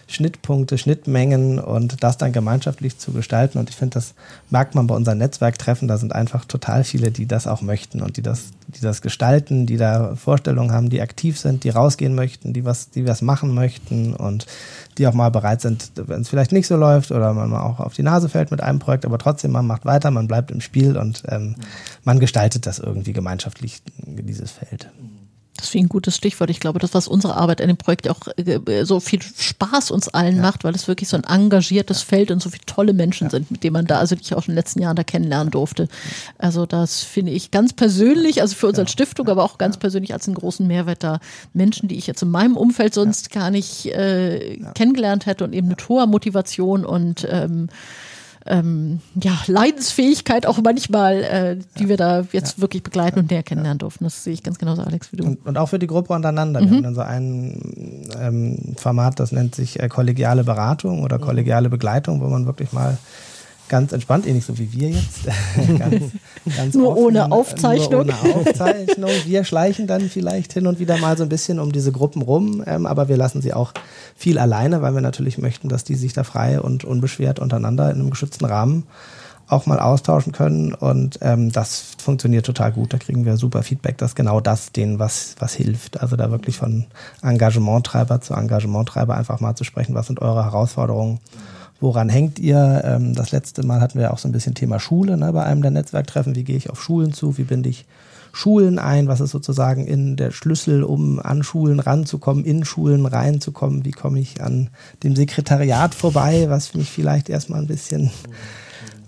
[0.07, 3.57] Schnittpunkte, Schnittmengen und das dann gemeinschaftlich zu gestalten.
[3.57, 4.13] Und ich finde, das
[4.49, 5.87] merkt man bei unseren Netzwerktreffen.
[5.87, 9.65] Da sind einfach total viele, die das auch möchten und die das, die das gestalten,
[9.65, 13.53] die da Vorstellungen haben, die aktiv sind, die rausgehen möchten, die was, die was machen
[13.53, 14.45] möchten und
[14.97, 17.79] die auch mal bereit sind, wenn es vielleicht nicht so läuft oder man mal auch
[17.79, 20.61] auf die Nase fällt mit einem Projekt, aber trotzdem man macht weiter, man bleibt im
[20.61, 21.55] Spiel und ähm,
[22.03, 24.89] man gestaltet das irgendwie gemeinschaftlich, dieses Feld.
[25.55, 26.49] Das ist ein gutes Stichwort.
[26.49, 30.07] Ich glaube, das, was unsere Arbeit in dem Projekt auch äh, so viel Spaß uns
[30.07, 30.41] allen ja.
[30.41, 32.07] macht, weil es wirklich so ein engagiertes ja.
[32.07, 33.31] Feld und so viele tolle Menschen ja.
[33.31, 35.51] sind, mit denen man da, also die ich auch in den letzten Jahren da kennenlernen
[35.51, 35.87] durfte.
[36.39, 40.13] Also das finde ich ganz persönlich, also für uns als Stiftung, aber auch ganz persönlich
[40.13, 41.19] als einen großen Mehrwert da.
[41.53, 45.67] Menschen, die ich jetzt in meinem Umfeld sonst gar nicht äh, kennengelernt hätte und eben
[45.67, 47.69] mit hoher Motivation und ähm,
[48.45, 51.89] ähm, ja, Leidensfähigkeit auch manchmal, äh, die ja.
[51.89, 52.61] wir da jetzt ja.
[52.61, 54.03] wirklich begleiten und näher kennenlernen durften.
[54.03, 55.23] Das sehe ich ganz genauso, Alex, wie du.
[55.25, 56.61] Und, und auch für die Gruppe untereinander.
[56.61, 56.65] Mhm.
[56.65, 61.69] Wir haben dann so ein ähm, Format, das nennt sich äh, kollegiale Beratung oder kollegiale
[61.69, 62.97] Begleitung, wo man wirklich mal
[63.74, 65.21] ganz entspannt, ähnlich so wie wir jetzt.
[65.80, 66.11] ganz,
[66.55, 68.05] ganz nur offen, ohne Aufzeichnung.
[68.05, 69.09] Nur ohne Aufzeichnung.
[69.26, 72.63] Wir schleichen dann vielleicht hin und wieder mal so ein bisschen um diese Gruppen rum,
[72.67, 73.74] ähm, aber wir lassen sie auch
[74.15, 77.99] viel alleine, weil wir natürlich möchten, dass die sich da frei und unbeschwert untereinander in
[77.99, 78.84] einem geschützten Rahmen
[79.47, 82.93] auch mal austauschen können und ähm, das funktioniert total gut.
[82.93, 85.99] Da kriegen wir super Feedback, dass genau das denen was, was hilft.
[85.99, 86.86] Also da wirklich von
[87.24, 91.19] Engagementtreiber zu Engagementtreiber einfach mal zu sprechen, was sind eure Herausforderungen
[91.84, 92.81] Woran hängt ihr?
[92.86, 95.61] Ähm, das letzte Mal hatten wir auch so ein bisschen Thema Schule ne, bei einem
[95.61, 96.34] der Netzwerktreffen.
[96.34, 97.38] Wie gehe ich auf Schulen zu?
[97.38, 97.86] Wie binde ich
[98.31, 99.09] Schulen ein?
[99.09, 103.84] Was ist sozusagen in der Schlüssel, um an Schulen ranzukommen, in Schulen reinzukommen?
[103.84, 104.69] Wie komme ich an
[105.03, 108.11] dem Sekretariat vorbei, was mich vielleicht erstmal ein bisschen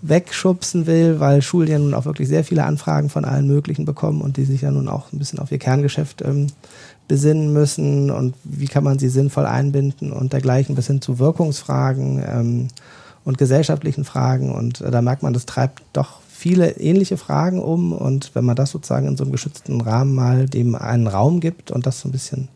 [0.02, 4.20] wegschubsen will, weil Schulen ja nun auch wirklich sehr viele Anfragen von allen möglichen bekommen
[4.20, 6.48] und die sich ja nun auch ein bisschen auf ihr Kerngeschäft ähm,
[7.08, 12.22] besinnen müssen und wie kann man sie sinnvoll einbinden und dergleichen bis hin zu Wirkungsfragen
[12.26, 12.68] ähm,
[13.24, 14.52] und gesellschaftlichen Fragen.
[14.52, 17.92] Und äh, da merkt man, das treibt doch viele ähnliche Fragen um.
[17.92, 21.70] Und wenn man das sozusagen in so einem geschützten Rahmen mal dem einen Raum gibt
[21.70, 22.48] und das so ein bisschen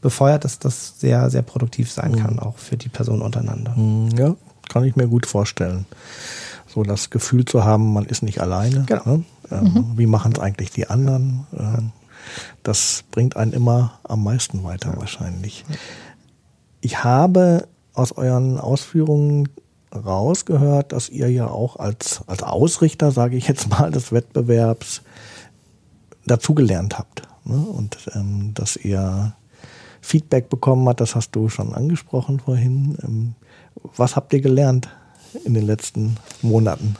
[0.00, 2.40] befeuert, dass das sehr, sehr produktiv sein kann, mhm.
[2.40, 3.74] auch für die Person untereinander.
[3.76, 4.34] Mhm, ja,
[4.68, 5.86] kann ich mir gut vorstellen.
[6.66, 8.84] So das Gefühl zu haben, man ist nicht alleine.
[8.86, 9.04] Genau.
[9.04, 9.24] Ne?
[9.50, 9.84] Ähm, mhm.
[9.96, 11.46] Wie machen es eigentlich die anderen?
[11.56, 11.92] Ähm,
[12.62, 15.64] das bringt einen immer am meisten weiter wahrscheinlich.
[16.80, 19.48] Ich habe aus euren Ausführungen
[19.94, 25.02] rausgehört, dass ihr ja auch als, als Ausrichter, sage ich jetzt mal, des Wettbewerbs
[26.26, 27.22] dazugelernt habt.
[27.44, 27.56] Ne?
[27.56, 29.34] Und ähm, dass ihr
[30.00, 32.96] Feedback bekommen habt, das hast du schon angesprochen vorhin.
[33.02, 33.34] Ähm,
[33.96, 34.88] was habt ihr gelernt
[35.44, 36.96] in den letzten Monaten?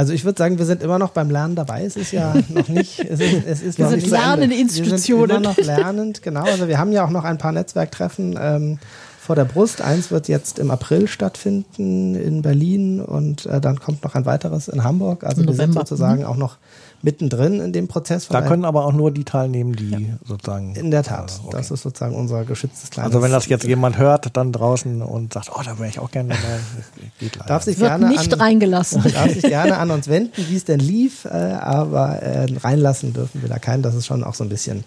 [0.00, 1.84] Also ich würde sagen, wir sind immer noch beim Lernen dabei.
[1.84, 5.44] Es ist ja noch nicht, es ist, es ist wir noch sind nicht lernende Institutionen.
[5.44, 6.44] Wir sind immer noch lernend, genau.
[6.44, 8.78] Also wir haben ja auch noch ein paar Netzwerktreffen ähm,
[9.20, 9.82] vor der Brust.
[9.82, 14.66] Eins wird jetzt im April stattfinden in Berlin und äh, dann kommt noch ein weiteres
[14.68, 15.24] in Hamburg.
[15.24, 16.26] Also wir sind sozusagen mhm.
[16.26, 16.56] auch noch
[17.02, 18.28] mittendrin in dem Prozess.
[18.28, 19.98] Da können aber auch nur die teilnehmen, die ja.
[20.24, 20.74] sozusagen.
[20.74, 21.30] In der Tat.
[21.30, 21.56] Also, okay.
[21.58, 23.12] Das ist sozusagen unser geschütztes kleines.
[23.12, 26.10] Also wenn das jetzt jemand hört, dann draußen und sagt, oh, da wäre ich auch
[26.10, 26.60] gerne dabei.
[27.20, 27.46] Geht leider.
[27.46, 29.02] Darf sich Wird gerne nicht an, reingelassen.
[29.12, 33.42] Darf sich gerne an uns wenden, wie es denn lief, äh, aber äh, reinlassen dürfen
[33.42, 33.82] wir da keinen.
[33.82, 34.84] Das ist schon auch so ein bisschen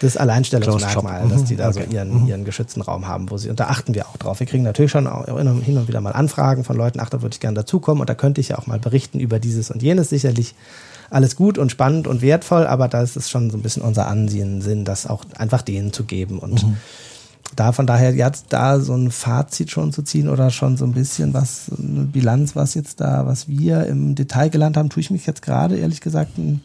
[0.00, 1.84] das Alleinstellungsmerkmal, dass die da okay.
[1.88, 2.28] so ihren, mhm.
[2.28, 4.40] ihren geschützten Raum haben, wo sie, und da achten wir auch drauf.
[4.40, 7.34] Wir kriegen natürlich schon auch hin und wieder mal Anfragen von Leuten, ach, da würde
[7.34, 10.10] ich gerne dazukommen und da könnte ich ja auch mal berichten über dieses und jenes
[10.10, 10.54] sicherlich.
[11.10, 14.08] alles gut und spannend und wertvoll, aber da ist es schon so ein bisschen unser
[14.08, 16.76] Ansehen, Sinn, das auch einfach denen zu geben und mhm.
[17.54, 20.92] da von daher jetzt da so ein Fazit schon zu ziehen oder schon so ein
[20.92, 25.10] bisschen was, eine Bilanz, was jetzt da, was wir im Detail gelernt haben, tue ich
[25.10, 26.62] mich jetzt gerade ehrlich gesagt ein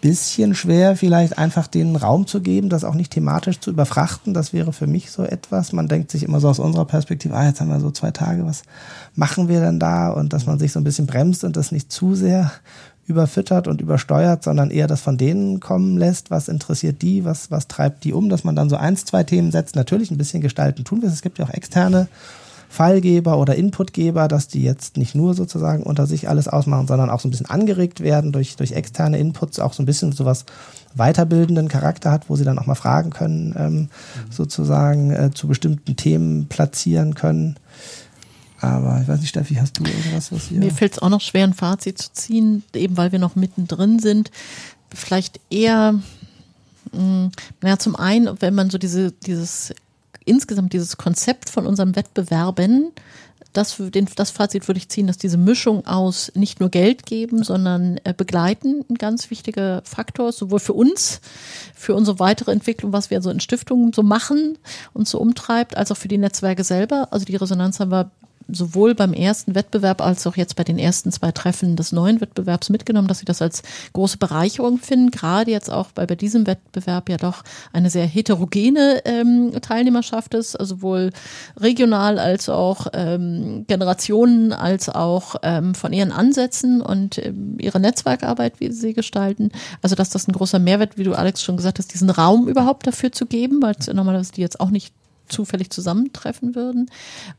[0.00, 4.32] bisschen schwer, vielleicht einfach den Raum zu geben, das auch nicht thematisch zu überfrachten.
[4.32, 5.72] Das wäre für mich so etwas.
[5.72, 8.46] Man denkt sich immer so aus unserer Perspektive, ah, jetzt haben wir so zwei Tage,
[8.46, 8.62] was
[9.14, 10.10] machen wir denn da?
[10.10, 12.50] Und dass man sich so ein bisschen bremst und das nicht zu sehr
[13.06, 17.66] überfüttert und übersteuert, sondern eher das von denen kommen lässt, was interessiert die, was, was
[17.68, 19.76] treibt die um, dass man dann so eins, zwei Themen setzt.
[19.76, 21.14] Natürlich ein bisschen gestalten tun wir es.
[21.14, 22.08] Es gibt ja auch externe
[22.70, 27.18] Fallgeber oder Inputgeber, dass die jetzt nicht nur sozusagen unter sich alles ausmachen, sondern auch
[27.18, 30.44] so ein bisschen angeregt werden durch, durch externe Inputs, auch so ein bisschen sowas
[30.94, 33.88] weiterbildenden Charakter hat, wo sie dann auch mal fragen können, ähm, mhm.
[34.30, 37.56] sozusagen äh, zu bestimmten Themen platzieren können.
[38.60, 40.60] Aber ich weiß nicht, Steffi, hast du irgendwas, was hier?
[40.60, 43.98] Mir fällt es auch noch schwer, ein Fazit zu ziehen, eben weil wir noch mittendrin
[43.98, 44.30] sind.
[44.94, 45.94] Vielleicht eher,
[46.92, 47.32] mh, mm,
[47.62, 49.74] naja, zum einen, wenn man so diese, dieses
[50.24, 52.92] insgesamt dieses Konzept von unserem Wettbewerben,
[53.52, 57.42] das, den, das Fazit würde ich ziehen, dass diese Mischung aus nicht nur Geld geben,
[57.42, 61.20] sondern äh, begleiten ein ganz wichtiger Faktor ist, sowohl für uns,
[61.74, 64.58] für unsere weitere Entwicklung, was wir so in Stiftungen so machen
[64.92, 67.08] und so umtreibt, als auch für die Netzwerke selber.
[67.10, 68.10] Also die Resonanz haben wir
[68.52, 72.70] sowohl beim ersten Wettbewerb als auch jetzt bei den ersten zwei Treffen des neuen Wettbewerbs
[72.70, 73.62] mitgenommen, dass sie das als
[73.92, 75.10] große Bereicherung finden.
[75.10, 80.58] Gerade jetzt auch, weil bei diesem Wettbewerb ja doch eine sehr heterogene ähm, Teilnehmerschaft ist,
[80.58, 81.10] also sowohl
[81.58, 88.60] regional als auch ähm, Generationen, als auch ähm, von ihren Ansätzen und ähm, ihre Netzwerkarbeit,
[88.60, 89.50] wie sie gestalten.
[89.82, 92.86] Also dass das ein großer Mehrwert, wie du Alex schon gesagt hast, diesen Raum überhaupt
[92.86, 94.94] dafür zu geben, weil normalerweise die jetzt auch nicht
[95.30, 96.90] zufällig zusammentreffen würden.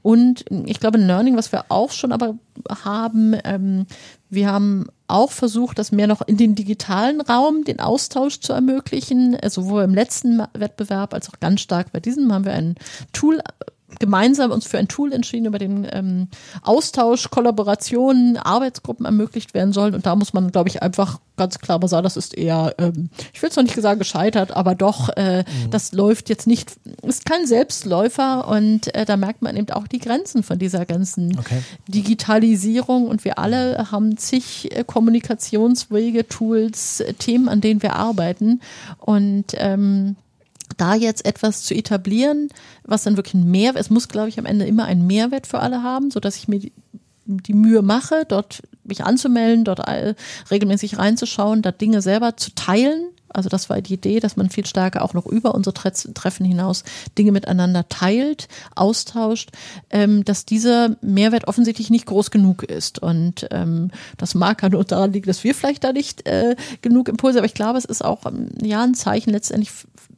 [0.01, 2.35] Und ich glaube, ein Learning, was wir auch schon aber
[2.83, 3.85] haben, ähm,
[4.29, 9.37] wir haben auch versucht, das mehr noch in den digitalen Raum, den Austausch zu ermöglichen.
[9.41, 12.75] Also sowohl im letzten Wettbewerb als auch ganz stark bei diesem haben wir ein
[13.11, 13.41] Tool
[14.01, 16.27] gemeinsam uns für ein Tool entschieden, über den ähm,
[16.63, 19.93] Austausch, Kollaborationen, Arbeitsgruppen ermöglicht werden sollen.
[19.93, 23.09] Und da muss man, glaube ich, einfach ganz klar mal sagen, das ist eher, ähm,
[23.31, 25.69] ich will es noch nicht sagen gescheitert, aber doch, äh, mhm.
[25.69, 26.73] das läuft jetzt nicht,
[27.03, 31.37] ist kein Selbstläufer und äh, da merkt man eben auch die Grenzen von dieser ganzen
[31.39, 31.61] okay.
[31.87, 38.61] Digitalisierung und wir alle haben zig äh, Kommunikationswege, Tools, äh, Themen, an denen wir arbeiten
[38.99, 40.15] und ähm,
[40.81, 42.49] da jetzt etwas zu etablieren,
[42.83, 45.59] was dann wirklich ein Mehrwert, es muss, glaube ich, am Ende immer einen Mehrwert für
[45.59, 46.73] alle haben, so dass ich mir die,
[47.25, 49.81] die Mühe mache, dort mich anzumelden, dort
[50.49, 54.65] regelmäßig reinzuschauen, da Dinge selber zu teilen, also das war die Idee, dass man viel
[54.65, 56.83] stärker auch noch über unsere Treffen hinaus
[57.17, 59.51] Dinge miteinander teilt, austauscht,
[59.89, 62.99] ähm, dass dieser Mehrwert offensichtlich nicht groß genug ist.
[62.99, 67.09] Und ähm, das mag ja nur daran liegen, dass wir vielleicht da nicht äh, genug
[67.09, 69.71] Impulse, aber ich glaube, es ist auch ähm, ja ein Zeichen letztendlich,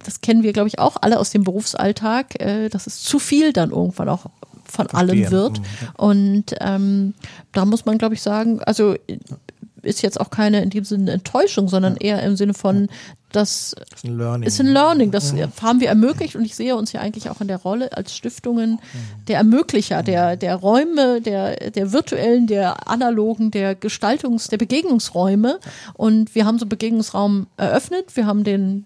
[0.04, 3.54] das kennen wir, glaube ich, auch alle aus dem Berufsalltag, äh, dass es zu viel
[3.54, 4.26] dann irgendwann auch
[4.66, 4.98] von Verstehen.
[5.00, 5.60] allen wird.
[5.60, 5.66] Mhm.
[5.98, 7.14] Und ähm,
[7.52, 8.96] da muss man, glaube ich, sagen, also
[9.84, 12.88] ist jetzt auch keine in dem Sinne Enttäuschung, sondern eher im Sinne von,
[13.32, 14.48] das ist ein Learning.
[14.48, 15.12] Ist ein Learning.
[15.12, 15.48] Das mhm.
[15.62, 18.74] haben wir ermöglicht und ich sehe uns ja eigentlich auch in der Rolle als Stiftungen
[18.74, 19.26] mhm.
[19.28, 25.60] der Ermöglicher, der, der Räume, der, der virtuellen, der analogen, der Gestaltungs-, der Begegnungsräume.
[25.94, 28.16] Und wir haben so einen Begegnungsraum eröffnet.
[28.16, 28.86] Wir haben den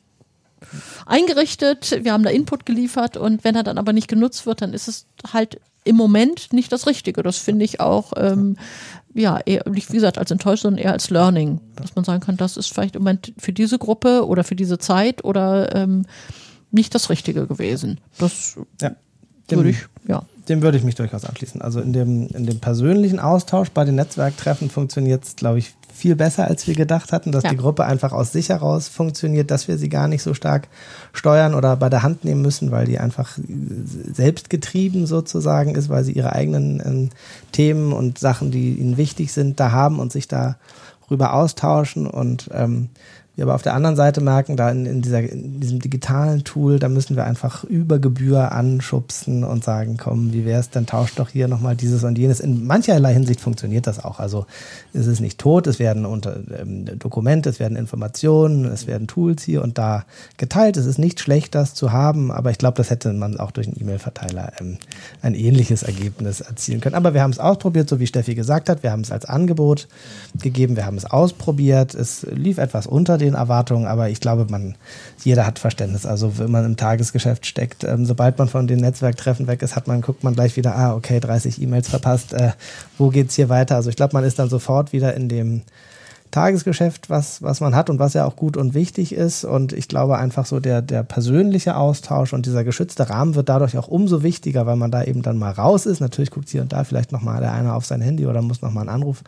[1.05, 4.73] eingerichtet, wir haben da Input geliefert und wenn er dann aber nicht genutzt wird, dann
[4.73, 7.23] ist es halt im Moment nicht das Richtige.
[7.23, 8.57] Das finde ich auch ähm,
[9.17, 12.37] ja, eher, nicht wie gesagt als enttäuscht, sondern eher als Learning, dass man sagen kann,
[12.37, 16.05] das ist vielleicht im Moment für diese Gruppe oder für diese Zeit oder ähm,
[16.71, 17.99] nicht das Richtige gewesen.
[18.17, 18.91] Das ja,
[19.49, 20.23] würde ich, ja.
[20.49, 21.61] Dem würde ich mich durchaus anschließen.
[21.61, 26.15] Also in dem, in dem persönlichen Austausch bei den Netzwerktreffen funktioniert es, glaube ich, viel
[26.15, 27.49] besser, als wir gedacht hatten, dass ja.
[27.49, 30.67] die Gruppe einfach aus sich heraus funktioniert, dass wir sie gar nicht so stark
[31.11, 33.39] steuern oder bei der Hand nehmen müssen, weil die einfach
[34.13, 37.09] selbstgetrieben sozusagen ist, weil sie ihre eigenen äh,
[37.51, 42.89] Themen und Sachen, die ihnen wichtig sind, da haben und sich darüber austauschen und ähm,
[43.37, 46.79] wir aber auf der anderen Seite merken, da in, in, dieser, in diesem digitalen Tool,
[46.79, 51.19] da müssen wir einfach über Gebühr anschubsen und sagen, komm, wie wäre es denn, tauscht
[51.19, 52.39] doch hier nochmal dieses und jenes.
[52.39, 54.19] In mancherlei Hinsicht funktioniert das auch.
[54.19, 54.47] Also
[54.91, 59.43] es ist nicht tot, es werden unter, ähm, Dokumente, es werden Informationen, es werden Tools
[59.43, 60.05] hier und da
[60.37, 60.75] geteilt.
[60.75, 63.67] Es ist nicht schlecht, das zu haben, aber ich glaube, das hätte man auch durch
[63.67, 64.79] einen E-Mail-Verteiler ähm,
[65.21, 66.95] ein ähnliches Ergebnis erzielen können.
[66.95, 68.81] Aber wir haben es ausprobiert, so wie Steffi gesagt hat.
[68.81, 69.87] Wir haben es als Angebot
[70.41, 71.93] gegeben, wir haben es ausprobiert.
[71.93, 74.75] Es lief etwas unter den den Erwartungen, aber ich glaube, man,
[75.23, 76.05] jeder hat Verständnis.
[76.05, 79.87] Also wenn man im Tagesgeschäft steckt, ähm, sobald man von den Netzwerktreffen weg ist, hat
[79.87, 82.51] man, guckt man gleich wieder, ah, okay, 30 E-Mails verpasst, äh,
[82.97, 83.75] wo geht's hier weiter?
[83.75, 85.61] Also ich glaube, man ist dann sofort wieder in dem
[86.31, 89.45] Tagesgeschäft, was, was man hat und was ja auch gut und wichtig ist.
[89.45, 93.77] Und ich glaube einfach so der, der persönliche Austausch und dieser geschützte Rahmen wird dadurch
[93.77, 95.99] auch umso wichtiger, weil man da eben dann mal raus ist.
[95.99, 98.81] Natürlich guckt hier und da vielleicht nochmal der eine auf sein Handy oder muss nochmal
[98.81, 99.23] einen Anruf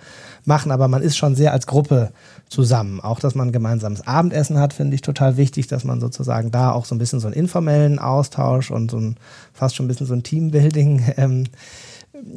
[0.46, 2.12] machen, aber man ist schon sehr als Gruppe
[2.50, 3.00] zusammen.
[3.00, 6.72] Auch, dass man ein gemeinsames Abendessen hat, finde ich total wichtig, dass man sozusagen da
[6.72, 9.16] auch so ein bisschen so einen informellen Austausch und so ein
[9.54, 11.46] fast schon ein bisschen so ein Teambuilding ähm,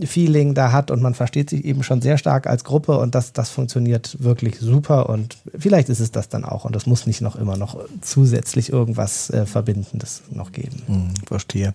[0.04, 3.32] Feeling da hat und man versteht sich eben schon sehr stark als Gruppe und das,
[3.32, 7.20] das funktioniert wirklich super und vielleicht ist es das dann auch und es muss nicht
[7.20, 10.82] noch immer noch zusätzlich irgendwas äh, Verbindendes noch geben.
[10.86, 11.74] Hm, verstehe.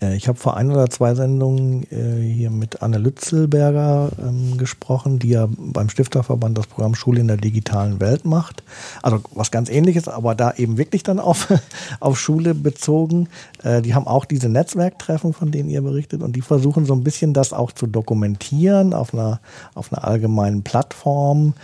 [0.00, 5.18] Äh, ich habe vor ein oder zwei Sendungen äh, hier mit Anne Lützelberger ähm, gesprochen,
[5.18, 8.62] die ja beim Stifterverband das Programm Schule in der digitalen Welt macht.
[9.02, 11.48] Also was ganz ähnliches, aber da eben wirklich dann auf,
[12.00, 13.28] auf Schule bezogen.
[13.62, 17.04] Äh, die haben auch diese Netzwerktreffen, von denen ihr berichtet, und die versuchen so ein
[17.04, 19.40] bisschen das auch zu dokumentieren auf einer,
[19.74, 21.54] auf einer allgemeinen Plattform,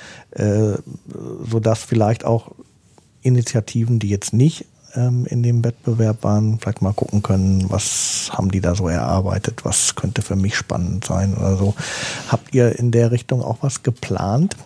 [1.45, 2.53] sodass vielleicht auch
[3.23, 4.67] Initiativen, die jetzt nicht
[4.97, 9.65] ähm, in dem Wettbewerb waren, vielleicht mal gucken können, was haben die da so erarbeitet,
[9.65, 11.75] was könnte für mich spannend sein oder so.
[12.29, 14.57] Habt ihr in der Richtung auch was geplant?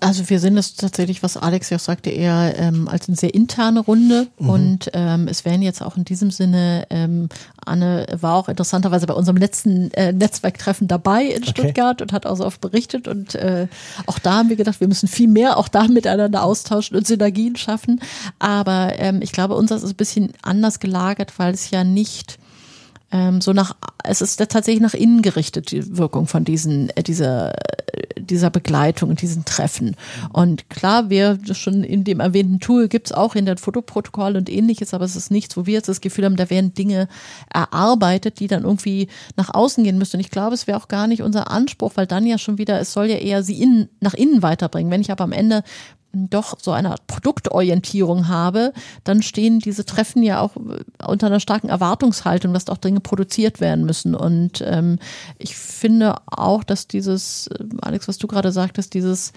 [0.00, 3.34] Also wir sehen das tatsächlich, was Alex ja auch sagte, eher ähm, als eine sehr
[3.34, 4.28] interne Runde.
[4.38, 4.48] Mhm.
[4.48, 7.28] Und ähm, es werden jetzt auch in diesem Sinne, ähm,
[7.64, 11.50] Anne war auch interessanterweise bei unserem letzten äh, Netzwerktreffen dabei in okay.
[11.50, 13.08] Stuttgart und hat auch so oft berichtet.
[13.08, 13.66] Und äh,
[14.06, 17.56] auch da haben wir gedacht, wir müssen viel mehr auch da miteinander austauschen und Synergien
[17.56, 18.00] schaffen.
[18.38, 22.38] Aber ähm, ich glaube, unser ist ein bisschen anders gelagert, weil es ja nicht
[23.10, 27.54] ähm, so nach, es ist tatsächlich nach innen gerichtet, die Wirkung von diesen, äh, dieser,
[28.30, 29.96] dieser Begleitung diesen Treffen.
[30.32, 34.94] Und klar, wir schon in dem erwähnten Tool gibt's auch in der Fotoprotokoll und ähnliches,
[34.94, 37.08] aber es ist nichts, wo wir jetzt das Gefühl haben, da werden Dinge
[37.52, 40.16] erarbeitet, die dann irgendwie nach außen gehen müssen.
[40.16, 42.80] Und ich glaube, es wäre auch gar nicht unser Anspruch, weil dann ja schon wieder,
[42.80, 44.90] es soll ja eher sie innen, nach innen weiterbringen.
[44.90, 45.62] Wenn ich aber am Ende
[46.28, 48.72] doch so eine Art Produktorientierung habe,
[49.04, 50.52] dann stehen diese Treffen ja auch
[51.06, 54.14] unter einer starken Erwartungshaltung, dass auch Dinge produziert werden müssen.
[54.14, 54.98] Und ähm,
[55.38, 59.32] ich finde auch, dass dieses, äh, Alex, was du gerade sagtest, dieses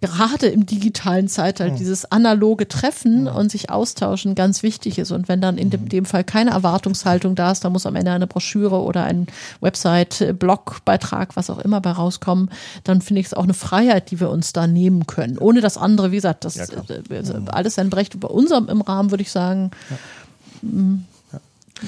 [0.00, 1.78] gerade im digitalen Zeitalter mhm.
[1.78, 3.28] dieses analoge Treffen mhm.
[3.28, 5.10] und sich austauschen ganz wichtig ist.
[5.10, 5.88] Und wenn dann in dem, mhm.
[5.88, 9.26] dem, Fall keine Erwartungshaltung da ist, da muss am Ende eine Broschüre oder ein
[9.60, 12.50] Website, Blogbeitrag, was auch immer bei rauskommen,
[12.84, 15.38] dann finde ich es auch eine Freiheit, die wir uns da nehmen können.
[15.38, 18.18] Ohne das andere, wie gesagt, das ja, äh, alles ein Recht.
[18.20, 19.96] Bei unserem im Rahmen würde ich sagen, ja.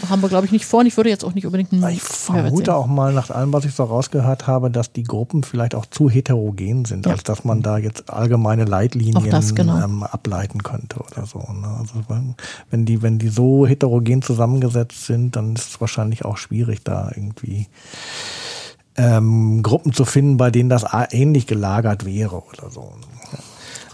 [0.09, 0.81] Haben wir, glaube ich, nicht vor.
[0.81, 3.65] Und ich würde jetzt auch nicht unbedingt einen Ich vermute auch mal, nach allem, was
[3.65, 7.13] ich so rausgehört habe, dass die Gruppen vielleicht auch zu heterogen sind, ja.
[7.13, 9.83] als dass man da jetzt allgemeine Leitlinien das, genau.
[9.83, 11.39] ähm, ableiten könnte oder so.
[11.39, 11.69] Ne?
[11.79, 11.95] Also
[12.71, 17.11] wenn die, wenn die so heterogen zusammengesetzt sind, dann ist es wahrscheinlich auch schwierig, da
[17.15, 17.67] irgendwie
[18.97, 22.93] ähm, Gruppen zu finden, bei denen das ähnlich gelagert wäre oder so.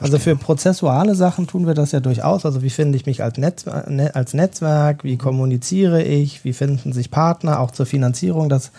[0.00, 2.44] Also für prozessuale Sachen tun wir das ja durchaus.
[2.44, 6.92] Also wie finde ich mich als, Netz, ne, als Netzwerk, wie kommuniziere ich, wie finden
[6.92, 8.48] sich Partner, auch zur Finanzierung.
[8.48, 8.72] Das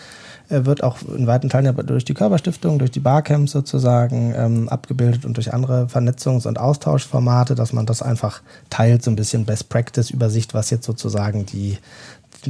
[0.50, 4.70] äh, wird auch in weiten Teilen ja durch die Körperstiftung, durch die Barcamps sozusagen ähm,
[4.70, 9.46] abgebildet und durch andere Vernetzungs- und Austauschformate, dass man das einfach teilt, so ein bisschen
[9.46, 11.78] Best Practice Übersicht, was jetzt sozusagen die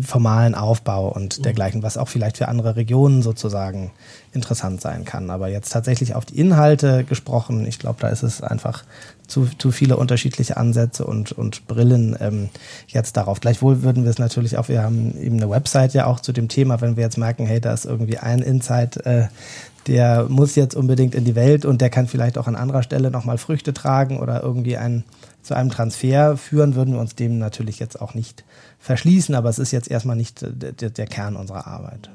[0.03, 3.91] formalen Aufbau und dergleichen, was auch vielleicht für andere Regionen sozusagen
[4.33, 5.29] interessant sein kann.
[5.29, 8.83] Aber jetzt tatsächlich auf die Inhalte gesprochen, ich glaube, da ist es einfach
[9.27, 12.49] zu, zu viele unterschiedliche Ansätze und, und Brillen ähm,
[12.87, 13.39] jetzt darauf.
[13.39, 16.47] Gleichwohl würden wir es natürlich auch, wir haben eben eine Website ja auch zu dem
[16.47, 19.27] Thema, wenn wir jetzt merken, hey, da ist irgendwie ein Insight, äh,
[19.87, 23.09] der muss jetzt unbedingt in die Welt und der kann vielleicht auch an anderer Stelle
[23.09, 25.03] nochmal Früchte tragen oder irgendwie ein,
[25.47, 28.43] zu einem Transfer führen, würden wir uns dem natürlich jetzt auch nicht
[28.79, 32.09] verschließen, aber es ist jetzt erstmal nicht äh, der, der Kern unserer Arbeit.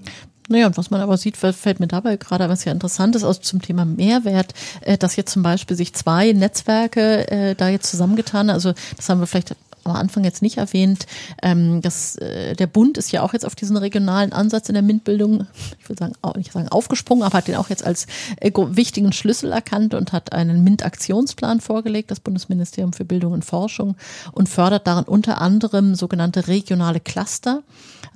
[0.48, 3.40] Naja, und was man aber sieht, fällt mir dabei gerade was ja interessant ist, aus
[3.40, 8.50] zum Thema Mehrwert, äh, dass jetzt zum Beispiel sich zwei Netzwerke äh, da jetzt zusammengetan,
[8.50, 11.06] also das haben wir vielleicht am Anfang jetzt nicht erwähnt,
[11.42, 14.82] ähm, dass äh, der Bund ist ja auch jetzt auf diesen regionalen Ansatz in der
[14.82, 15.46] MINT-Bildung,
[15.80, 18.06] ich will sagen, auch, nicht sagen aufgesprungen, aber hat den auch jetzt als
[18.40, 23.96] äh, wichtigen Schlüssel erkannt und hat einen MINT-Aktionsplan vorgelegt, das Bundesministerium für Bildung und Forschung,
[24.32, 27.62] und fördert darin unter anderem sogenannte regionale Cluster.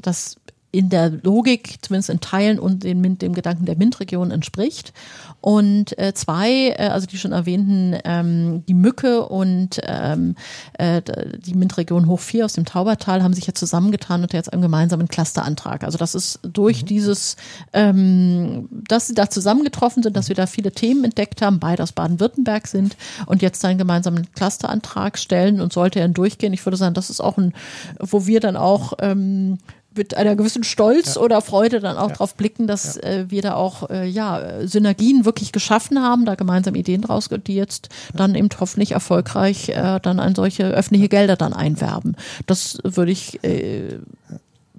[0.00, 0.36] Das
[0.76, 4.92] in der Logik, zumindest in Teilen und dem, dem Gedanken der MINT-Region entspricht.
[5.40, 10.34] Und äh, zwei, äh, also die schon erwähnten, ähm, die Mücke und ähm,
[10.74, 11.02] äh,
[11.38, 15.08] die MINT-Region Hoch 4 aus dem Taubertal haben sich ja zusammengetan und jetzt einen gemeinsamen
[15.08, 15.84] Clusterantrag.
[15.84, 16.86] Also das ist durch mhm.
[16.86, 17.36] dieses,
[17.72, 21.92] ähm, dass sie da zusammengetroffen sind, dass wir da viele Themen entdeckt haben, beide aus
[21.92, 22.96] Baden-Württemberg sind
[23.26, 26.52] und jetzt einen gemeinsamen Clusterantrag stellen und sollte er durchgehen.
[26.52, 27.52] Ich würde sagen, das ist auch ein,
[28.00, 29.58] wo wir dann auch ähm,
[29.96, 31.20] mit einer gewissen Stolz ja.
[31.20, 32.14] oder Freude dann auch ja.
[32.14, 33.02] darauf blicken, dass ja.
[33.02, 37.54] äh, wir da auch äh, ja Synergien wirklich geschaffen haben, da gemeinsam Ideen draus, die
[37.54, 42.16] jetzt dann eben hoffentlich erfolgreich äh, dann an solche öffentliche Gelder dann einwerben.
[42.46, 43.98] Das würde ich äh,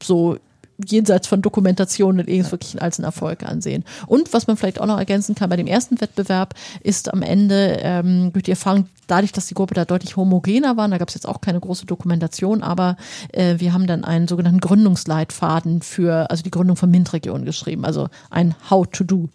[0.01, 0.37] so
[0.85, 3.83] jenseits von Dokumentation und irgendwas wirklich als einen Erfolg ansehen.
[4.05, 7.79] Und was man vielleicht auch noch ergänzen kann bei dem ersten Wettbewerb, ist am Ende
[7.81, 11.15] ähm, durch die Erfahrung, dadurch, dass die Gruppe da deutlich homogener war, da gab es
[11.15, 12.97] jetzt auch keine große Dokumentation, aber
[13.31, 18.09] äh, wir haben dann einen sogenannten Gründungsleitfaden für, also die Gründung von MINT-Regionen geschrieben, also
[18.29, 19.29] ein How to Do.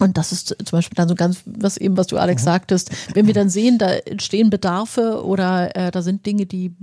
[0.00, 2.46] Und das ist zum Beispiel dann so ganz, was eben, was du Alex mhm.
[2.46, 6.74] sagtest, wenn wir dann sehen, da entstehen Bedarfe oder äh, da sind Dinge, die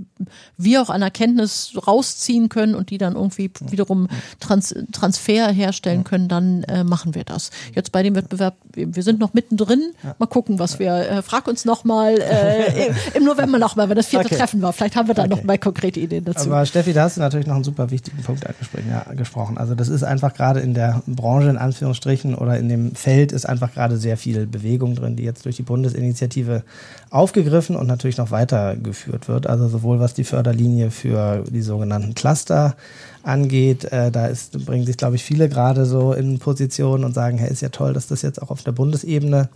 [0.56, 4.06] wir auch an Erkenntnis rausziehen können und die dann irgendwie wiederum
[4.38, 7.50] Trans Transfer herstellen können, dann äh, machen wir das.
[7.74, 9.82] Jetzt bei dem Wettbewerb, wir sind noch mittendrin,
[10.18, 14.26] mal gucken, was wir, äh, frag uns nochmal äh, im November nochmal, wenn das vierte
[14.26, 14.36] okay.
[14.36, 15.30] Treffen war, vielleicht haben wir da okay.
[15.30, 16.48] noch mal konkrete Ideen dazu.
[16.48, 19.54] Aber Steffi, da hast du natürlich noch einen super wichtigen Punkt angesprochen.
[19.54, 23.07] Ja, also das ist einfach gerade in der Branche in Anführungsstrichen oder in dem Feld
[23.08, 26.62] Feld ist einfach gerade sehr viel Bewegung drin, die jetzt durch die Bundesinitiative
[27.08, 29.46] aufgegriffen und natürlich noch weitergeführt wird.
[29.46, 32.76] Also sowohl was die Förderlinie für die sogenannten Cluster
[33.22, 37.38] angeht, äh, da ist, bringen sich, glaube ich, viele gerade so in Position und sagen,
[37.38, 39.48] hey, ist ja toll, dass das jetzt auch auf der Bundesebene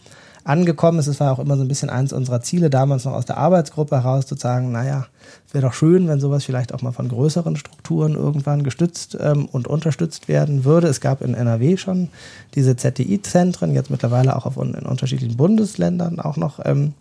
[0.45, 1.07] angekommen ist.
[1.07, 3.97] Es war auch immer so ein bisschen eins unserer Ziele, damals noch aus der Arbeitsgruppe
[3.97, 5.07] heraus, zu sagen, naja,
[5.53, 9.67] wäre doch schön, wenn sowas vielleicht auch mal von größeren Strukturen irgendwann gestützt ähm, und
[9.67, 10.89] unterstützt werden würde.
[10.89, 12.09] Es gab in NRW schon
[12.55, 16.95] diese ZTI-Zentren, jetzt mittlerweile auch auf, in unterschiedlichen Bundesländern auch noch ähm,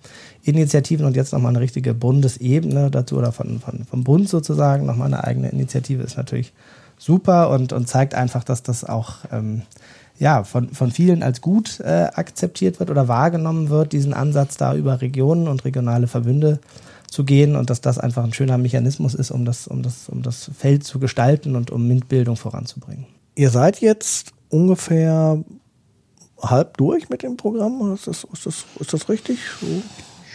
[0.44, 5.08] Initiativen und jetzt nochmal eine richtige Bundesebene dazu oder von, von, vom Bund sozusagen nochmal
[5.08, 6.54] eine eigene Initiative ist natürlich
[7.02, 9.64] super und, und zeigt einfach, dass das auch ähm,
[10.22, 14.76] ja, von, von vielen als gut äh, akzeptiert wird oder wahrgenommen wird, diesen Ansatz da
[14.76, 16.60] über Regionen und regionale Verbünde
[17.10, 20.22] zu gehen und dass das einfach ein schöner Mechanismus ist, um das, um das, um
[20.22, 23.08] das Feld zu gestalten und um MINT-Bildung voranzubringen.
[23.34, 25.44] Ihr seid jetzt ungefähr
[26.40, 27.92] halb durch mit dem Programm.
[27.92, 29.40] Ist das, ist das, ist das richtig?
[29.60, 29.82] So?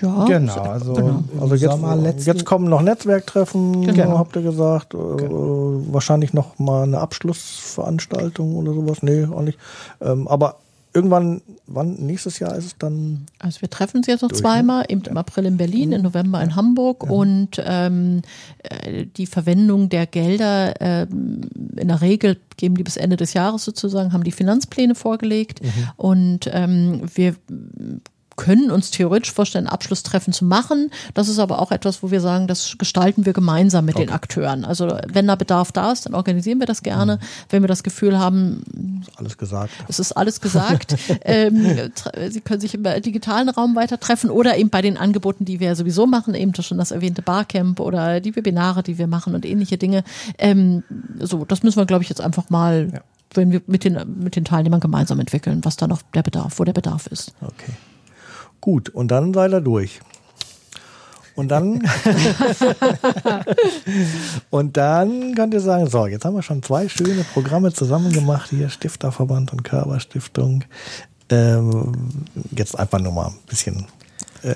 [0.01, 0.63] Ja, genau.
[0.63, 1.25] Also, genau.
[1.41, 4.19] also jetzt, jetzt kommen noch Netzwerktreffen, genau.
[4.19, 4.95] habt ihr gesagt.
[4.95, 5.83] Äh, genau.
[5.91, 9.03] wahrscheinlich noch mal eine Abschlussveranstaltung oder sowas.
[9.03, 9.59] Nee, auch nicht.
[10.01, 10.57] Ähm, aber
[10.97, 13.27] irgendwann, wann nächstes Jahr ist es dann?
[13.39, 14.49] Also wir treffen uns jetzt noch durch, ne?
[14.49, 14.91] zweimal, ne?
[14.91, 17.11] eben im April in Berlin, im November in Hamburg ja.
[17.11, 18.23] und ähm,
[18.63, 21.43] äh, die Verwendung der Gelder ähm,
[21.77, 25.89] in der Regel geben die bis Ende des Jahres sozusagen, haben die Finanzpläne vorgelegt mhm.
[25.97, 27.37] und ähm, wir
[28.37, 30.91] können uns theoretisch vorstellen, Abschlusstreffen zu machen.
[31.15, 34.07] Das ist aber auch etwas, wo wir sagen, das gestalten wir gemeinsam mit okay.
[34.07, 34.65] den Akteuren.
[34.65, 37.17] Also wenn da Bedarf da ist, dann organisieren wir das gerne.
[37.17, 37.21] Mhm.
[37.51, 39.73] Wenn wir das Gefühl haben, alles gesagt.
[39.89, 40.97] Es ist alles gesagt.
[41.25, 41.91] ähm,
[42.29, 45.75] Sie können sich im digitalen Raum weiter treffen oder eben bei den Angeboten, die wir
[45.75, 49.79] sowieso machen, eben schon das erwähnte Barcamp oder die Webinare, die wir machen und ähnliche
[49.79, 50.05] Dinge.
[50.39, 50.83] Ähm,
[51.19, 53.01] so, das müssen wir, glaube ich, jetzt einfach mal ja
[53.35, 56.65] wenn wir mit den, mit den Teilnehmern gemeinsam entwickeln, was da noch der Bedarf, wo
[56.65, 57.35] der Bedarf ist.
[57.41, 57.73] Okay.
[58.67, 60.01] Gut, und dann seid ihr durch.
[61.37, 61.89] Und dann,
[64.51, 68.51] und dann könnt ihr sagen, so, jetzt haben wir schon zwei schöne Programme zusammen gemacht,
[68.51, 70.65] hier Stifterverband und Körperstiftung.
[71.31, 71.93] Ähm,
[72.51, 73.87] jetzt einfach nur mal ein bisschen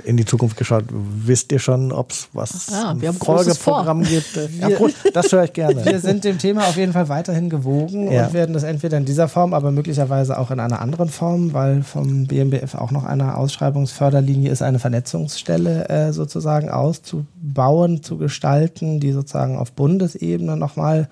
[0.05, 0.85] in die Zukunft geschaut.
[0.91, 4.39] Wisst ihr schon, ob es was wir haben Folgeprogramm gibt?
[4.61, 4.69] Ja,
[5.15, 5.85] das höre ich gerne.
[5.85, 8.27] Wir sind dem Thema auf jeden Fall weiterhin gewogen ja.
[8.27, 11.83] und werden das entweder in dieser Form, aber möglicherweise auch in einer anderen Form, weil
[11.83, 19.13] vom BMBF auch noch eine Ausschreibungsförderlinie ist, eine Vernetzungsstelle äh, sozusagen auszubauen, zu gestalten, die
[19.13, 21.09] sozusagen auf Bundesebene nochmal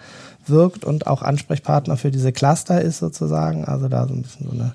[0.47, 3.65] wirkt und auch Ansprechpartner für diese Cluster ist sozusagen.
[3.65, 4.75] Also da so ein bisschen so eine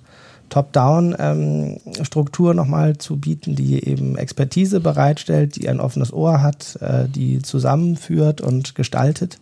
[0.53, 7.07] Top-Down-Struktur ähm, nochmal zu bieten, die eben Expertise bereitstellt, die ein offenes Ohr hat, äh,
[7.09, 9.39] die zusammenführt und gestaltet.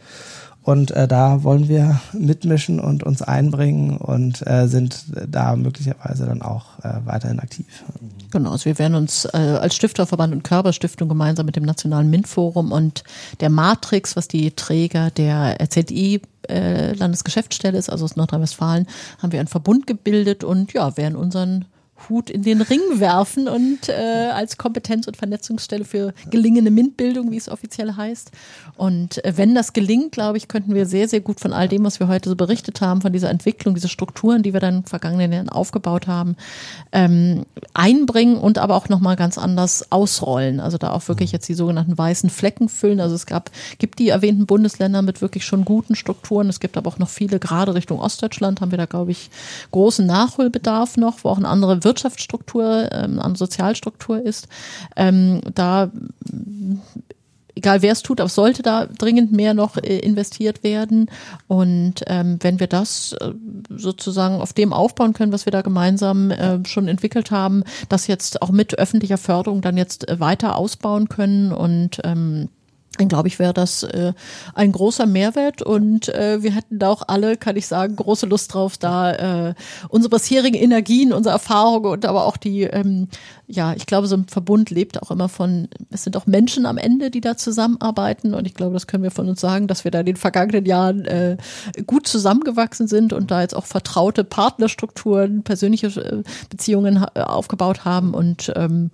[0.63, 6.43] Und äh, da wollen wir mitmischen und uns einbringen und äh, sind da möglicherweise dann
[6.43, 7.83] auch äh, weiterhin aktiv.
[8.29, 12.71] Genau, also wir werden uns äh, als Stifterverband und Körperstiftung gemeinsam mit dem Nationalen MINT-Forum
[12.71, 13.03] und
[13.39, 18.85] der Matrix, was die Träger der RZI äh, Landesgeschäftsstelle ist, also aus Nordrhein-Westfalen,
[19.19, 21.65] haben wir einen Verbund gebildet und ja, werden unseren
[22.09, 27.37] Hut in den Ring werfen und äh, als Kompetenz- und Vernetzungsstelle für gelingende MINT-Bildung, wie
[27.37, 28.31] es offiziell heißt.
[28.75, 31.83] Und äh, wenn das gelingt, glaube ich, könnten wir sehr, sehr gut von all dem,
[31.83, 34.81] was wir heute so berichtet haben, von dieser Entwicklung, diese Strukturen, die wir dann in
[34.81, 36.35] den vergangenen Jahren aufgebaut haben,
[36.91, 40.59] ähm, einbringen und aber auch nochmal ganz anders ausrollen.
[40.59, 42.99] Also da auch wirklich jetzt die sogenannten weißen Flecken füllen.
[42.99, 46.49] Also es gab, gibt die erwähnten Bundesländer mit wirklich schon guten Strukturen.
[46.49, 49.29] Es gibt aber auch noch viele, gerade Richtung Ostdeutschland haben wir da, glaube ich,
[49.71, 54.47] großen Nachholbedarf noch, wo auch eine andere Wirtschaftsstruktur, ähm, an Sozialstruktur ist.
[54.95, 55.91] Ähm, da
[57.55, 61.09] egal wer es tut, aber sollte da dringend mehr noch äh, investiert werden.
[61.47, 63.34] Und ähm, wenn wir das äh,
[63.69, 68.41] sozusagen auf dem aufbauen können, was wir da gemeinsam äh, schon entwickelt haben, das jetzt
[68.41, 72.49] auch mit öffentlicher Förderung dann jetzt äh, weiter ausbauen können und ähm,
[73.07, 74.13] glaube ich, wäre das äh,
[74.53, 75.61] ein großer Mehrwert.
[75.61, 79.53] Und äh, wir hätten da auch alle, kann ich sagen, große Lust drauf, da äh,
[79.89, 83.07] unsere bisherigen Energien, unsere Erfahrungen und aber auch die, ähm,
[83.47, 86.77] ja, ich glaube, so ein Verbund lebt auch immer von, es sind auch Menschen am
[86.77, 88.33] Ende, die da zusammenarbeiten.
[88.33, 90.65] Und ich glaube, das können wir von uns sagen, dass wir da in den vergangenen
[90.65, 91.37] Jahren äh,
[91.85, 98.13] gut zusammengewachsen sind und da jetzt auch vertraute Partnerstrukturen, persönliche äh, Beziehungen äh, aufgebaut haben.
[98.13, 98.91] Und ähm,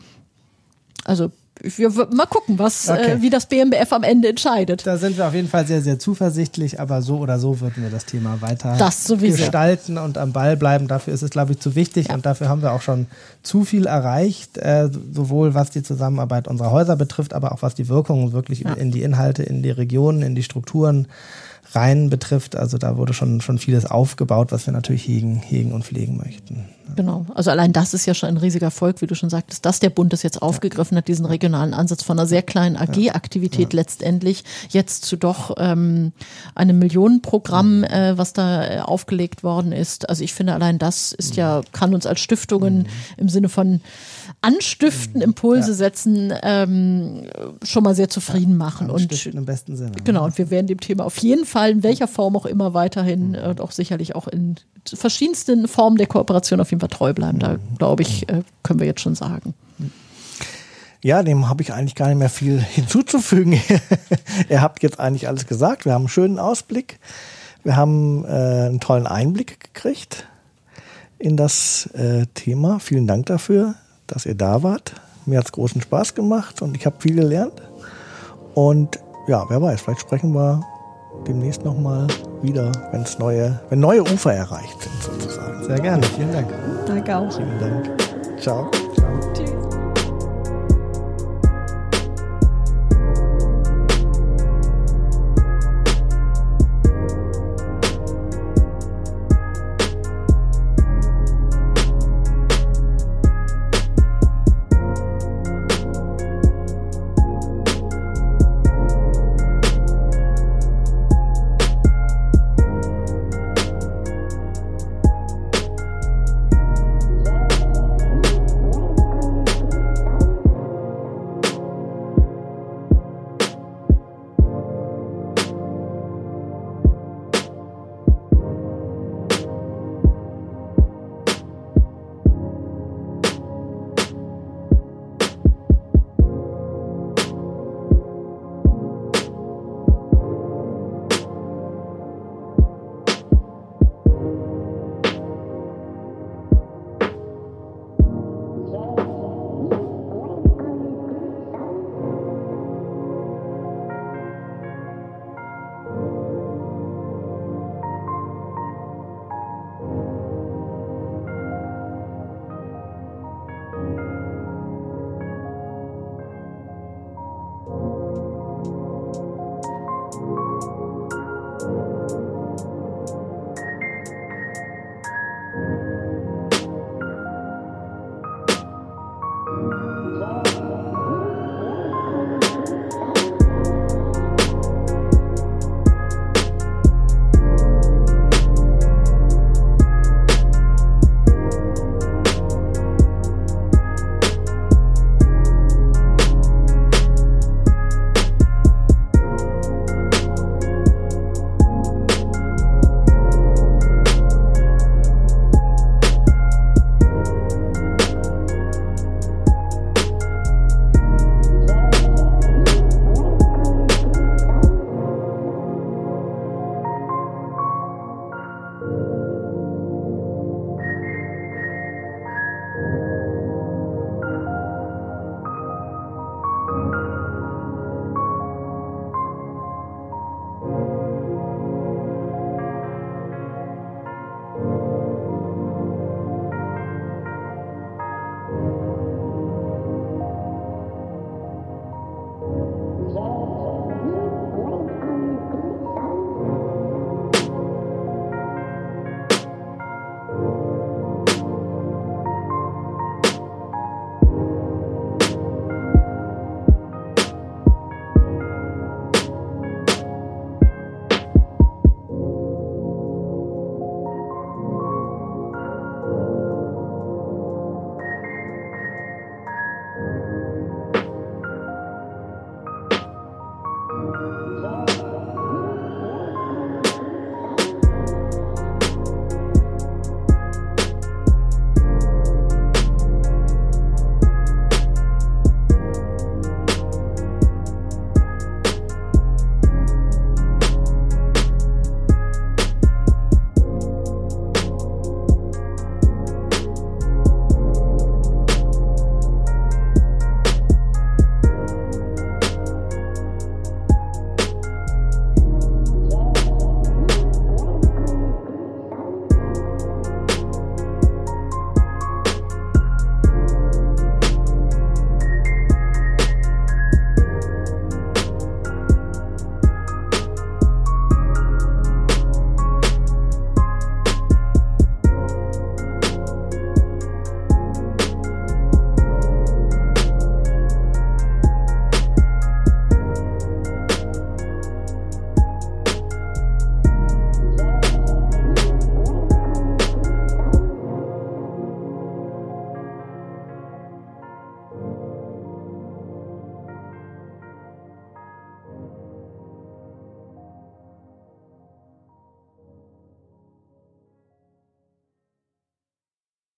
[1.06, 1.32] also
[1.62, 3.12] wir mal gucken, was, äh, okay.
[3.12, 4.86] äh, wie das BMBF am Ende entscheidet.
[4.86, 7.90] Da sind wir auf jeden Fall sehr, sehr zuversichtlich, aber so oder so würden wir
[7.90, 10.88] das Thema weiter das gestalten und am Ball bleiben.
[10.88, 12.16] Dafür ist es, glaube ich, zu wichtig ja.
[12.16, 13.08] und dafür haben wir auch schon
[13.44, 17.88] zu viel erreicht, äh, sowohl was die Zusammenarbeit unserer Häuser betrifft, aber auch was die
[17.90, 18.74] Wirkungen wirklich ja.
[18.74, 21.08] in die Inhalte, in die Regionen, in die Strukturen
[21.74, 22.56] rein betrifft.
[22.56, 26.66] Also da wurde schon, schon vieles aufgebaut, was wir natürlich hegen, hegen und pflegen möchten.
[26.96, 27.26] Genau.
[27.36, 29.90] Also allein das ist ja schon ein riesiger Erfolg, wie du schon sagtest, dass der
[29.90, 31.00] Bund das jetzt aufgegriffen ja.
[31.00, 33.78] hat, diesen regionalen Ansatz von einer sehr kleinen AG-Aktivität ja.
[33.78, 36.14] letztendlich jetzt zu doch ähm,
[36.56, 40.10] einem Millionenprogramm, äh, was da äh, aufgelegt worden ist.
[40.10, 42.88] Also ich finde allein das ist ja, kann uns als Stiftungen mhm.
[43.18, 43.82] im Sinne von
[44.42, 45.76] anstiften, Impulse ja.
[45.76, 47.24] setzen, ähm,
[47.64, 48.90] schon mal sehr zufrieden machen.
[48.90, 49.94] Anstiften und im besten Sinne.
[50.04, 53.30] Genau, und wir werden dem Thema auf jeden Fall in welcher Form auch immer weiterhin
[53.30, 53.36] mhm.
[53.36, 54.56] und auch sicherlich auch in
[54.86, 57.40] verschiedensten Formen der Kooperation auf jeden Fall treu bleiben.
[57.40, 59.54] Da glaube ich, äh, können wir jetzt schon sagen.
[61.04, 63.60] Ja, dem habe ich eigentlich gar nicht mehr viel hinzuzufügen.
[64.50, 65.86] Ihr habt jetzt eigentlich alles gesagt.
[65.86, 67.00] Wir haben einen schönen Ausblick.
[67.64, 70.28] Wir haben äh, einen tollen Einblick gekriegt
[71.20, 72.80] in das äh, Thema.
[72.80, 73.76] Vielen Dank dafür
[74.08, 74.94] dass ihr da wart.
[75.26, 77.62] Mir hat es großen Spaß gemacht und ich habe viel gelernt.
[78.54, 80.62] Und ja, wer weiß, vielleicht sprechen wir
[81.28, 82.08] demnächst nochmal
[82.42, 85.64] wieder, wenn's neue, wenn neue Ufer erreicht sind sozusagen.
[85.64, 86.54] Sehr gerne, vielen Dank.
[86.86, 87.36] Danke auch.
[87.36, 87.90] Vielen Dank.
[88.40, 88.72] Ciao.
[88.96, 89.34] Ciao.
[89.34, 89.57] Tschüss.